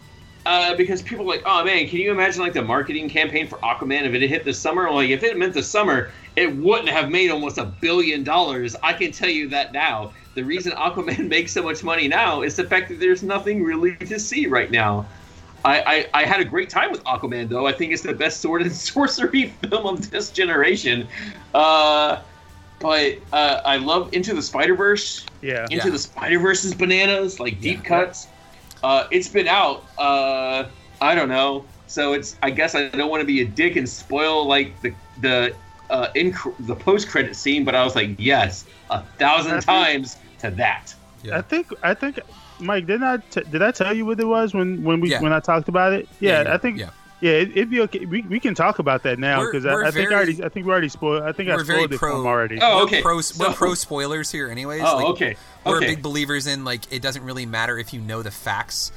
Uh, 0.45 0.75
because 0.75 1.03
people 1.03 1.25
were 1.25 1.35
like, 1.35 1.43
oh 1.47 1.65
man, 1.65 1.87
can 1.89 1.99
you 2.01 2.11
imagine 2.11 2.43
like 2.43 2.53
the 2.53 2.63
marketing 2.63 3.09
campaign 3.09 3.47
for 3.47 3.59
Aquaman 3.59 4.03
if 4.03 4.13
it 4.13 4.23
had 4.23 4.31
hit 4.31 4.45
the 4.45 4.53
summer? 4.53 4.91
Like 4.91 5.11
if 5.11 5.23
it 5.23 5.37
meant 5.37 5.55
the 5.55 5.63
summer, 5.63 6.11
it 6.35 6.55
wouldn't 6.57 6.89
have 6.89 7.11
made 7.11 7.31
almost 7.31 7.59
a 7.59 7.65
billion 7.65 8.25
dollars. 8.25 8.75
I 8.83 8.93
can 8.93 9.13
tell 9.13 9.29
you 9.29 9.49
that 9.51 9.73
now. 9.73 10.13
The 10.35 10.43
reason 10.43 10.73
Aquaman 10.73 11.29
makes 11.37 11.53
so 11.53 11.63
much 11.63 11.83
money 11.85 12.09
now 12.09 12.43
is 12.43 12.57
the 12.57 12.65
fact 12.65 12.89
that 12.89 13.01
there's 13.01 13.23
nothing 13.23 13.63
really 13.63 13.97
to 13.97 14.19
see 14.19 14.47
right 14.47 14.71
now. 14.71 15.07
I, 15.65 16.09
I, 16.15 16.23
I 16.23 16.25
had 16.25 16.41
a 16.41 16.45
great 16.45 16.71
time 16.71 16.91
with 16.91 17.05
Aquaman 17.05 17.49
though. 17.49 17.67
I 17.67 17.73
think 17.73 17.93
it's 17.93 18.03
the 18.03 18.15
best 18.15 18.41
sword 18.41 18.63
and 18.63 18.73
sorcery 18.91 19.49
film 19.69 19.87
of 19.87 20.11
this 20.11 20.31
generation. 20.31 21.07
Uh, 21.55 22.21
but 22.81 23.19
uh, 23.33 23.61
I 23.65 23.77
love 23.77 24.13
Into 24.13 24.35
the 24.35 24.43
Spider 24.43 24.75
Verse. 24.75 25.25
Yeah. 25.41 25.65
Into 25.71 25.77
Yeah. 25.87 25.91
the 25.91 25.99
Spider 25.99 26.39
Verse 26.41 26.65
is 26.65 26.75
bananas, 26.75 27.39
like 27.39 27.61
deep 27.61 27.79
Yeah. 27.85 27.89
cuts. 28.07 28.27
Uh, 28.83 29.07
it's 29.13 29.29
been 29.29 29.47
out. 29.47 29.85
Uh, 29.97 30.65
I 31.01 31.15
don't 31.15 31.29
know. 31.29 31.65
So 31.87 32.15
it's. 32.15 32.37
I 32.43 32.51
guess 32.51 32.75
I 32.75 32.89
don't 32.89 33.11
want 33.11 33.21
to 33.21 33.27
be 33.27 33.43
a 33.43 33.45
dick 33.45 33.77
and 33.77 33.89
spoil 33.89 34.47
like 34.47 34.81
the 34.81 34.93
the 35.21 35.55
uh, 35.91 36.09
in 36.17 36.35
the 36.61 36.75
post 36.75 37.09
credit 37.09 37.37
scene, 37.37 37.65
but 37.65 37.77
I 37.77 37.85
was 37.85 37.95
like, 37.95 38.17
yes, 38.19 38.65
a 38.91 39.03
thousand 39.19 39.61
times 39.61 40.17
to 40.43 40.51
that. 40.53 40.95
Yeah. 41.23 41.39
I 41.39 41.43
think 41.43 41.69
I 41.83 41.95
think 41.95 42.19
Mike 42.59 42.87
didn't 42.87 43.05
I 43.05 43.17
t- 43.19 43.43
did 43.51 43.63
I 43.63 43.71
tell 43.71 43.95
you 43.95 44.05
what 44.07 44.19
it 44.21 44.27
was 44.27 44.55
when 44.55 44.83
when 44.83 45.01
we 45.01 45.11
Yeah. 45.11 45.21
when 45.23 45.33
I 45.33 45.41
talked 45.41 45.69
about 45.69 45.93
it? 45.93 46.09
Yeah, 46.21 46.43
Yeah, 46.43 46.55
I 46.55 46.59
think 46.59 46.79
yeah. 46.79 46.91
yeah, 47.21 47.31
it, 47.33 47.51
it'd 47.53 47.71
be 47.71 47.81
okay. 47.83 48.05
We, 48.05 48.23
we 48.23 48.41
can 48.41 48.55
talk 48.55 48.81
about 48.81 49.03
that 49.05 49.19
now 49.21 49.45
because 49.45 49.65
we're 49.65 49.85
I, 49.85 49.89
I 49.89 49.91
think 49.93 50.11
I 50.11 50.15
already 50.15 50.45
I 50.45 50.49
think 50.49 50.67
we 50.67 50.73
already 50.73 50.89
spoiled. 50.89 51.23
I 51.23 51.31
think 51.33 51.49
I 51.49 51.55
we're 51.57 51.65
spoiled 51.65 51.93
it 51.93 51.99
pro- 51.99 52.23
for 52.23 52.29
already. 52.29 52.59
Oh, 52.61 52.79
we're 52.79 52.83
okay. 52.85 53.03
Pro, 53.03 53.21
So- 53.21 53.47
we're 53.49 53.55
pro 53.55 53.75
spoilers 53.75 54.31
here, 54.33 54.49
anyways. 54.51 54.83
Oh, 54.85 54.97
Like, 54.97 55.07
okay. 55.07 55.37
We're 55.65 55.77
Okay. 55.77 55.87
big 55.87 56.03
believers 56.03 56.47
in 56.49 56.65
like 56.65 56.93
it 56.93 57.03
doesn't 57.03 57.23
really 57.25 57.47
matter 57.47 57.79
if 57.79 57.95
you 57.95 58.01
know 58.01 58.23
the 58.23 58.31
facts 58.33 58.91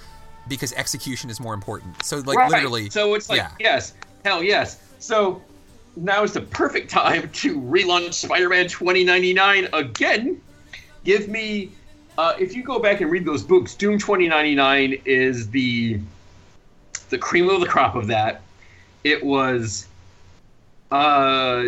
because 0.48 0.74
execution 0.74 1.30
is 1.30 1.40
more 1.40 1.54
important. 1.54 2.04
So 2.04 2.18
like 2.18 2.38
right. 2.38 2.50
literally, 2.52 2.90
So 2.90 3.14
it's 3.14 3.30
like, 3.30 3.38
yeah. 3.38 3.50
yes, 3.60 3.94
hell 4.24 4.42
yes. 4.44 4.80
So 5.00 5.42
now 5.96 6.24
is 6.24 6.34
the 6.34 6.42
perfect 6.42 6.90
time 6.90 7.30
to 7.30 7.62
relaunch 7.62 8.14
Spider-Man 8.14 8.68
2099 8.68 9.70
again. 9.74 10.42
Give 11.06 11.30
me, 11.30 11.72
uh, 12.18 12.34
if 12.40 12.56
you 12.56 12.64
go 12.64 12.80
back 12.80 13.00
and 13.00 13.10
read 13.12 13.26
those 13.26 13.44
books, 13.44 13.76
Doom 13.76 13.98
2099 14.00 15.02
is 15.06 15.50
the 15.52 16.00
the 17.10 17.18
cream 17.20 17.48
of 17.48 17.62
the 17.62 17.68
crop 17.68 17.96
of 17.96 18.08
that. 18.08 18.42
It 19.04 19.24
was, 19.24 19.88
uh, 20.92 21.64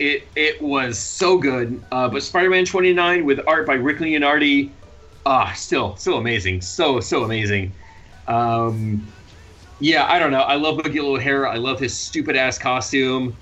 it 0.00 0.28
it 0.34 0.60
was 0.60 0.98
so 0.98 1.38
good. 1.38 1.80
Uh, 1.92 2.08
but 2.08 2.22
Spider-Man 2.24 2.64
29 2.64 3.24
with 3.24 3.40
art 3.46 3.66
by 3.66 3.74
Rick 3.74 3.98
Leonardi, 3.98 4.72
ah, 5.24 5.52
still 5.54 5.96
so 5.96 6.16
amazing, 6.16 6.60
so 6.60 6.98
so 6.98 7.22
amazing. 7.22 7.72
Um, 8.26 9.06
yeah, 9.78 10.06
I 10.06 10.18
don't 10.18 10.32
know. 10.32 10.40
I 10.40 10.56
love 10.56 10.78
Miguel 10.84 11.06
O'Hara. 11.14 11.48
I 11.50 11.56
love 11.56 11.78
his 11.78 11.96
stupid 11.96 12.36
ass 12.36 12.58
costume. 12.58 13.36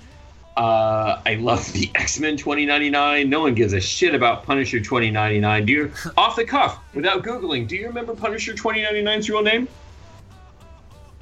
Uh, 0.55 1.19
I 1.25 1.35
love 1.35 1.71
the 1.73 1.89
X 1.95 2.19
Men 2.19 2.37
2099. 2.37 3.29
No 3.29 3.41
one 3.41 3.55
gives 3.55 3.73
a 3.73 3.81
shit 3.81 4.13
about 4.13 4.43
Punisher 4.43 4.79
2099. 4.79 5.65
Do 5.65 5.73
you, 5.73 5.91
off 6.17 6.35
the 6.35 6.45
cuff, 6.45 6.79
without 6.93 7.23
googling, 7.23 7.67
do 7.67 7.75
you 7.75 7.87
remember 7.87 8.13
Punisher 8.15 8.53
2099's 8.53 9.29
real 9.29 9.41
name? 9.41 9.67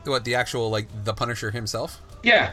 What 0.03 0.25
the 0.25 0.35
actual 0.35 0.69
like 0.69 0.87
the 1.05 1.13
Punisher 1.13 1.51
himself? 1.51 2.01
Yeah. 2.23 2.51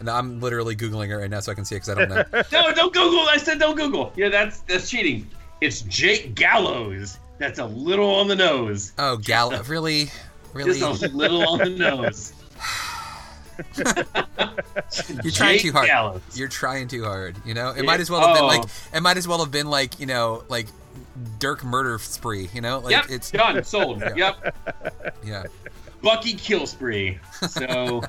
And 0.00 0.10
I'm 0.10 0.40
literally 0.40 0.76
googling 0.76 1.08
it 1.08 1.16
right 1.16 1.30
now 1.30 1.40
so 1.40 1.52
I 1.52 1.54
can 1.54 1.64
see 1.64 1.76
it 1.76 1.86
because 1.86 1.90
I 1.90 1.94
don't 1.94 2.08
know. 2.10 2.42
No, 2.52 2.74
don't 2.74 2.92
Google. 2.92 3.20
I 3.28 3.38
said 3.38 3.58
don't 3.58 3.76
Google. 3.76 4.12
Yeah, 4.16 4.28
that's 4.28 4.58
that's 4.60 4.90
cheating. 4.90 5.26
It's 5.60 5.82
Jake 5.82 6.34
Gallows. 6.34 7.18
That's 7.38 7.58
a 7.58 7.64
little 7.66 8.14
on 8.16 8.28
the 8.28 8.36
nose. 8.36 8.92
oh, 8.98 9.16
Gallo, 9.18 9.62
really, 9.64 10.10
really? 10.52 10.78
Just 10.78 11.02
a 11.02 11.08
little 11.08 11.48
on 11.48 11.58
the 11.58 11.70
nose. 11.70 12.32
You're 15.22 15.32
trying 15.32 15.54
Jake 15.54 15.62
too 15.62 15.72
hard. 15.72 15.86
Gallows. 15.86 16.22
You're 16.34 16.48
trying 16.48 16.88
too 16.88 17.04
hard. 17.04 17.36
You 17.44 17.54
know, 17.54 17.70
it 17.70 17.84
might 17.84 18.00
as 18.00 18.10
well 18.10 18.20
have 18.20 18.34
been 18.36 18.44
Oh. 18.44 18.46
like 18.48 18.64
it 18.94 19.00
might 19.00 19.16
as 19.16 19.26
well 19.28 19.38
have 19.40 19.50
been 19.50 19.68
like 19.68 19.98
you 20.00 20.06
know 20.06 20.44
like 20.48 20.66
Dirk 21.38 21.64
murder 21.64 21.98
spree. 21.98 22.48
You 22.54 22.60
know, 22.60 22.78
like 22.80 22.92
yep, 22.92 23.06
it's 23.10 23.30
done, 23.30 23.62
sold. 23.64 24.00
Yeah. 24.00 24.14
Yep, 24.16 24.56
yeah. 25.24 25.44
Bucky 26.02 26.34
kill 26.34 26.66
spree. 26.66 27.18
So, 27.48 28.02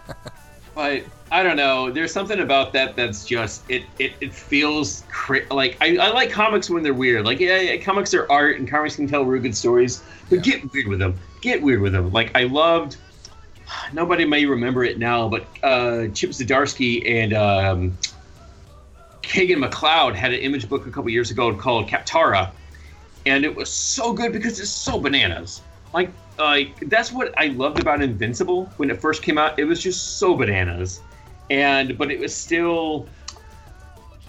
but 0.76 1.04
I 1.32 1.42
don't 1.44 1.56
know. 1.58 1.90
There's 1.92 2.12
something 2.12 2.40
about 2.40 2.74
that 2.74 2.96
that's 2.96 3.26
just 3.26 3.64
it. 3.70 3.84
It, 3.98 4.14
it 4.22 4.34
feels 4.34 5.04
cri- 5.10 5.46
like 5.50 5.78
I, 5.82 5.98
I 5.98 6.10
like 6.12 6.30
comics 6.30 6.70
when 6.70 6.84
they're 6.84 6.94
weird. 6.94 7.26
Like 7.26 7.40
yeah, 7.40 7.60
yeah, 7.60 7.78
comics 7.82 8.14
are 8.14 8.30
art 8.32 8.58
and 8.60 8.70
comics 8.70 8.96
can 8.98 9.08
tell 9.08 9.24
real 9.26 9.42
good 9.42 9.56
stories. 9.56 10.04
But 10.30 10.46
Yeah. 10.46 10.58
get 10.58 10.74
weird 10.74 10.88
with 10.88 11.00
them. 11.00 11.18
Get 11.42 11.62
weird 11.62 11.82
with 11.82 11.94
them. 11.94 12.12
Like 12.12 12.32
I 12.36 12.44
loved. 12.44 12.98
Nobody 13.94 14.26
may 14.26 14.46
remember 14.46 14.84
it 14.84 14.98
now, 14.98 15.28
but 15.28 15.46
uh, 15.64 16.08
Chip 16.14 16.32
Zdarsky 16.32 17.10
and 17.10 17.34
um, 17.34 17.98
Kagan 19.22 19.64
McLeod 19.64 20.16
had 20.16 20.34
an 20.34 20.40
image 20.40 20.70
book 20.70 20.88
a 20.88 20.92
couple 20.92 21.10
years 21.10 21.32
ago 21.32 21.54
called 21.56 21.88
Kaptara, 21.88 22.52
and 23.26 23.44
it 23.44 23.54
was 23.56 23.72
so 23.72 24.14
good 24.14 24.32
because 24.32 24.60
it's 24.60 24.70
so 24.70 25.00
bananas. 25.00 25.62
Like, 25.94 26.12
like 26.38 26.90
that's 26.90 27.12
what 27.12 27.34
I 27.38 27.48
loved 27.48 27.80
about 27.80 28.02
Invincible 28.02 28.66
when 28.78 28.90
it 28.90 29.02
first 29.02 29.22
came 29.22 29.38
out. 29.38 29.60
It 29.60 29.66
was 29.66 29.82
just 29.82 30.18
so 30.18 30.36
bananas, 30.36 31.02
and 31.50 31.98
but 31.98 32.12
it 32.12 32.20
was 32.20 32.36
still 32.36 33.08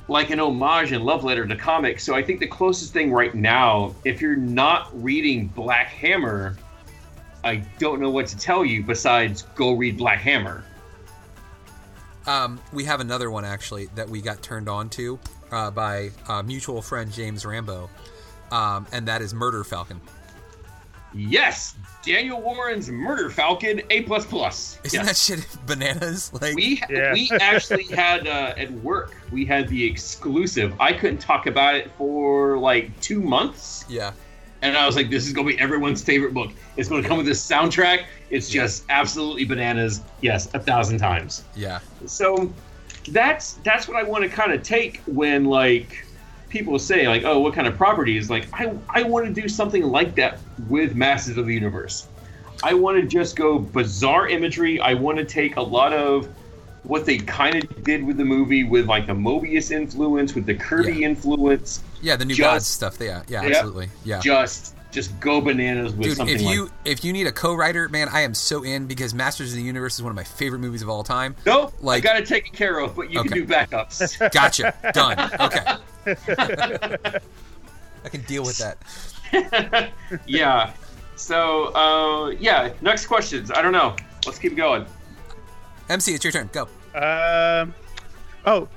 like 0.08 0.30
an 0.30 0.40
homage 0.40 0.92
and 0.92 1.04
love 1.04 1.22
letter 1.22 1.46
to 1.46 1.54
comics. 1.56 2.02
So 2.02 2.14
I 2.14 2.22
think 2.22 2.40
the 2.40 2.46
closest 2.46 2.92
thing 2.92 3.12
right 3.12 3.34
now, 3.34 3.94
if 4.04 4.22
you're 4.22 4.36
not 4.36 4.90
reading 5.02 5.48
Black 5.48 5.88
Hammer, 5.88 6.56
I 7.44 7.56
don't 7.78 8.00
know 8.00 8.10
what 8.10 8.26
to 8.28 8.36
tell 8.36 8.64
you 8.64 8.82
besides 8.82 9.42
go 9.54 9.72
read 9.72 9.96
Black 9.96 10.18
Hammer. 10.18 10.64
Um, 12.26 12.60
we 12.72 12.84
have 12.84 13.00
another 13.00 13.30
one 13.30 13.44
actually 13.44 13.86
that 13.94 14.08
we 14.08 14.20
got 14.20 14.42
turned 14.42 14.68
on 14.68 14.90
to 14.90 15.18
uh, 15.50 15.70
by 15.70 16.10
uh, 16.28 16.42
mutual 16.42 16.82
friend 16.82 17.10
James 17.10 17.46
Rambo, 17.46 17.88
um, 18.52 18.86
and 18.92 19.08
that 19.08 19.22
is 19.22 19.32
Murder 19.32 19.64
Falcon. 19.64 20.00
Yes, 21.14 21.74
Daniel 22.04 22.40
Warren's 22.40 22.90
Murder 22.90 23.30
Falcon 23.30 23.80
A 23.88 24.02
plus 24.02 24.26
plus. 24.26 24.78
Isn't 24.84 25.06
that 25.06 25.16
shit 25.16 25.46
bananas? 25.66 26.30
Like, 26.38 26.54
We 26.54 26.82
Yeah. 26.90 27.14
we 27.14 27.30
actually 27.40 27.84
had 27.96 28.26
uh, 28.26 28.52
at 28.58 28.70
work 28.70 29.16
we 29.32 29.46
had 29.46 29.68
the 29.68 29.82
exclusive. 29.84 30.78
I 30.78 30.92
couldn't 30.92 31.18
talk 31.18 31.46
about 31.46 31.76
it 31.76 31.90
for 31.96 32.58
like 32.58 32.98
two 33.00 33.22
months, 33.22 33.86
yeah, 33.88 34.12
and 34.62 34.76
I 34.76 34.86
was 34.86 34.96
like, 34.96 35.10
"This 35.10 35.26
is 35.26 35.32
gonna 35.32 35.48
be 35.48 35.58
everyone's 35.58 36.02
favorite 36.02 36.34
book. 36.34 36.52
It's 36.76 36.88
gonna 36.88 37.06
come 37.06 37.16
with 37.18 37.26
this 37.26 37.46
soundtrack. 37.46 38.04
It's 38.30 38.48
just 38.48 38.84
absolutely 38.88 39.44
bananas. 39.44 40.02
Yes, 40.20 40.48
a 40.54 40.60
thousand 40.60 40.98
times." 40.98 41.44
yeah, 41.54 41.80
So 42.06 42.52
that's 43.08 43.54
that's 43.64 43.88
what 43.88 43.96
I 43.96 44.02
want 44.02 44.24
to 44.24 44.30
kind 44.30 44.52
of 44.52 44.62
take 44.62 45.02
when 45.06 45.44
like 45.44 46.04
people 46.48 46.78
say 46.78 47.06
like, 47.08 47.22
"Oh, 47.24 47.40
what 47.40 47.54
kind 47.54 47.66
of 47.66 47.76
properties?" 47.76 48.30
Like 48.30 48.48
I 48.52 48.72
I 48.94 49.02
want 49.02 49.26
to 49.26 49.40
do 49.40 49.48
something 49.48 49.82
like 49.82 50.14
that 50.16 50.40
with 50.68 50.94
Masters 50.94 51.36
of 51.36 51.46
the 51.46 51.54
Universe. 51.54 52.06
I 52.62 52.74
want 52.74 53.00
to 53.00 53.06
just 53.06 53.36
go 53.36 53.58
bizarre 53.58 54.28
imagery. 54.28 54.80
I 54.80 54.94
want 54.94 55.18
to 55.18 55.24
take 55.24 55.56
a 55.56 55.62
lot 55.62 55.92
of 55.92 56.28
what 56.82 57.06
they 57.06 57.18
kind 57.18 57.56
of 57.56 57.84
did 57.84 58.04
with 58.04 58.16
the 58.16 58.24
movie 58.24 58.64
with 58.64 58.86
like 58.86 59.06
the 59.06 59.12
Moebius 59.12 59.70
influence, 59.70 60.34
with 60.34 60.46
the 60.46 60.54
Kirby 60.54 60.94
Yeah. 60.98 61.08
influence. 61.08 61.84
Yeah. 62.02 62.16
The 62.16 62.24
new 62.24 62.34
Just- 62.34 62.46
gods 62.52 62.66
stuff. 62.66 62.96
Yeah, 63.00 63.22
yeah, 63.28 63.42
Yep. 63.42 63.52
absolutely. 63.52 63.88
Yeah. 64.04 64.20
Just 64.20 64.74
just 64.90 65.18
go 65.20 65.40
bananas 65.42 65.92
with 65.92 66.08
Dude, 66.08 66.16
something 66.16 66.34
if 66.34 66.40
you 66.42 66.62
like 66.64 66.72
if 66.86 67.04
you 67.04 67.12
need 67.12 67.26
a 67.26 67.32
co-writer, 67.32 67.88
man, 67.90 68.08
I 68.10 68.22
am 68.22 68.32
so 68.34 68.62
in 68.64 68.86
because 68.86 69.12
Masters 69.12 69.50
of 69.50 69.56
the 69.56 69.62
Universe 69.62 69.96
is 69.96 70.02
one 70.02 70.10
of 70.10 70.16
my 70.16 70.24
favorite 70.24 70.60
movies 70.60 70.80
of 70.82 70.88
all 70.88 71.04
time. 71.04 71.36
no, 71.44 71.70
like- 71.80 72.04
I 72.04 72.08
got 72.14 72.16
it 72.20 72.26
taken 72.26 72.54
care 72.54 72.78
of, 72.78 72.96
but 72.96 73.10
you 73.10 73.20
Okay. 73.20 73.28
can 73.28 73.38
do 73.38 73.46
backups. 73.46 74.30
Gotcha, 74.32 74.72
done. 74.94 75.18
Okay, 75.40 75.60
I 78.04 78.08
can 78.08 78.22
deal 78.22 78.42
with 78.44 78.58
that. 78.58 79.90
yeah. 80.26 80.72
So, 81.16 81.74
uh, 81.74 82.28
yeah. 82.30 82.72
Next 82.80 83.06
questions. 83.06 83.50
I 83.50 83.60
don't 83.60 83.72
know. 83.72 83.96
Let's 84.24 84.38
keep 84.38 84.56
going. 84.56 84.86
MC, 85.88 86.14
it's 86.14 86.24
your 86.24 86.32
turn. 86.32 86.48
Go. 86.52 86.62
Um, 86.94 87.74
oh, 88.46 88.60
you 88.60 88.68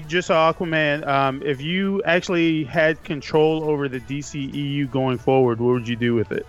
just 0.00 0.30
Aquaman. 0.30 1.06
Um, 1.06 1.42
if 1.42 1.60
you 1.60 2.02
actually 2.04 2.64
had 2.64 3.02
control 3.04 3.64
over 3.64 3.88
the 3.88 4.00
DCEU 4.00 4.90
going 4.90 5.18
forward, 5.18 5.60
what 5.60 5.72
would 5.72 5.88
you 5.88 5.96
do 5.96 6.14
with 6.14 6.32
it? 6.32 6.46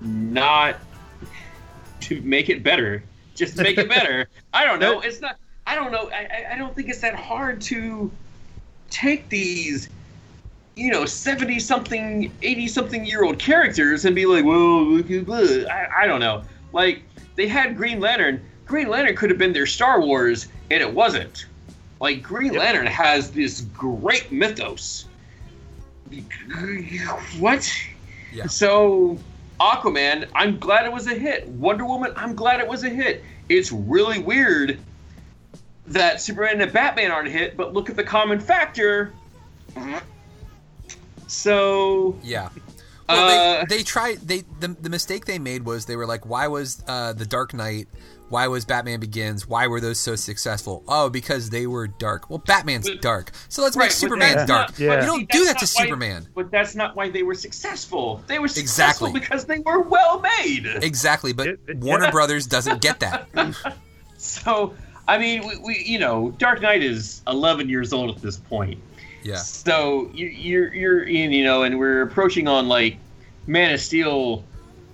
Not 0.00 0.76
to 2.02 2.20
make 2.22 2.48
it 2.48 2.62
better. 2.62 3.02
Just 3.34 3.56
make 3.58 3.78
it 3.78 3.88
better. 3.88 4.28
I 4.54 4.64
don't 4.64 4.80
know. 4.80 5.00
It's 5.00 5.20
not. 5.20 5.36
I 5.66 5.74
don't 5.74 5.90
know. 5.90 6.10
I, 6.10 6.52
I- 6.52 6.58
don't 6.58 6.74
think 6.74 6.88
it's 6.88 7.00
that 7.00 7.14
hard 7.14 7.60
to 7.62 8.10
take 8.90 9.28
these, 9.28 9.88
you 10.76 10.90
know, 10.90 11.04
seventy 11.06 11.58
something, 11.58 12.32
eighty 12.42 12.68
something 12.68 13.04
year 13.04 13.24
old 13.24 13.38
characters 13.38 14.04
and 14.04 14.14
be 14.14 14.26
like, 14.26 14.44
this." 14.44 15.66
I, 15.68 15.88
I 16.02 16.06
don't 16.06 16.20
know. 16.20 16.42
Like 16.72 17.02
they 17.34 17.48
had 17.48 17.76
Green 17.76 18.00
Lantern. 18.00 18.42
Green 18.64 18.88
Lantern 18.88 19.16
could 19.16 19.30
have 19.30 19.38
been 19.38 19.52
their 19.52 19.66
Star 19.66 20.00
Wars, 20.00 20.48
and 20.70 20.80
it 20.80 20.92
wasn't. 20.92 21.46
Like 22.00 22.22
Green 22.22 22.52
Yep. 22.52 22.62
Lantern 22.62 22.86
has 22.86 23.30
this 23.30 23.62
great 23.62 24.30
mythos. 24.30 25.06
What? 27.38 27.72
Yeah. 28.32 28.46
So, 28.46 29.18
Aquaman, 29.60 30.28
I'm 30.34 30.58
glad 30.58 30.84
it 30.84 30.92
was 30.92 31.06
a 31.06 31.14
hit. 31.14 31.48
Wonder 31.48 31.84
Woman, 31.86 32.12
I'm 32.16 32.34
glad 32.34 32.60
it 32.60 32.68
was 32.68 32.84
a 32.84 32.90
hit. 32.90 33.24
It's 33.48 33.72
really 33.72 34.18
weird 34.20 34.78
that 35.86 36.20
Superman 36.20 36.60
and 36.60 36.72
Batman 36.72 37.10
aren't 37.10 37.28
a 37.28 37.30
hit, 37.30 37.56
but 37.56 37.72
look 37.72 37.88
at 37.88 37.96
the 37.96 38.04
common 38.04 38.40
factor. 38.40 39.12
So, 41.26 42.18
Yeah. 42.22 42.48
Well, 43.08 43.60
Uh, 43.60 43.64
they, 43.66 43.76
they 43.76 43.82
tried. 43.84 44.16
They 44.18 44.42
the, 44.58 44.68
the 44.68 44.90
mistake 44.90 45.26
they 45.26 45.38
made 45.38 45.64
was 45.64 45.86
they 45.86 45.94
were 45.94 46.06
like, 46.06 46.26
why 46.26 46.48
was 46.48 46.82
uh, 46.88 47.12
the 47.12 47.24
Dark 47.24 47.54
Knight? 47.54 47.86
Why 48.28 48.48
was 48.48 48.64
Batman 48.64 48.98
Begins? 49.00 49.46
Why 49.48 49.66
were 49.68 49.80
those 49.80 49.98
so 50.00 50.16
successful? 50.16 50.82
Oh, 50.88 51.08
because 51.08 51.48
they 51.50 51.66
were 51.66 51.86
dark. 51.86 52.28
Well, 52.28 52.38
Batman's 52.44 52.88
But- 52.88 53.00
dark, 53.00 53.30
so 53.48 53.62
let's 53.62 53.76
right, 53.76 53.84
make 53.84 53.92
Superman 53.92 54.34
that's 54.36 54.48
dark. 54.48 54.68
not- 54.70 54.78
Yeah. 54.78 55.00
You 55.00 55.06
don't 55.06 55.28
that's 55.28 55.38
do 55.38 55.44
that 55.44 55.58
to 55.58 55.64
why- 55.76 55.84
Superman. 55.84 56.26
But 56.34 56.50
that's 56.50 56.74
not 56.74 56.96
why 56.96 57.08
they 57.08 57.22
were 57.22 57.34
successful. 57.36 58.22
They 58.26 58.38
were 58.40 58.48
successful 58.48 59.06
Exactly. 59.08 59.20
because 59.20 59.44
they 59.44 59.58
were 59.60 59.80
well 59.82 60.20
made. 60.20 60.66
Exactly, 60.82 61.32
but 61.32 61.46
It- 61.46 61.60
it- 61.68 61.76
Warner 61.78 62.06
yeah. 62.06 62.10
Brothers 62.10 62.46
doesn't 62.46 62.80
get 62.80 63.00
that. 63.00 63.28
So, 64.18 64.74
I 65.06 65.18
mean, 65.18 65.46
we, 65.46 65.56
we 65.58 65.84
you 65.84 65.98
know, 65.98 66.30
Dark 66.38 66.62
Knight 66.62 66.82
is 66.82 67.22
11 67.28 67.68
years 67.68 67.92
old 67.92 68.16
at 68.16 68.22
this 68.22 68.36
point. 68.38 68.80
Yeah, 69.22 69.36
So 69.36 70.10
you, 70.14 70.26
you're 70.26 70.72
you're 70.74 71.02
in, 71.02 71.32
you 71.32 71.44
know, 71.44 71.64
and 71.64 71.78
we're 71.78 72.02
approaching 72.02 72.48
on 72.48 72.66
like 72.68 72.96
Man 73.46 73.74
of 73.74 73.80
Steel 73.80 74.42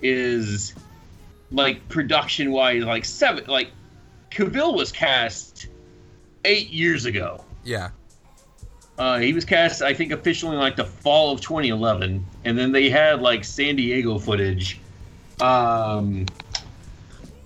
is 0.01 0.73
like 1.53 1.87
production 1.87 2.51
wise 2.51 2.83
like 2.83 3.05
seven 3.05 3.45
like 3.47 3.69
Cavill 4.31 4.75
was 4.75 4.91
cast 4.91 5.67
eight 6.43 6.69
years 6.71 7.05
ago. 7.05 7.43
yeah, 7.63 7.91
Uh, 8.97 9.19
he 9.19 9.31
was 9.31 9.45
cast, 9.45 9.81
I 9.81 9.93
think, 9.93 10.11
officially 10.11 10.53
in 10.55 10.59
like 10.59 10.75
the 10.75 10.85
fall 10.85 11.31
of 11.31 11.39
2011, 11.39 12.25
and 12.43 12.57
then 12.57 12.71
they 12.71 12.89
had 12.89 13.21
like 13.21 13.43
San 13.43 13.75
Diego 13.75 14.17
footage. 14.17 14.79
Um, 15.39 16.25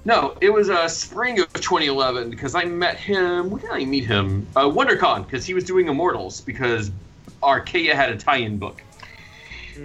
no, 0.05 0.37
it 0.39 0.49
was 0.49 0.69
uh, 0.69 0.87
spring 0.87 1.39
of 1.39 1.51
2011 1.53 2.29
because 2.29 2.55
I 2.55 2.63
met 2.63 2.97
him. 2.97 3.49
Where 3.49 3.59
did 3.59 3.71
I 3.71 3.83
meet 3.85 4.05
him? 4.05 4.47
Uh, 4.55 4.63
WonderCon 4.63 5.25
because 5.25 5.45
he 5.45 5.53
was 5.53 5.65
doing 5.65 5.89
Immortals 5.89 6.41
because 6.41 6.91
Archaia 7.43 7.93
had 7.95 8.09
a 8.09 8.17
tie-in 8.17 8.57
book. 8.57 8.81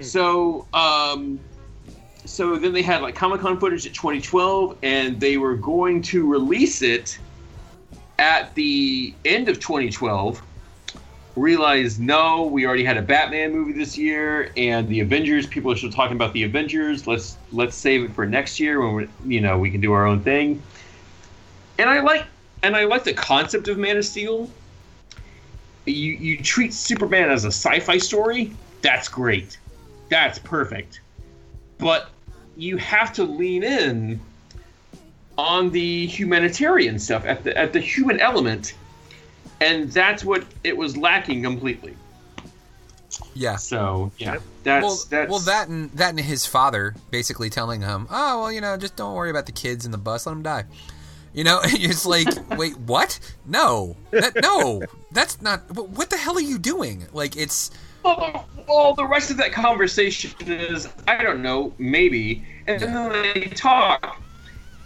So, 0.00 0.66
um, 0.72 1.38
so 2.24 2.56
then 2.56 2.72
they 2.72 2.82
had 2.82 3.02
like 3.02 3.14
Comic 3.14 3.40
Con 3.40 3.58
footage 3.58 3.86
at 3.86 3.94
2012, 3.94 4.78
and 4.82 5.20
they 5.20 5.36
were 5.36 5.56
going 5.56 6.02
to 6.02 6.26
release 6.26 6.82
it 6.82 7.18
at 8.18 8.54
the 8.54 9.14
end 9.24 9.48
of 9.48 9.58
2012 9.58 10.42
realized 11.36 12.00
no, 12.00 12.44
we 12.44 12.66
already 12.66 12.84
had 12.84 12.96
a 12.96 13.02
Batman 13.02 13.52
movie 13.52 13.72
this 13.72 13.96
year, 13.96 14.52
and 14.56 14.88
the 14.88 15.00
Avengers. 15.00 15.46
People 15.46 15.72
are 15.72 15.76
still 15.76 15.90
talking 15.90 16.16
about 16.16 16.32
the 16.32 16.42
Avengers. 16.44 17.06
Let's 17.06 17.36
let's 17.52 17.76
save 17.76 18.04
it 18.04 18.14
for 18.14 18.26
next 18.26 18.60
year 18.60 18.80
when 18.80 18.94
we 18.94 19.34
you 19.34 19.40
know 19.40 19.58
we 19.58 19.70
can 19.70 19.80
do 19.80 19.92
our 19.92 20.06
own 20.06 20.22
thing. 20.22 20.62
And 21.78 21.88
I 21.88 22.00
like 22.00 22.26
and 22.62 22.76
I 22.76 22.84
like 22.84 23.04
the 23.04 23.14
concept 23.14 23.68
of 23.68 23.78
Man 23.78 23.96
of 23.96 24.04
Steel. 24.04 24.50
You 25.86 26.12
you 26.12 26.38
treat 26.38 26.72
Superman 26.72 27.30
as 27.30 27.44
a 27.44 27.48
sci-fi 27.48 27.98
story. 27.98 28.54
That's 28.82 29.08
great. 29.08 29.58
That's 30.08 30.38
perfect. 30.38 31.00
But 31.78 32.10
you 32.57 32.76
have 32.76 33.12
to 33.14 33.24
lean 33.24 33.62
in 33.62 34.20
on 35.38 35.70
the 35.70 36.07
humanitarian 36.07 36.98
stuff 36.98 37.24
at 37.24 37.44
the 37.44 37.57
at 37.57 37.72
the 37.72 37.80
human 37.80 38.20
element, 38.20 38.74
and 39.61 39.90
that's 39.90 40.24
what 40.24 40.44
it 40.64 40.76
was 40.76 40.96
lacking 40.96 41.42
completely. 41.42 41.96
Yeah. 43.34 43.57
So 43.57 44.12
yeah, 44.18 44.38
that's 44.62 44.84
well, 44.84 44.98
that's 45.11 45.30
well, 45.30 45.40
that 45.40 45.68
and 45.68 45.90
that 45.92 46.11
and 46.11 46.20
his 46.20 46.46
father 46.46 46.94
basically 47.11 47.50
telling 47.50 47.80
him, 47.80 48.07
"Oh, 48.11 48.42
well, 48.42 48.53
you 48.53 48.61
know, 48.61 48.76
just 48.76 48.96
don't 48.96 49.14
worry 49.14 49.30
about 49.30 49.46
the 49.46 49.53
kids 49.53 49.84
in 49.84 49.92
the 49.92 49.98
bus. 49.98 50.26
Let 50.26 50.32
them 50.32 50.42
die." 50.42 50.64
You 51.34 51.44
know, 51.44 51.61
it's 51.64 52.05
like, 52.05 52.28
wait, 52.59 52.76
what? 52.78 53.18
No, 53.46 53.96
that, 54.11 54.34
no, 54.42 54.82
that's 55.11 55.40
not. 55.40 55.61
What 55.74 56.11
the 56.11 56.16
hell 56.16 56.36
are 56.36 56.40
you 56.40 56.59
doing? 56.59 57.07
Like, 57.12 57.36
it's 57.36 57.70
Well, 58.05 58.48
well, 58.68 58.94
the 58.94 59.07
rest 59.07 59.30
of 59.30 59.36
that 59.38 59.53
conversation 59.53 60.32
is, 60.46 60.88
I 61.09 61.22
don't 61.22 61.42
know, 61.42 61.72
maybe. 61.78 62.44
And 62.66 62.80
then 62.80 63.09
they 63.34 63.40
talk. 63.46 64.20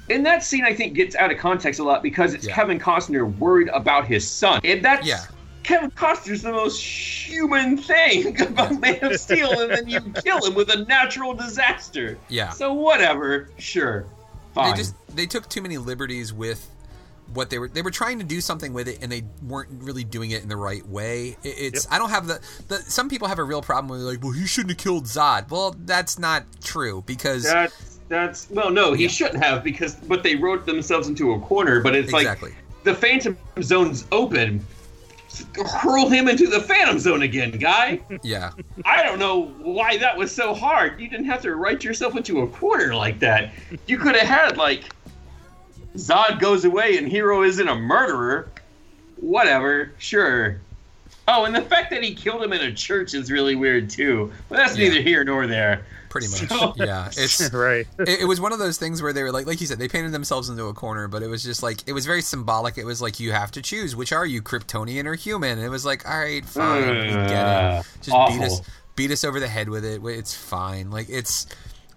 And 0.09 0.25
that 0.25 0.43
scene, 0.45 0.65
I 0.65 0.73
think, 0.75 0.95
gets 0.95 1.17
out 1.17 1.31
of 1.33 1.39
context 1.39 1.81
a 1.81 1.85
lot 1.85 2.03
because 2.03 2.33
it's 2.35 2.47
Yeah. 2.47 2.55
Kevin 2.55 2.79
Costner 2.79 3.37
worried 3.39 3.69
about 3.69 4.07
his 4.07 4.29
son. 4.29 4.61
And 4.65 4.85
that's. 4.85 5.07
Yeah. 5.07 5.25
Kevin 5.65 5.91
Costner's 5.91 6.43
the 6.43 6.53
most 6.53 6.81
human 6.81 7.77
thing 7.77 8.41
about 8.47 8.79
Man 8.81 9.03
of 9.03 9.19
Steel, 9.21 9.51
and 9.61 9.71
then 9.73 9.89
you 9.89 10.01
kill 10.23 10.45
him 10.47 10.55
with 10.55 10.73
a 10.73 10.85
natural 10.85 11.35
disaster. 11.35 12.19
yeah. 12.29 12.51
So, 12.51 12.73
whatever. 12.73 13.51
Sure. 13.59 14.07
Fine. 14.55 14.71
they 14.71 14.77
just 14.77 14.95
they 15.17 15.27
took 15.27 15.49
too 15.49 15.61
many 15.61 15.77
liberties 15.77 16.33
with 16.33 16.71
what 17.35 17.51
they 17.51 17.59
were 17.59 17.69
they 17.69 17.83
were 17.83 17.91
trying 17.91 18.19
to 18.19 18.25
do 18.25 18.41
something 18.41 18.73
with 18.73 18.89
it 18.89 18.99
and 19.03 19.11
they 19.11 19.23
weren't 19.47 19.69
really 19.83 20.05
doing 20.05 20.31
it 20.31 20.43
in 20.43 20.49
the 20.49 20.57
right 20.57 20.87
way 20.87 21.37
It- 21.43 21.49
it's 21.75 21.87
i 21.91 21.99
don't 21.99 22.11
have 22.11 22.27
the, 22.27 22.41
the 22.69 22.77
some 22.83 23.09
people 23.09 23.29
have 23.29 23.39
a 23.39 23.45
real 23.45 23.63
problem 23.63 23.89
with 23.91 24.01
like 24.01 24.23
well 24.23 24.33
he 24.33 24.47
shouldn't 24.47 24.71
have 24.71 24.79
killed 24.79 25.05
zod 25.05 25.51
well 25.51 25.75
that's 25.85 26.19
not 26.19 26.45
true 26.63 27.03
because 27.07 27.43
That's 27.43 27.99
that's 28.09 28.49
well, 28.51 28.71
no, 28.71 28.93
he 28.93 29.03
Yeah. 29.03 29.09
shouldn't 29.09 29.43
have 29.43 29.65
because 29.65 29.97
but 29.97 30.23
they 30.23 30.37
wrote 30.37 30.65
themselves 30.65 31.09
into 31.09 31.33
a 31.33 31.41
corner. 31.41 31.81
But 31.81 31.97
it's 31.97 32.13
exactly 32.13 32.51
like 32.51 32.85
the 32.85 32.95
Phantom 32.95 33.37
Zone's 33.63 34.07
open. 34.13 34.65
Hurl 35.67 36.09
him 36.09 36.29
into 36.29 36.47
the 36.47 36.61
Phantom 36.61 36.99
Zone 37.01 37.23
again, 37.23 37.51
guy. 37.59 38.01
yeah 38.23 38.53
I 38.85 39.03
don't 39.03 39.19
know 39.19 39.47
why 39.61 39.97
that 39.99 40.17
was 40.17 40.31
so 40.33 40.55
hard. 40.55 41.01
You 41.01 41.09
didn't 41.09 41.27
have 41.27 41.43
to 41.43 41.57
write 41.57 41.83
yourself 41.83 42.17
into 42.17 42.43
a 42.43 42.47
corner 42.47 42.95
like 42.95 43.19
that. 43.19 43.53
You 43.89 43.99
could 43.99 44.15
have 44.17 44.29
had 44.29 44.57
like 44.57 44.85
Zod 45.97 46.39
goes 46.41 46.65
away 46.65 46.97
and 46.99 47.09
Hero 47.09 47.43
isn't 47.43 47.69
a 47.69 47.75
murderer. 47.75 48.49
Whatever, 49.17 49.93
sure. 49.99 50.61
Oh, 51.29 51.45
and 51.45 51.55
the 51.55 51.63
fact 51.63 51.91
that 51.91 52.05
he 52.05 52.15
killed 52.15 52.43
him 52.43 52.53
in 52.53 52.61
a 52.63 52.73
church 52.73 53.15
is 53.15 53.31
really 53.33 53.55
weird 53.57 53.91
too. 53.91 54.33
But 54.49 54.57
that's 54.57 54.77
Yeah. 54.77 54.89
neither 54.89 55.01
here 55.03 55.25
nor 55.25 55.47
there. 55.47 55.85
pretty 56.09 56.29
much 56.29 56.49
So- 56.49 56.73
yeah 56.77 57.09
it's 57.09 57.51
right. 57.53 57.87
it, 57.99 58.21
it 58.21 58.25
was 58.25 58.41
one 58.41 58.51
of 58.53 58.59
those 58.59 58.79
things 58.79 59.03
where 59.03 59.13
they 59.13 59.23
were 59.23 59.33
like 59.33 59.45
like 59.47 59.61
you 59.61 59.67
said 59.67 59.79
they 59.79 59.89
painted 59.89 60.13
themselves 60.13 60.49
into 60.49 60.65
a 60.65 60.73
corner 60.73 61.09
but 61.09 61.23
it 61.23 61.27
was 61.27 61.43
just 61.43 61.63
like 61.63 61.87
it 61.87 61.93
was 61.93 62.07
very 62.07 62.23
symbolic 62.23 62.79
it 62.79 62.87
was 62.87 63.03
like 63.03 63.21
you 63.21 63.33
have 63.33 63.51
to 63.51 63.61
choose 63.61 63.95
which 63.95 64.13
are 64.13 64.25
you 64.25 64.41
kryptonian 64.41 65.05
or 65.05 65.15
human 65.15 65.59
and 65.59 65.63
it 65.67 65.69
was 65.69 65.85
like 65.85 66.09
all 66.09 66.19
right 66.19 66.47
fine 66.47 66.89
we 66.89 67.09
get 67.09 67.33
Uh, 67.33 67.83
it 67.83 68.03
just 68.03 68.29
beat 68.31 68.41
us 68.47 68.61
beat 68.95 69.11
us 69.11 69.25
over 69.25 69.39
the 69.41 69.49
head 69.49 69.69
with 69.69 69.85
it 69.85 70.01
it's 70.07 70.33
fine 70.35 70.91
like 70.91 71.11
it's 71.11 71.47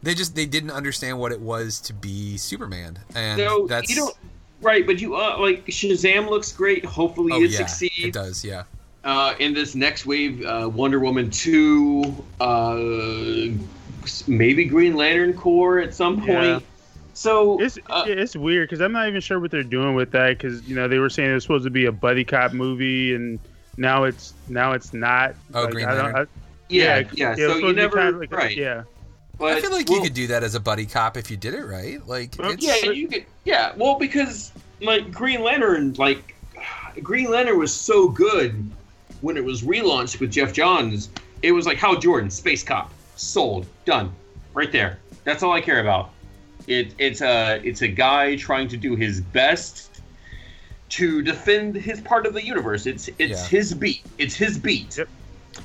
they 0.03 0.13
just 0.13 0.35
they 0.35 0.45
didn't 0.45 0.71
understand 0.71 1.19
what 1.19 1.31
it 1.31 1.39
was 1.41 1.79
to 1.81 1.93
be 1.93 2.37
superman 2.37 2.97
and 3.15 3.39
So 3.39 3.67
that's 3.67 3.89
you 3.89 3.95
don't 3.95 4.15
right, 4.61 4.85
but 4.85 4.99
you 5.01 5.15
uh, 5.15 5.37
like 5.39 5.65
Shazam 5.67 6.29
looks 6.29 6.51
great. 6.51 6.83
Hopefully 6.85 7.31
oh 7.33 7.41
it 7.43 7.51
yeah 7.51 7.57
succeeds. 7.65 7.99
it 7.99 8.13
does 8.13 8.43
yeah 8.45 8.63
Uh, 9.03 9.33
in 9.39 9.53
this 9.53 9.75
next 9.75 10.05
wave, 10.05 10.43
uh, 10.45 10.69
Wonder 10.73 10.99
Woman 10.99 11.29
two, 11.31 12.03
uh, 12.41 12.75
maybe 14.27 14.65
Green 14.65 14.95
Lantern 14.95 15.33
Corps 15.33 15.79
at 15.79 15.93
some 15.93 16.17
point. 16.17 16.29
Yeah. 16.29 16.59
So 17.13 17.61
It's 17.61 17.77
uh, 17.89 18.03
it's 18.07 18.35
weird 18.35 18.69
because 18.69 18.81
I'm 18.81 18.91
not 18.93 19.07
even 19.07 19.19
sure 19.21 19.39
what 19.39 19.51
they're 19.51 19.63
doing 19.63 19.95
with 19.95 20.11
that 20.11 20.37
because 20.37 20.67
you 20.67 20.75
know 20.75 20.87
they 20.87 20.99
were 20.99 21.09
saying 21.09 21.31
it 21.31 21.33
was 21.33 21.43
supposed 21.43 21.65
to 21.65 21.69
be 21.69 21.85
a 21.85 21.91
buddy 21.91 22.23
cop 22.23 22.53
movie 22.53 23.13
and 23.15 23.39
now 23.77 24.03
it's 24.05 24.33
now 24.47 24.71
it's 24.73 24.93
not. 24.93 25.35
Oh, 25.53 25.63
Like, 25.63 25.71
Green 25.73 25.85
I 25.85 25.95
don't- 25.95 26.03
Lantern? 26.13 26.27
I- 26.33 26.39
yeah, 26.71 26.97
it 26.97 27.07
yeah. 27.13 27.29
was 27.31 27.39
So 27.39 27.57
you 27.57 27.73
never 27.73 27.95
kind 27.97 28.13
of 28.15 28.21
like 28.21 28.31
right. 28.31 28.55
yeah. 28.55 28.83
But, 29.39 29.57
i 29.57 29.61
feel 29.61 29.71
like 29.71 29.87
well, 29.87 29.97
you 29.97 30.03
could 30.03 30.13
do 30.13 30.27
that 30.27 30.43
as 30.43 30.53
a 30.53 30.59
buddy 30.59 30.85
cop 30.85 31.15
if 31.15 31.31
you 31.31 31.37
did 31.37 31.53
it 31.53 31.63
right 31.63 32.05
like 32.05 32.35
it's 32.37 32.65
Yeah, 32.65 32.91
you 32.91 33.07
could. 33.07 33.25
Yeah, 33.45 33.71
well, 33.77 33.97
because 33.97 34.51
like 34.81 35.11
Green 35.11 35.41
Lantern, 35.41 35.93
like 35.93 36.35
Green 37.03 37.31
Lantern 37.31 37.57
was 37.57 37.73
so 37.73 38.09
good 38.09 38.69
when 39.21 39.37
it 39.37 39.43
was 39.43 39.61
relaunched 39.63 40.19
with 40.19 40.31
Geoff 40.31 40.53
Johns. 40.53 41.09
It 41.41 41.53
was 41.53 41.65
like 41.65 41.77
Hal 41.77 41.97
Jordan, 41.97 42.29
Space 42.29 42.63
Cop, 42.63 42.91
sold, 43.15 43.65
done, 43.85 44.11
right 44.53 44.71
there. 44.71 44.99
That's 45.23 45.41
all 45.41 45.53
I 45.53 45.61
care 45.61 45.79
about. 45.79 46.11
It, 46.67 46.93
it's 46.97 47.21
a 47.21 47.61
it's 47.63 47.81
a 47.81 47.87
guy 47.87 48.35
trying 48.35 48.67
to 48.67 48.77
do 48.77 48.95
his 48.95 49.21
best 49.21 50.01
to 50.89 51.21
defend 51.21 51.75
his 51.75 52.01
part 52.01 52.25
of 52.25 52.33
the 52.33 52.43
universe. 52.43 52.85
It's 52.85 53.09
it's 53.17 53.41
Yeah. 53.41 53.47
his 53.47 53.73
beat. 53.73 54.01
It's 54.17 54.35
his 54.35 54.57
beat. 54.57 54.97
Yep. 54.97 55.07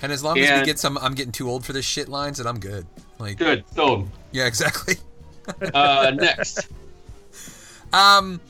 And 0.02 0.12
as 0.12 0.22
long 0.24 0.38
as 0.38 0.60
we 0.60 0.64
get 0.66 0.78
some 0.78 0.98
i'm 0.98 1.14
getting 1.14 1.32
too 1.32 1.48
old 1.48 1.64
for 1.64 1.72
this 1.72 1.84
shit 1.84 2.08
lines 2.08 2.40
and 2.40 2.48
i'm 2.48 2.58
good 2.58 2.86
like 3.18 3.38
Good, 3.38 3.64
sold. 3.74 4.08
yeah 4.32 4.46
exactly 4.46 4.94
Uh, 5.74 6.10
next, 6.14 6.68
Um, 7.92 8.40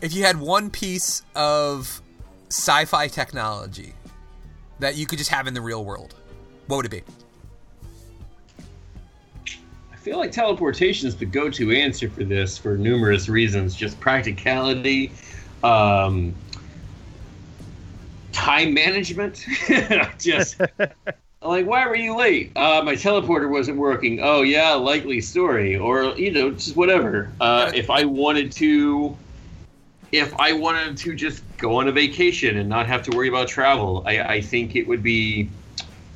if 0.00 0.12
you 0.12 0.24
had 0.24 0.36
one 0.40 0.68
piece 0.68 1.22
of 1.36 2.02
sci-fi 2.50 3.06
technology 3.08 3.92
that 4.80 4.96
you 4.96 5.06
could 5.06 5.18
just 5.18 5.30
have 5.30 5.46
in 5.46 5.54
the 5.54 5.60
real 5.60 5.84
world, 5.84 6.14
what 6.66 6.76
would 6.78 6.86
it 6.86 6.90
be? 6.90 7.02
I 9.92 9.96
feel 9.96 10.18
like 10.18 10.32
teleportation 10.32 11.06
is 11.08 11.16
the 11.16 11.26
go-to 11.26 11.70
answer 11.72 12.08
for 12.10 12.24
this 12.24 12.58
for 12.58 12.76
numerous 12.76 13.28
reasons. 13.28 13.74
Just 13.76 13.98
practicality, 14.00 15.12
um, 15.62 16.34
time 18.48 18.72
management. 18.72 19.44
just 20.18 20.58
like, 21.42 21.66
why 21.66 21.86
were 21.86 21.96
you 21.96 22.16
late? 22.16 22.52
Uh, 22.56 22.82
my 22.82 22.94
teleporter 22.94 23.48
wasn't 23.48 23.76
working. 23.76 24.20
Oh 24.22 24.42
yeah, 24.42 24.72
likely 24.72 25.20
story, 25.20 25.76
or 25.76 26.16
you 26.16 26.30
know, 26.30 26.50
just 26.52 26.76
whatever. 26.76 27.30
Uh, 27.40 27.70
if 27.74 27.90
I 27.90 28.04
wanted 28.04 28.50
to, 28.52 29.16
if 30.12 30.34
I 30.38 30.52
wanted 30.52 30.96
to 30.98 31.14
just 31.14 31.42
go 31.58 31.76
on 31.76 31.88
a 31.88 31.92
vacation 31.92 32.56
and 32.56 32.68
not 32.68 32.86
have 32.86 33.02
to 33.04 33.16
worry 33.16 33.28
about 33.28 33.48
travel, 33.48 34.02
I, 34.06 34.20
I 34.20 34.40
think 34.40 34.76
it 34.76 34.88
would 34.88 35.02
be 35.02 35.50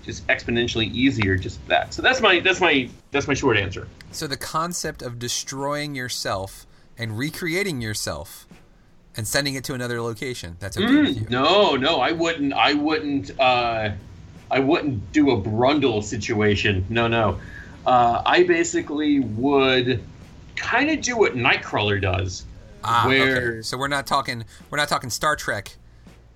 just 0.03 0.27
exponentially 0.29 0.91
easier. 0.93 1.37
Just 1.37 1.65
that. 1.69 1.93
So 1.93 2.01
that's 2.01 2.23
my 2.23 2.41
that's 2.41 2.61
my 2.61 2.89
that's 3.11 3.29
my 3.29 3.35
short 3.35 3.59
answer. 3.59 3.87
So 4.11 4.27
the 4.27 4.39
concept 4.39 5.03
of 5.03 5.19
destroying 5.19 5.95
yourself 5.95 6.67
and 6.97 7.19
recreating 7.19 7.81
yourself 7.83 8.47
and 9.17 9.27
sending 9.27 9.55
it 9.55 9.65
to 9.65 9.75
another 9.75 10.01
location. 10.01 10.57
That's 10.61 10.77
okay 10.77 10.87
with 11.03 11.17
you. 11.17 11.25
Mm, 11.27 11.31
no, 11.31 11.77
no, 11.77 12.01
I 12.01 12.13
wouldn't. 12.13 12.53
I 12.53 12.75
wouldn't. 12.75 13.39
Uh, 13.39 13.91
I 14.51 14.59
wouldn't 14.59 15.13
do 15.13 15.31
a 15.31 15.41
Brundle 15.41 16.03
situation. 16.03 16.85
No, 16.89 17.09
no. 17.09 17.39
Uh, 17.87 18.23
I 18.25 18.43
basically 18.45 19.21
would 19.21 20.03
kind 20.57 20.91
of 20.91 21.01
do 21.01 21.17
what 21.17 21.35
Nightcrawler 21.35 22.01
does. 22.01 22.45
Ah, 22.85 23.05
where- 23.07 23.53
okay. 23.55 23.63
So 23.63 23.77
we're 23.79 23.89
not 23.89 24.07
talking 24.07 24.45
we're 24.71 24.79
not 24.79 24.89
talking 24.89 25.09
Star 25.11 25.37
Trek 25.37 25.77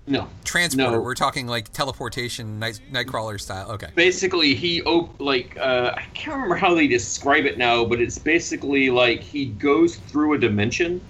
No, 0.07 0.27
transporter. 0.45 0.91
No. 0.97 1.01
We're 1.01 1.13
talking 1.13 1.45
like 1.47 1.71
teleportation 1.73 2.57
night 2.59 2.79
Nightcrawler 2.91 3.39
style. 3.39 3.71
Okay. 3.71 3.87
basically 3.95 4.55
he 4.55 4.81
op- 4.83 5.19
like 5.19 5.57
uh, 5.57 5.93
I 5.95 6.03
can't 6.13 6.35
remember 6.35 6.55
how 6.55 6.73
they 6.73 6.87
describe 6.87 7.45
it 7.45 7.57
now, 7.57 7.83
but 7.85 7.99
it's 8.01 8.17
basically 8.17 8.89
like 8.89 9.19
he 9.21 9.45
goes 9.47 9.97
through 9.97 10.33
a 10.33 10.37
dimension, 10.39 11.01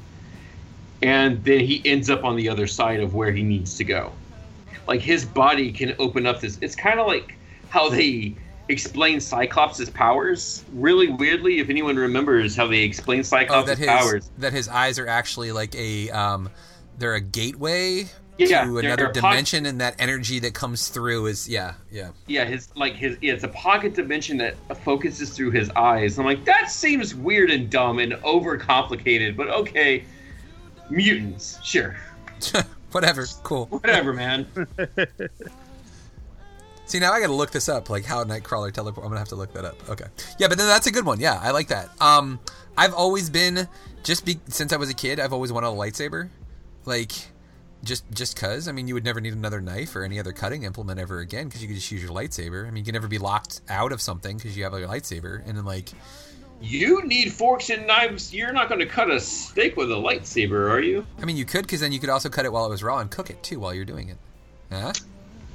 and 1.01 1.43
then 1.43 1.59
he 1.59 1.81
ends 1.85 2.09
up 2.09 2.23
on 2.23 2.35
the 2.35 2.49
other 2.49 2.67
side 2.67 2.99
of 2.99 3.13
where 3.13 3.31
he 3.31 3.43
needs 3.43 3.77
to 3.77 3.83
go. 3.83 4.11
Like 4.87 5.01
his 5.01 5.25
body 5.25 5.71
can 5.71 5.95
open 5.99 6.25
up 6.25 6.39
this. 6.41 6.57
It's 6.61 6.75
kind 6.75 6.99
of 6.99 7.07
like 7.07 7.35
how 7.69 7.89
they 7.89 8.35
explain 8.69 9.19
Cyclops' 9.19 9.89
powers. 9.89 10.63
Really 10.73 11.09
weirdly, 11.09 11.59
if 11.59 11.69
anyone 11.69 11.95
remembers 11.97 12.55
how 12.55 12.67
they 12.67 12.79
explain 12.83 13.19
Oh, 13.19 13.23
Cyclops' 13.23 13.67
that 13.67 13.77
his 13.77 13.87
powers. 13.87 14.31
that 14.37 14.53
his 14.53 14.67
eyes 14.67 14.97
are 14.97 15.07
actually 15.07 15.51
like 15.51 15.75
a 15.75 16.09
um, 16.11 16.49
they're 16.97 17.15
a 17.15 17.21
gateway 17.21 18.05
Yeah, 18.37 18.65
to 18.65 18.79
another 18.79 19.11
dimension, 19.11 19.65
and 19.65 19.81
that 19.81 19.95
energy 19.99 20.39
that 20.39 20.53
comes 20.53 20.87
through 20.87 21.27
is 21.27 21.47
yeah, 21.49 21.73
yeah. 21.91 22.11
Yeah, 22.27 22.45
his 22.45 22.69
like 22.75 22.95
his 22.95 23.17
yeah, 23.21 23.33
it's 23.33 23.43
a 23.43 23.49
pocket 23.49 23.93
dimension 23.93 24.37
that 24.37 24.55
focuses 24.83 25.29
through 25.31 25.51
his 25.51 25.69
eyes. 25.71 26.17
I'm 26.17 26.25
like, 26.25 26.45
that 26.45 26.69
seems 26.71 27.13
weird 27.13 27.51
and 27.51 27.69
dumb 27.69 27.99
and 27.99 28.13
overcomplicated, 28.13 29.35
but 29.35 29.49
okay. 29.49 30.05
Mutants, 30.89 31.59
sure. 31.63 31.95
Whatever, 32.91 33.25
cool. 33.43 33.65
Whatever, 33.67 34.13
man. 34.13 34.47
See, 36.85 36.99
now 36.99 37.11
I 37.11 37.19
got 37.19 37.27
to 37.27 37.33
look 37.33 37.51
this 37.51 37.67
up, 37.67 37.89
like 37.89 38.05
how 38.05 38.23
Nightcrawler 38.23 38.71
teleport. 38.71 39.05
I'm 39.05 39.09
gonna 39.09 39.19
have 39.19 39.27
to 39.29 39.35
look 39.35 39.53
that 39.53 39.65
up. 39.65 39.89
Okay, 39.89 40.05
yeah, 40.39 40.47
but 40.47 40.57
then 40.57 40.67
that's 40.67 40.87
a 40.87 40.91
good 40.91 41.05
one. 41.05 41.19
Yeah, 41.19 41.37
I 41.41 41.51
like 41.51 41.67
that. 41.67 41.89
Um, 42.01 42.39
I've 42.77 42.93
always 42.93 43.29
been 43.29 43.67
just 44.03 44.25
be 44.25 44.39
since 44.47 44.71
I 44.71 44.77
was 44.77 44.89
a 44.89 44.93
kid, 44.93 45.19
I've 45.19 45.33
always 45.33 45.51
wanted 45.51 45.67
a 45.67 45.71
lightsaber. 45.71 46.29
Like, 46.85 47.11
just 47.83 48.09
just 48.11 48.39
cause. 48.39 48.69
I 48.69 48.71
mean, 48.71 48.87
you 48.87 48.93
would 48.93 49.03
never 49.03 49.19
need 49.19 49.33
another 49.33 49.59
knife 49.59 49.95
or 49.97 50.03
any 50.03 50.17
other 50.17 50.31
cutting 50.31 50.63
implement 50.63 50.97
ever 50.97 51.19
again 51.19 51.47
because 51.47 51.61
you 51.61 51.67
could 51.67 51.75
just 51.75 51.91
use 51.91 52.01
your 52.01 52.11
lightsaber. 52.11 52.65
I 52.65 52.71
mean, 52.71 52.77
you 52.77 52.85
can 52.85 52.93
never 52.93 53.09
be 53.09 53.17
locked 53.17 53.59
out 53.67 53.91
of 53.91 54.01
something 54.01 54.37
because 54.37 54.55
you 54.55 54.63
have 54.63 54.71
like, 54.71 54.85
a 54.85 54.87
lightsaber. 54.87 55.45
And 55.45 55.57
then 55.57 55.65
like, 55.65 55.89
You 56.61 57.05
need 57.05 57.31
forks 57.31 57.69
and 57.69 57.85
knives. 57.85 58.33
You're 58.33 58.51
not 58.51 58.67
going 58.69 58.79
to 58.79 58.85
cut 58.85 59.11
a 59.11 59.19
steak 59.19 59.77
with 59.77 59.91
a 59.91 59.95
lightsaber, 59.95 60.69
are 60.69 60.81
you? 60.81 61.05
I 61.21 61.25
mean, 61.25 61.37
you 61.37 61.45
could 61.45 61.61
because 61.61 61.81
then 61.81 61.91
you 61.91 61.99
could 61.99 62.09
also 62.09 62.29
cut 62.29 62.45
it 62.45 62.51
while 62.51 62.65
it 62.65 62.69
was 62.69 62.83
raw 62.83 62.99
and 62.99 63.11
cook 63.11 63.29
it 63.29 63.41
too 63.43 63.59
while 63.59 63.73
you're 63.73 63.85
doing 63.85 64.09
it. 64.09 64.17
Huh? 64.71 64.93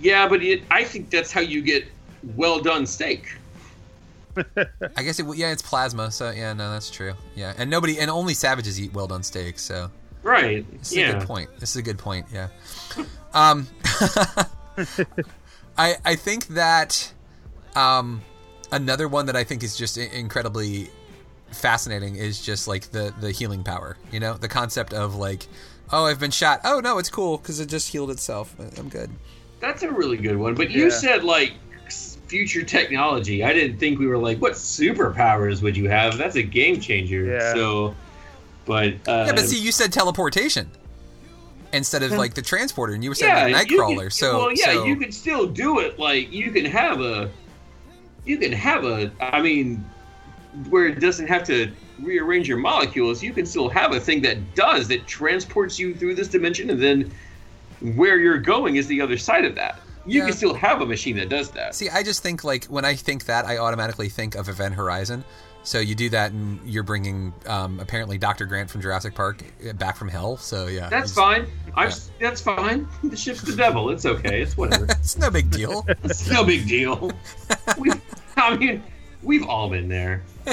Yeah, 0.01 0.29
but 0.29 0.43
it, 0.43 0.63
I 0.71 0.85
think 0.85 1.11
that's 1.11 1.33
how 1.33 1.41
you 1.41 1.61
get 1.61 1.87
well 2.37 2.61
done 2.61 2.87
steak. 2.87 3.37
I 4.97 5.03
guess 5.03 5.19
it. 5.19 5.27
Yeah, 5.37 5.53
it's 5.53 5.63
plasma. 5.63 6.11
So 6.11 6.31
yeah, 6.31 6.53
no, 6.53 6.71
that's 6.71 6.91
true. 6.91 7.15
Yeah, 7.35 7.53
and 7.59 7.69
nobody 7.69 7.99
and 7.99 8.11
only 8.11 8.35
savages 8.35 8.81
eat 8.81 8.95
well 8.95 9.07
done 9.07 9.23
steak. 9.23 9.59
So 9.59 9.91
Right. 10.23 10.65
This 10.79 10.93
is 10.93 10.99
yeah. 10.99 11.11
a 11.11 11.19
good 11.19 11.27
point. 11.27 11.51
This 11.59 11.71
is 11.71 11.77
a 11.77 11.83
good 11.83 11.99
point. 11.99 12.27
Yeah. 12.33 12.49
Um, 13.35 13.67
I 15.77 15.97
I 16.05 16.17
think 16.17 16.47
that 16.49 17.13
um, 17.75 18.23
another 18.73 19.07
one 19.07 19.27
that 19.27 19.37
I 19.37 19.45
think 19.45 19.63
is 19.63 19.77
just 19.77 19.97
incredibly 19.97 20.91
fascinating 21.53 22.17
is 22.17 22.41
just 22.41 22.67
like 22.67 22.91
the 22.91 23.15
the 23.21 23.31
healing 23.31 23.63
power. 23.63 23.97
You 24.11 24.19
know, 24.21 24.35
the 24.35 24.49
concept 24.49 24.93
of 24.93 25.15
like, 25.15 25.47
oh, 25.93 26.07
I've 26.07 26.19
been 26.19 26.31
shot. 26.33 26.61
Oh 26.65 26.81
no, 26.81 26.99
it's 26.99 27.11
cool 27.11 27.39
because 27.39 27.61
it 27.61 27.67
just 27.67 27.89
healed 27.89 28.11
itself. 28.11 28.55
I'm 28.79 28.89
good. 28.89 29.11
That's 29.61 29.83
a 29.85 29.91
really 29.93 30.17
good 30.17 30.37
one. 30.37 30.55
But 30.55 30.71
you 30.71 30.85
Yeah. 30.85 30.91
said 30.91 31.23
like 31.25 31.53
future 32.27 32.63
technology. 32.63 33.45
I 33.45 33.53
didn't 33.53 33.79
think 33.79 33.99
we 33.99 34.07
were 34.07 34.17
like, 34.19 34.41
what 34.41 34.53
superpowers 34.55 35.61
would 35.63 35.77
you 35.77 35.89
have? 35.91 36.17
That's 36.17 36.37
a 36.37 36.43
game 36.43 36.81
changer. 36.81 37.25
Yeah. 37.27 37.53
So, 37.53 37.95
but 38.65 38.95
uh, 39.07 39.25
Yeah, 39.27 39.33
but 39.33 39.41
see, 39.41 39.59
you 39.61 39.71
said 39.71 39.93
teleportation 39.93 40.71
instead 41.75 42.03
of 42.03 42.13
like 42.13 42.35
the 42.35 42.43
transporter, 42.43 42.95
and 42.95 43.05
you 43.05 43.11
were 43.11 43.15
saying 43.15 43.51
yeah, 43.51 43.57
like 43.59 43.69
Nightcrawler. 43.69 44.01
can- 44.03 44.11
so 44.11 44.39
well, 44.39 44.53
yeah, 44.53 44.73
so- 44.73 44.85
you 44.87 44.97
can 44.97 45.13
still 45.13 45.47
do 45.47 45.81
it. 45.81 45.99
Like 45.99 46.33
you 46.33 46.51
can 46.51 46.65
have 46.65 47.01
a, 47.03 47.31
you 48.25 48.39
can 48.39 48.53
have 48.53 48.85
a. 48.85 49.11
I 49.21 49.41
mean, 49.43 49.85
where 50.69 50.87
it 50.87 51.01
doesn't 51.01 51.27
have 51.29 51.45
to 51.45 51.71
rearrange 52.01 52.49
your 52.49 52.59
molecules, 52.59 53.23
you 53.23 53.33
can 53.33 53.47
still 53.47 53.69
have 53.69 53.93
a 53.93 54.01
thing 54.01 54.23
that 54.23 54.55
does 54.55 54.89
that 54.89 55.07
transports 55.07 55.79
you 55.79 55.95
through 55.95 56.15
this 56.15 56.29
dimension, 56.29 56.71
and 56.71 56.83
then 56.83 57.11
where 57.97 58.19
you're 58.19 58.39
going 58.39 58.77
is 58.77 58.87
the 58.87 59.01
other 59.01 59.17
side 59.19 59.45
of 59.45 59.55
that. 59.57 59.81
You 60.05 60.21
Yeah. 60.21 60.27
can 60.29 60.37
still 60.37 60.55
have 60.55 60.81
a 60.83 60.87
machine 60.87 61.17
that 61.17 61.29
does 61.29 61.51
that. 61.53 61.75
See, 61.75 61.89
I 61.89 62.03
just 62.03 62.23
think 62.23 62.43
like 62.45 62.65
when 62.67 62.85
I 62.85 62.95
think 62.97 63.27
that, 63.27 63.45
I 63.45 63.59
automatically 63.59 64.09
think 64.09 64.35
of 64.35 64.49
Event 64.49 64.75
Horizon. 64.75 65.25
So 65.65 65.79
you 65.79 65.95
do 65.95 66.09
that, 66.11 66.33
and 66.33 66.59
you're 66.69 66.83
bringing 66.83 67.33
um, 67.47 67.79
apparently 67.79 68.19
Dr. 68.19 68.47
Grant 68.47 68.69
from 68.69 68.81
Jurassic 68.83 69.15
Park 69.15 69.45
uh, 69.69 69.73
back 69.75 69.97
from 69.97 70.09
hell. 70.09 70.37
So 70.37 70.67
yeah, 70.67 70.89
That's 70.89 71.13
fine. 71.13 71.47
I'm, 71.77 71.89
Yeah. 71.91 71.97
That's 72.19 72.41
fine. 72.41 72.89
The 73.05 73.17
ship's 73.17 73.43
the 73.43 73.55
devil. 73.55 73.91
It's 73.91 74.05
okay. 74.05 74.43
It's 74.43 74.57
whatever. 74.57 74.87
It's 74.91 75.17
no 75.17 75.31
big 75.31 75.51
deal. 75.53 75.87
it's 76.03 76.29
no 76.29 76.45
big 76.45 76.67
deal. 76.67 77.13
We, 77.79 77.93
I 78.49 78.57
mean, 78.57 78.83
we've 79.23 79.47
all 79.47 79.71
been 79.71 79.89
there. 79.89 80.23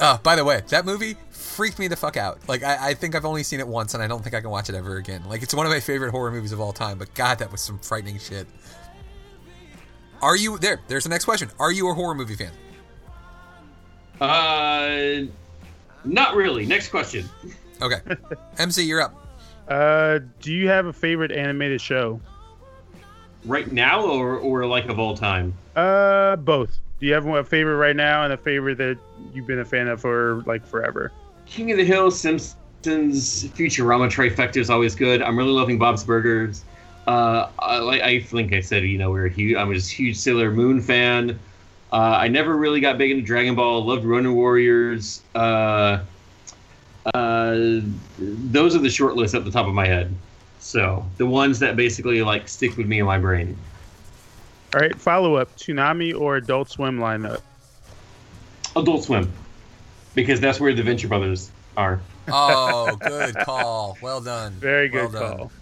uh, 0.00 0.18
by 0.18 0.36
the 0.36 0.44
way, 0.44 0.62
that 0.68 0.84
movie 0.86 1.16
freaked 1.30 1.78
me 1.78 1.88
the 1.88 1.96
fuck 1.96 2.16
out. 2.16 2.48
Like 2.48 2.62
I, 2.62 2.90
I 2.90 2.94
think 2.94 3.14
I've 3.14 3.24
only 3.24 3.42
seen 3.42 3.60
it 3.60 3.68
once, 3.68 3.94
and 3.94 4.02
I 4.02 4.06
don't 4.06 4.22
think 4.22 4.34
I 4.34 4.40
can 4.40 4.50
watch 4.50 4.68
it 4.68 4.74
ever 4.74 4.96
again. 4.96 5.24
Like 5.28 5.42
it's 5.42 5.54
one 5.54 5.66
of 5.66 5.72
my 5.72 5.80
favorite 5.80 6.10
horror 6.10 6.30
movies 6.30 6.52
of 6.52 6.60
all 6.60 6.72
time. 6.72 6.98
But 6.98 7.14
God, 7.14 7.38
that 7.38 7.52
was 7.52 7.60
some 7.60 7.78
frightening 7.78 8.18
shit. 8.18 8.46
Are 10.22 10.36
you 10.36 10.58
there? 10.58 10.80
There's 10.88 11.04
the 11.04 11.10
next 11.10 11.26
question. 11.26 11.50
Are 11.58 11.72
you 11.72 11.90
a 11.90 11.94
horror 11.94 12.14
movie 12.14 12.36
fan? 12.36 12.52
Uh, 14.20 15.26
not 16.04 16.34
really. 16.34 16.64
Next 16.64 16.88
question. 16.88 17.28
Okay, 17.82 18.00
MC, 18.58 18.84
you're 18.84 19.02
up. 19.02 19.14
Uh, 19.68 20.20
do 20.40 20.52
you 20.52 20.68
have 20.68 20.86
a 20.86 20.92
favorite 20.92 21.32
animated 21.32 21.80
show? 21.80 22.20
Right 23.46 23.70
now, 23.70 24.04
or 24.04 24.36
or 24.36 24.66
like 24.66 24.86
of 24.86 24.98
all 24.98 25.16
time? 25.16 25.54
Uh, 25.74 26.36
both. 26.36 26.78
Do 26.98 27.06
you 27.06 27.12
have 27.12 27.26
a 27.26 27.44
favorite 27.44 27.76
right 27.76 27.94
now 27.94 28.24
and 28.24 28.32
a 28.32 28.36
favorite 28.36 28.78
that 28.78 28.98
you've 29.32 29.46
been 29.46 29.58
a 29.58 29.64
fan 29.64 29.88
of 29.88 30.00
for 30.00 30.42
like 30.46 30.66
forever? 30.66 31.12
King 31.44 31.70
of 31.70 31.78
the 31.78 31.84
Hill, 31.84 32.10
Simpsons, 32.10 33.44
Futurama 33.48 34.10
trifecta 34.10 34.56
is 34.56 34.70
always 34.70 34.94
good. 34.94 35.22
I'm 35.22 35.36
really 35.36 35.50
loving 35.50 35.78
Bob's 35.78 36.04
Burgers. 36.04 36.64
Uh, 37.06 37.48
I, 37.58 38.00
I 38.00 38.20
think 38.20 38.52
I 38.52 38.60
said, 38.60 38.82
you 38.82 38.98
know, 38.98 39.10
we're 39.10 39.26
a 39.26 39.30
huge. 39.30 39.56
I'm 39.56 39.70
a 39.70 39.78
huge 39.78 40.16
Sailor 40.16 40.50
Moon 40.50 40.80
fan. 40.80 41.38
Uh, 41.92 42.16
I 42.18 42.28
never 42.28 42.56
really 42.56 42.80
got 42.80 42.98
big 42.98 43.10
into 43.12 43.22
Dragon 43.22 43.54
Ball. 43.54 43.84
Loved 43.84 44.04
Ronin 44.04 44.34
Warriors. 44.34 45.22
Uh, 45.34 46.00
uh, 47.14 47.80
those 48.18 48.74
are 48.74 48.80
the 48.80 48.90
short 48.90 49.14
lists 49.14 49.34
at 49.34 49.44
the 49.44 49.50
top 49.50 49.66
of 49.66 49.74
my 49.74 49.86
head. 49.86 50.12
So 50.66 51.06
the 51.16 51.26
ones 51.26 51.60
that 51.60 51.76
basically 51.76 52.22
like 52.22 52.48
stick 52.48 52.76
with 52.76 52.88
me 52.88 52.98
in 52.98 53.06
my 53.06 53.18
brain. 53.18 53.56
All 54.74 54.80
right, 54.80 54.96
follow 54.96 55.36
up: 55.36 55.56
Toonami 55.56 56.18
or 56.18 56.36
Adult 56.36 56.68
Swim 56.68 56.98
lineup? 56.98 57.40
Adult 58.74 59.04
Swim, 59.04 59.30
because 60.16 60.40
that's 60.40 60.58
where 60.58 60.74
the 60.74 60.82
Venture 60.82 61.06
Brothers 61.06 61.52
are. 61.76 62.00
Oh, 62.26 62.96
good 63.00 63.36
call. 63.36 63.96
Well 64.02 64.20
done. 64.20 64.54
Very 64.54 64.88
good 64.88 65.12
well 65.12 65.22
done. 65.22 65.38
call. 65.38 65.52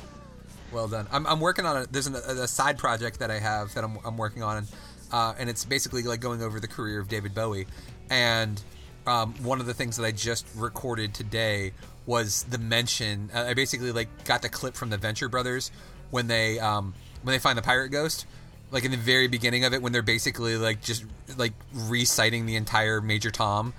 Well 0.72 0.88
done. 0.88 1.06
I'm, 1.12 1.26
I'm 1.26 1.38
working 1.38 1.66
on 1.66 1.82
it. 1.82 1.92
There's 1.92 2.06
an, 2.06 2.14
a, 2.14 2.42
a 2.42 2.48
side 2.48 2.78
project 2.78 3.18
that 3.18 3.30
I 3.30 3.38
have 3.38 3.74
that 3.74 3.84
I'm, 3.84 3.98
I'm 4.06 4.16
working 4.16 4.42
on, 4.42 4.66
uh, 5.12 5.34
and 5.38 5.50
it's 5.50 5.66
basically 5.66 6.04
like 6.04 6.20
going 6.20 6.42
over 6.42 6.60
the 6.60 6.66
career 6.66 6.98
of 6.98 7.08
David 7.08 7.34
Bowie. 7.34 7.66
And 8.08 8.58
um, 9.06 9.34
one 9.44 9.60
of 9.60 9.66
the 9.66 9.74
things 9.74 9.98
that 9.98 10.04
I 10.04 10.12
just 10.12 10.46
recorded 10.56 11.12
today 11.12 11.72
was 12.06 12.44
the 12.44 12.58
mention. 12.58 13.30
Uh, 13.34 13.44
I 13.44 13.54
basically 13.54 13.92
like 13.92 14.24
got 14.24 14.42
the 14.42 14.48
clip 14.48 14.74
from 14.74 14.90
the 14.90 14.98
Venture 14.98 15.28
Brothers 15.28 15.70
when 16.10 16.26
they 16.26 16.58
um, 16.58 16.94
when 17.22 17.32
they 17.32 17.38
find 17.38 17.56
the 17.58 17.62
pirate 17.62 17.90
ghost. 17.90 18.26
Like 18.70 18.84
in 18.84 18.90
the 18.90 18.96
very 18.96 19.28
beginning 19.28 19.64
of 19.64 19.72
it, 19.72 19.82
when 19.82 19.92
they're 19.92 20.02
basically 20.02 20.56
like 20.56 20.82
just 20.82 21.04
like 21.36 21.52
reciting 21.72 22.46
the 22.46 22.56
entire 22.56 23.00
Major 23.00 23.30
Tom 23.30 23.72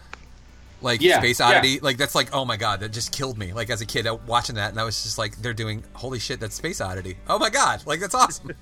like 0.82 1.02
Yeah, 1.02 1.18
Space 1.20 1.40
yeah. 1.40 1.48
Oddity. 1.48 1.80
Like 1.80 1.98
that's 1.98 2.16
like 2.16 2.30
oh 2.34 2.46
my 2.46 2.58
god, 2.58 2.80
that 2.80 2.94
just 2.94 3.12
killed 3.12 3.38
me. 3.38 3.52
Like 3.52 3.70
as 3.70 3.82
a 3.82 3.86
kid, 3.86 4.08
watching 4.28 4.56
that, 4.56 4.70
and 4.72 4.80
I 4.80 4.84
was 4.84 5.04
just 5.04 5.18
like, 5.18 5.36
they're 5.38 5.54
doing 5.54 5.84
holy 5.94 6.20
shit, 6.20 6.40
that's 6.40 6.56
Space 6.56 6.80
Oddity. 6.80 7.18
Oh 7.28 7.40
my 7.40 7.50
god, 7.50 7.86
like 7.86 8.00
that's 8.00 8.16
awesome. 8.16 8.52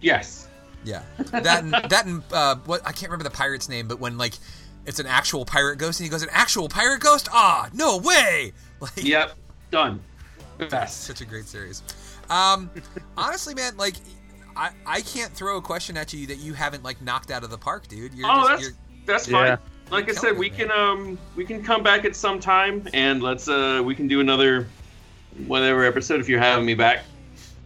Yes. 0.00 0.46
yeah, 0.84 1.02
that 1.32 1.64
and, 1.64 1.72
that 1.72 2.06
and 2.06 2.22
uh, 2.32 2.54
what 2.66 2.82
I 2.86 2.92
can't 2.92 3.10
remember 3.10 3.24
the 3.24 3.36
pirate's 3.36 3.68
name, 3.68 3.88
but 3.88 3.98
when 3.98 4.16
like 4.16 4.34
it's 4.88 4.98
an 4.98 5.06
actual 5.06 5.44
pirate 5.44 5.78
ghost, 5.78 6.00
and 6.00 6.04
he 6.06 6.10
goes, 6.10 6.22
an 6.22 6.28
actual 6.32 6.68
pirate 6.68 7.00
ghost? 7.00 7.28
Ah, 7.32 7.68
no 7.72 7.98
way! 7.98 8.52
Like 8.80 8.92
Yep. 9.02 9.34
Done. 9.72 10.00
Best. 10.70 11.00
such 11.06 11.20
a 11.20 11.24
great 11.24 11.46
series. 11.46 11.82
Um, 12.30 12.70
honestly, 13.16 13.54
man, 13.54 13.76
like. 13.76 13.94
I, 14.56 14.70
I 14.84 15.00
can't 15.02 15.32
throw 15.32 15.56
a 15.56 15.62
question 15.62 15.96
at 15.96 16.12
you 16.12 16.26
that 16.26 16.38
you 16.38 16.52
haven't 16.52 16.82
like 16.82 17.00
knocked 17.00 17.30
out 17.30 17.44
of 17.44 17.50
the 17.50 17.58
park, 17.58 17.86
dude. 17.86 18.12
You're 18.12 18.28
Oh, 18.28 18.38
just, 18.40 18.48
that's 18.48 18.62
you're, 18.62 18.72
that's 19.06 19.28
Yeah. 19.28 19.56
fine. 19.56 19.58
Like 19.92 20.08
I 20.10 20.12
said, 20.14 20.36
we 20.36 20.50
man. 20.50 20.58
can 20.58 20.72
um 20.72 21.18
we 21.36 21.44
can 21.44 21.62
come 21.62 21.84
back 21.84 22.04
at 22.04 22.16
some 22.16 22.40
time 22.40 22.88
and 22.92 23.22
let's 23.22 23.48
uh 23.48 23.80
we 23.84 23.94
can 23.94 24.08
do 24.08 24.18
another 24.18 24.66
whatever 25.46 25.84
episode 25.84 26.18
if 26.18 26.28
you're 26.28 26.40
having 26.40 26.64
me 26.66 26.74
back. 26.74 27.04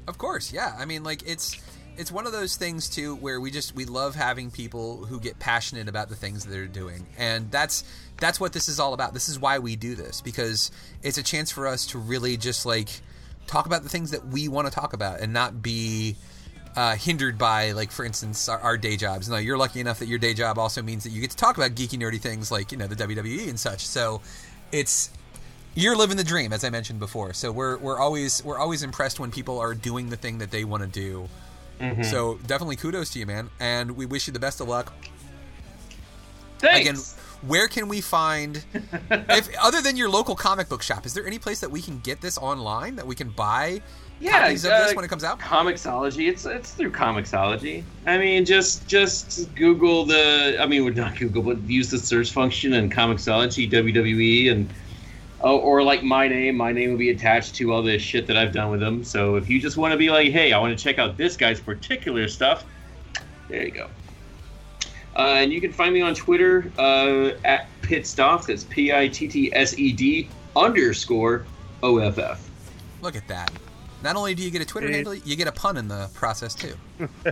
Of 0.07 0.19
course, 0.19 0.53
yeah. 0.53 0.77
I 0.79 0.85
mean, 0.85 1.03
like 1.03 1.23
it's 1.27 1.63
it's 1.97 2.11
one 2.11 2.27
of 2.27 2.33
those 2.33 2.57
things 2.57 2.89
too 2.89 3.17
where 3.17 3.41
we 3.41 3.51
just 3.51 3.75
we 3.75 3.85
love 3.85 4.15
having 4.15 4.51
people 4.51 5.05
who 5.05 5.21
get 5.21 5.39
passionate 5.39 5.89
about 5.89 6.09
the 6.09 6.17
things 6.17 6.45
that 6.45 6.51
they're 6.51 6.67
doing, 6.67 7.07
and 7.19 7.51
that's 7.51 7.85
that's 8.19 8.41
what 8.41 8.53
this 8.53 8.69
is 8.69 8.81
all 8.81 8.95
about. 8.95 9.15
This 9.15 9.29
is 9.29 9.39
why 9.39 9.59
we 9.59 9.77
do 9.77 9.95
this 9.95 10.21
because 10.21 10.71
it's 11.03 11.19
a 11.19 11.23
chance 11.23 11.51
for 11.51 11.67
us 11.67 11.87
to 11.89 11.99
really 11.99 12.37
just 12.37 12.65
like 12.65 12.89
talk 13.47 13.67
about 13.67 13.83
the 13.83 13.89
things 13.89 14.13
that 14.13 14.27
we 14.27 14.49
want 14.49 14.67
to 14.67 14.73
talk 14.73 14.93
about 14.93 15.21
and 15.21 15.33
not 15.33 15.63
be 15.63 16.17
uh, 16.77 16.95
hindered 16.95 17.37
by 17.37 17.73
like 17.73 17.91
for 17.91 18.05
instance 18.05 18.49
our, 18.49 18.59
our 18.61 18.79
day 18.79 18.97
jobs. 18.97 19.29
No 19.29 19.37
you're 19.37 19.59
lucky 19.59 19.81
enough 19.81 19.99
that 19.99 20.09
your 20.09 20.19
day 20.19 20.35
job 20.35 20.59
also 20.59 20.83
means 20.83 21.05
that 21.05 21.11
you 21.11 21.21
get 21.21 21.31
to 21.31 21.37
talk 21.37 21.57
about 21.57 21.73
geeky 21.73 21.99
nerdy 21.99 22.21
things 22.21 22.51
like 22.51 22.73
you 22.73 22.79
know 22.79 22.87
the 22.87 22.97
wwe 22.97 23.49
and 23.49 23.61
such. 23.61 23.87
So 23.87 24.23
it's 24.71 25.11
you're 25.75 25.97
living 25.97 26.19
the 26.19 26.25
dream 26.25 26.53
as 26.53 26.65
i 26.65 26.71
mentioned 26.71 27.01
before. 27.01 27.35
So 27.35 27.53
we're 27.53 27.77
we're 27.77 27.99
always 27.99 28.43
we're 28.45 28.59
always 28.59 28.83
impressed 28.83 29.21
when 29.21 29.31
people 29.31 29.59
are 29.59 29.75
doing 29.75 30.09
the 30.09 30.17
thing 30.17 30.39
that 30.39 30.51
they 30.51 30.65
want 30.65 30.83
to 30.83 30.89
do 30.89 31.29
so 32.03 32.39
definitely 32.47 32.77
kudos 32.77 33.11
to 33.11 33.19
you 33.19 33.27
man 33.27 33.51
and 33.61 33.93
we 33.93 34.07
wish 34.07 34.27
you 34.27 34.33
the 34.33 34.39
best 34.39 34.61
of 34.61 34.69
luck 34.69 34.93
Thanks. 36.59 36.81
again 36.89 37.01
where 37.49 37.67
can 37.67 37.89
we 37.89 38.01
find 38.01 38.65
if 39.11 39.49
other 39.61 39.83
than 39.83 39.97
your 39.97 40.09
local 40.09 40.37
comic 40.37 40.69
book 40.69 40.83
shop 40.83 41.07
is 41.07 41.15
there 41.15 41.27
any 41.27 41.39
place 41.39 41.61
that 41.61 41.71
we 41.71 41.83
can 41.83 41.99
get 42.01 42.21
this 42.21 42.39
online 42.39 42.97
that 42.97 43.07
we 43.07 43.15
can 43.15 43.31
buy 43.31 43.83
yeah, 44.23 44.43
copies 44.43 44.65
of 44.65 44.71
uh, 44.71 44.85
this 44.85 44.95
when 44.95 45.05
it 45.05 45.09
comes 45.09 45.25
out 45.25 45.41
Comixology. 45.41 46.29
It's 46.29 46.47
it's 46.47 46.71
through 46.73 46.93
Comixology. 46.93 47.83
I 48.07 48.19
mean, 48.19 48.45
just 48.45 48.87
just 48.87 49.53
Google 49.57 50.05
the. 50.05 50.57
I 50.61 50.67
mean, 50.67 50.85
well, 50.85 50.95
not 50.95 51.17
Google, 51.17 51.43
but 51.43 51.61
use 51.63 51.91
the 51.91 51.99
search 51.99 52.31
function 52.31 52.75
and 52.75 52.93
Comixology 52.93 53.69
WWE 53.69 54.53
and. 54.53 54.71
Oh, 55.43 55.59
or 55.59 55.83
like 55.83 56.03
my 56.03 56.29
name, 56.29 56.57
my 56.57 56.73
name 56.73 56.91
will 56.91 56.99
be 56.99 57.11
attached 57.11 57.57
to 57.57 57.73
all 57.73 57.83
the 57.83 57.99
shit 57.99 58.27
that 58.29 58.37
I've 58.37 58.53
done 58.53 58.71
with 58.71 58.81
them. 58.81 59.03
So 59.03 59.37
if 59.37 59.51
you 59.51 59.61
just 59.61 59.77
want 59.77 59.93
to 59.93 59.99
be 59.99 60.11
like, 60.11 60.31
hey, 60.31 60.53
I 60.53 60.59
want 60.59 60.77
to 60.77 60.83
check 60.83 60.99
out 60.99 61.17
this 61.17 61.37
guy's 61.37 61.61
particular 61.61 62.29
stuff, 62.29 62.65
there 63.49 63.65
you 63.65 63.73
go. 63.73 63.89
Uh, 65.17 65.35
and 65.39 65.53
you 65.53 65.61
can 65.61 65.73
find 65.73 65.93
me 65.93 66.01
on 66.01 66.15
Twitter 66.15 66.71
uh, 66.79 67.33
at 67.45 67.67
Pittsdoff. 67.83 68.47
That's 68.47 68.65
P 68.65 68.93
I 68.93 69.09
T 69.09 69.29
T 69.29 69.55
S 69.55 69.79
E 69.79 69.93
D 69.93 70.29
underscore 70.57 71.45
O 71.83 71.99
F 71.99 72.19
F. 72.19 72.49
Look 73.03 73.17
at 73.17 73.27
that. 73.29 73.53
Not 74.03 74.17
only 74.17 74.35
do 74.35 74.43
you 74.43 74.51
get 74.51 74.63
a 74.63 74.65
Twitter 74.65 74.91
handle, 74.91 75.15
you 75.15 75.37
get 75.37 75.49
a 75.49 75.53
pun 75.53 75.77
in 75.77 75.87
the 75.87 76.09
process 76.15 76.55
too. 76.55 76.75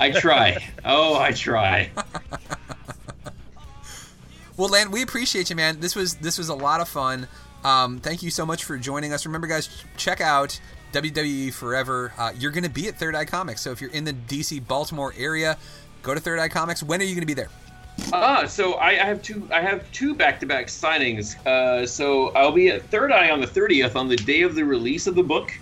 I 0.01 0.11
try. 0.11 0.59
oh, 0.85 1.19
I 1.19 1.33
try. 1.33 1.91
Well, 4.61 4.69
Lan, 4.69 4.91
we 4.91 5.01
appreciate 5.01 5.49
you, 5.49 5.57
man. 5.57 5.81
This 5.81 5.97
was 5.97 6.17
this 6.17 6.37
was 6.37 6.51
a 6.51 6.55
lot 6.55 6.83
of 6.83 6.89
fun. 6.89 7.27
Um, 7.65 7.99
thank 7.99 8.23
you 8.23 8.31
so 8.31 8.47
much 8.47 8.65
for 8.65 8.79
joining 8.79 9.13
us. 9.13 9.27
Remember, 9.27 9.47
guys, 9.47 9.85
check 9.97 10.21
out 10.21 10.59
WWE 10.93 11.53
Forever. 11.53 12.13
Uh, 12.19 12.33
you're 12.37 12.51
going 12.51 12.65
to 12.65 12.71
be 12.71 12.89
at 12.89 12.97
Third 12.97 13.15
Eye 13.15 13.25
Comics, 13.25 13.61
so 13.61 13.71
if 13.71 13.81
you're 13.81 13.91
in 13.91 14.05
the 14.05 14.13
DC 14.13 14.67
Baltimore 14.67 15.15
area, 15.17 15.57
go 16.03 16.15
to 16.15 16.21
Third 16.21 16.39
Eye 16.39 16.49
Comics. 16.49 16.83
When 16.83 17.01
are 17.01 17.05
you 17.05 17.15
going 17.15 17.21
to 17.21 17.27
be 17.27 17.35
there? 17.35 17.51
Ah, 18.13 18.47
so 18.47 18.75
I, 18.75 18.91
I 18.91 19.07
have 19.07 19.23
two. 19.23 19.47
I 19.53 19.61
have 19.61 19.91
two 19.93 20.15
back-to-back 20.15 20.67
signings. 20.67 21.45
Uh, 21.47 21.87
so 21.87 22.31
I'll 22.31 22.53
be 22.53 22.69
at 22.69 22.83
Third 22.87 23.13
Eye 23.13 23.31
on 23.31 23.41
the 23.41 23.47
30th, 23.47 23.95
on 23.95 24.09
the 24.09 24.17
day 24.17 24.43
of 24.43 24.55
the 24.55 24.65
release 24.65 25.07
of 25.07 25.15
the 25.15 25.23
book. 25.23 25.53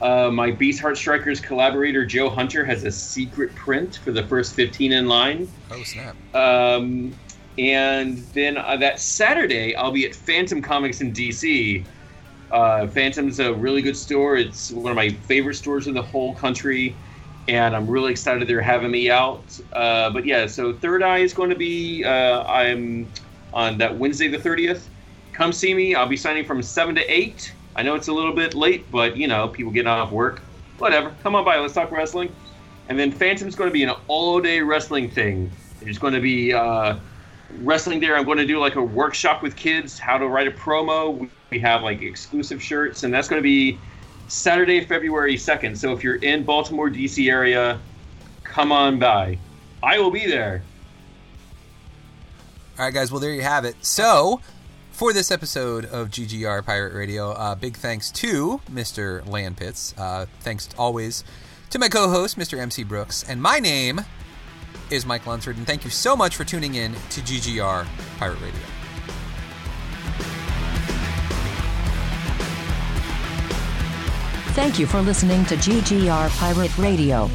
Uh, 0.00 0.30
my 0.30 0.50
Beast 0.50 0.80
Heart 0.80 0.96
Strikers 0.96 1.40
collaborator 1.40 2.06
Joe 2.06 2.30
Hunter 2.30 2.64
has 2.64 2.84
a 2.84 2.90
secret 2.90 3.54
print 3.54 3.96
for 3.96 4.12
the 4.12 4.22
first 4.22 4.54
15 4.54 4.92
in 4.92 5.08
line. 5.08 5.48
Oh 5.70 5.82
snap! 5.82 6.16
Um, 6.34 7.14
and 7.58 8.18
then 8.34 8.56
uh, 8.56 8.76
that 8.76 9.00
Saturday, 9.00 9.74
I'll 9.76 9.92
be 9.92 10.06
at 10.06 10.14
Phantom 10.14 10.62
Comics 10.62 11.00
in 11.00 11.12
DC. 11.12 11.84
Uh, 12.50 12.86
Phantom's 12.88 13.38
a 13.40 13.52
really 13.52 13.82
good 13.82 13.96
store. 13.96 14.36
It's 14.36 14.70
one 14.72 14.90
of 14.90 14.96
my 14.96 15.10
favorite 15.10 15.54
stores 15.54 15.86
in 15.86 15.94
the 15.94 16.02
whole 16.02 16.34
country, 16.34 16.96
and 17.48 17.76
I'm 17.76 17.88
really 17.88 18.12
excited 18.12 18.46
they're 18.48 18.60
having 18.60 18.90
me 18.90 19.10
out. 19.10 19.42
Uh, 19.72 20.10
but 20.10 20.24
yeah, 20.24 20.46
so 20.46 20.72
Third 20.72 21.02
Eye 21.02 21.18
is 21.18 21.32
going 21.32 21.50
to 21.50 21.56
be. 21.56 22.04
Uh, 22.04 22.44
I'm 22.44 23.08
on 23.52 23.78
that 23.78 23.96
Wednesday 23.96 24.28
the 24.28 24.38
30th. 24.38 24.82
Come 25.32 25.52
see 25.52 25.74
me. 25.74 25.94
I'll 25.94 26.08
be 26.08 26.16
signing 26.16 26.44
from 26.44 26.62
seven 26.62 26.94
to 26.96 27.12
eight. 27.12 27.52
I 27.76 27.82
know 27.82 27.94
it's 27.94 28.08
a 28.08 28.12
little 28.12 28.34
bit 28.34 28.54
late, 28.54 28.90
but 28.90 29.16
you 29.16 29.28
know, 29.28 29.48
people 29.48 29.72
getting 29.72 29.88
off 29.88 30.12
work. 30.12 30.40
Whatever. 30.78 31.14
Come 31.22 31.34
on 31.34 31.44
by. 31.44 31.58
Let's 31.58 31.74
talk 31.74 31.90
wrestling. 31.90 32.34
And 32.88 32.98
then 32.98 33.12
Phantom's 33.12 33.54
going 33.54 33.70
to 33.70 33.72
be 33.72 33.84
an 33.84 33.94
all-day 34.08 34.60
wrestling 34.62 35.10
thing. 35.10 35.50
There's 35.80 35.98
going 35.98 36.14
to 36.14 36.20
be 36.20 36.52
uh, 36.52 36.96
wrestling 37.58 38.00
there. 38.00 38.16
I'm 38.16 38.24
going 38.24 38.38
to 38.38 38.46
do 38.46 38.58
like 38.58 38.76
a 38.76 38.82
workshop 38.82 39.42
with 39.42 39.56
kids, 39.56 39.98
how 39.98 40.18
to 40.18 40.28
write 40.28 40.46
a 40.46 40.50
promo. 40.50 41.28
We 41.50 41.58
have 41.60 41.82
like 41.82 42.02
exclusive 42.02 42.62
shirts, 42.62 43.02
and 43.02 43.12
that's 43.12 43.28
going 43.28 43.40
to 43.40 43.44
be 43.44 43.78
Saturday, 44.28 44.84
February 44.84 45.36
2nd. 45.36 45.76
So 45.76 45.92
if 45.92 46.04
you're 46.04 46.16
in 46.16 46.44
Baltimore, 46.44 46.90
D.C. 46.90 47.28
area, 47.28 47.78
come 48.44 48.72
on 48.72 48.98
by. 48.98 49.38
I 49.82 49.98
will 49.98 50.10
be 50.10 50.26
there. 50.26 50.62
All 52.78 52.84
right, 52.84 52.94
guys. 52.94 53.10
Well, 53.10 53.20
there 53.20 53.32
you 53.32 53.42
have 53.42 53.64
it. 53.64 53.76
So, 53.84 54.40
for 54.92 55.12
this 55.12 55.30
episode 55.30 55.84
of 55.84 56.08
GGR 56.08 56.64
Pirate 56.64 56.94
Radio, 56.94 57.32
uh, 57.32 57.54
big 57.54 57.76
thanks 57.76 58.10
to 58.12 58.60
Mr. 58.70 59.26
Lan 59.28 59.54
Pitts. 59.54 59.94
Uh, 59.98 60.26
thanks 60.40 60.68
always 60.78 61.24
to 61.70 61.78
my 61.78 61.88
co-host, 61.88 62.38
Mr. 62.38 62.58
MC 62.58 62.84
Brooks, 62.84 63.24
and 63.28 63.40
my 63.42 63.58
name 63.58 64.00
is 64.90 65.06
Mike 65.06 65.26
Lunsford. 65.26 65.56
And 65.56 65.66
thank 65.66 65.84
you 65.84 65.90
so 65.90 66.16
much 66.16 66.36
for 66.36 66.44
tuning 66.44 66.74
in 66.74 66.92
to 66.92 67.20
GGR 67.20 67.86
Pirate 68.18 68.40
Radio. 68.40 68.60
Thank 74.54 74.78
you 74.78 74.86
for 74.86 75.00
listening 75.00 75.44
to 75.46 75.56
GGR 75.56 76.28
Pirate 76.38 76.76
Radio. 76.76 77.30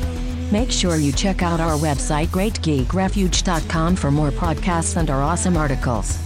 Make 0.52 0.72
sure 0.72 0.98
you 0.98 1.12
check 1.12 1.42
out 1.42 1.60
our 1.60 1.78
website 1.78 2.28
greatgeekrefuge.com 2.28 3.96
for 3.96 4.12
more 4.12 4.32
podcasts 4.32 4.98
and 4.98 5.10
our 5.10 5.22
awesome 5.22 5.58
articles. 5.58 6.25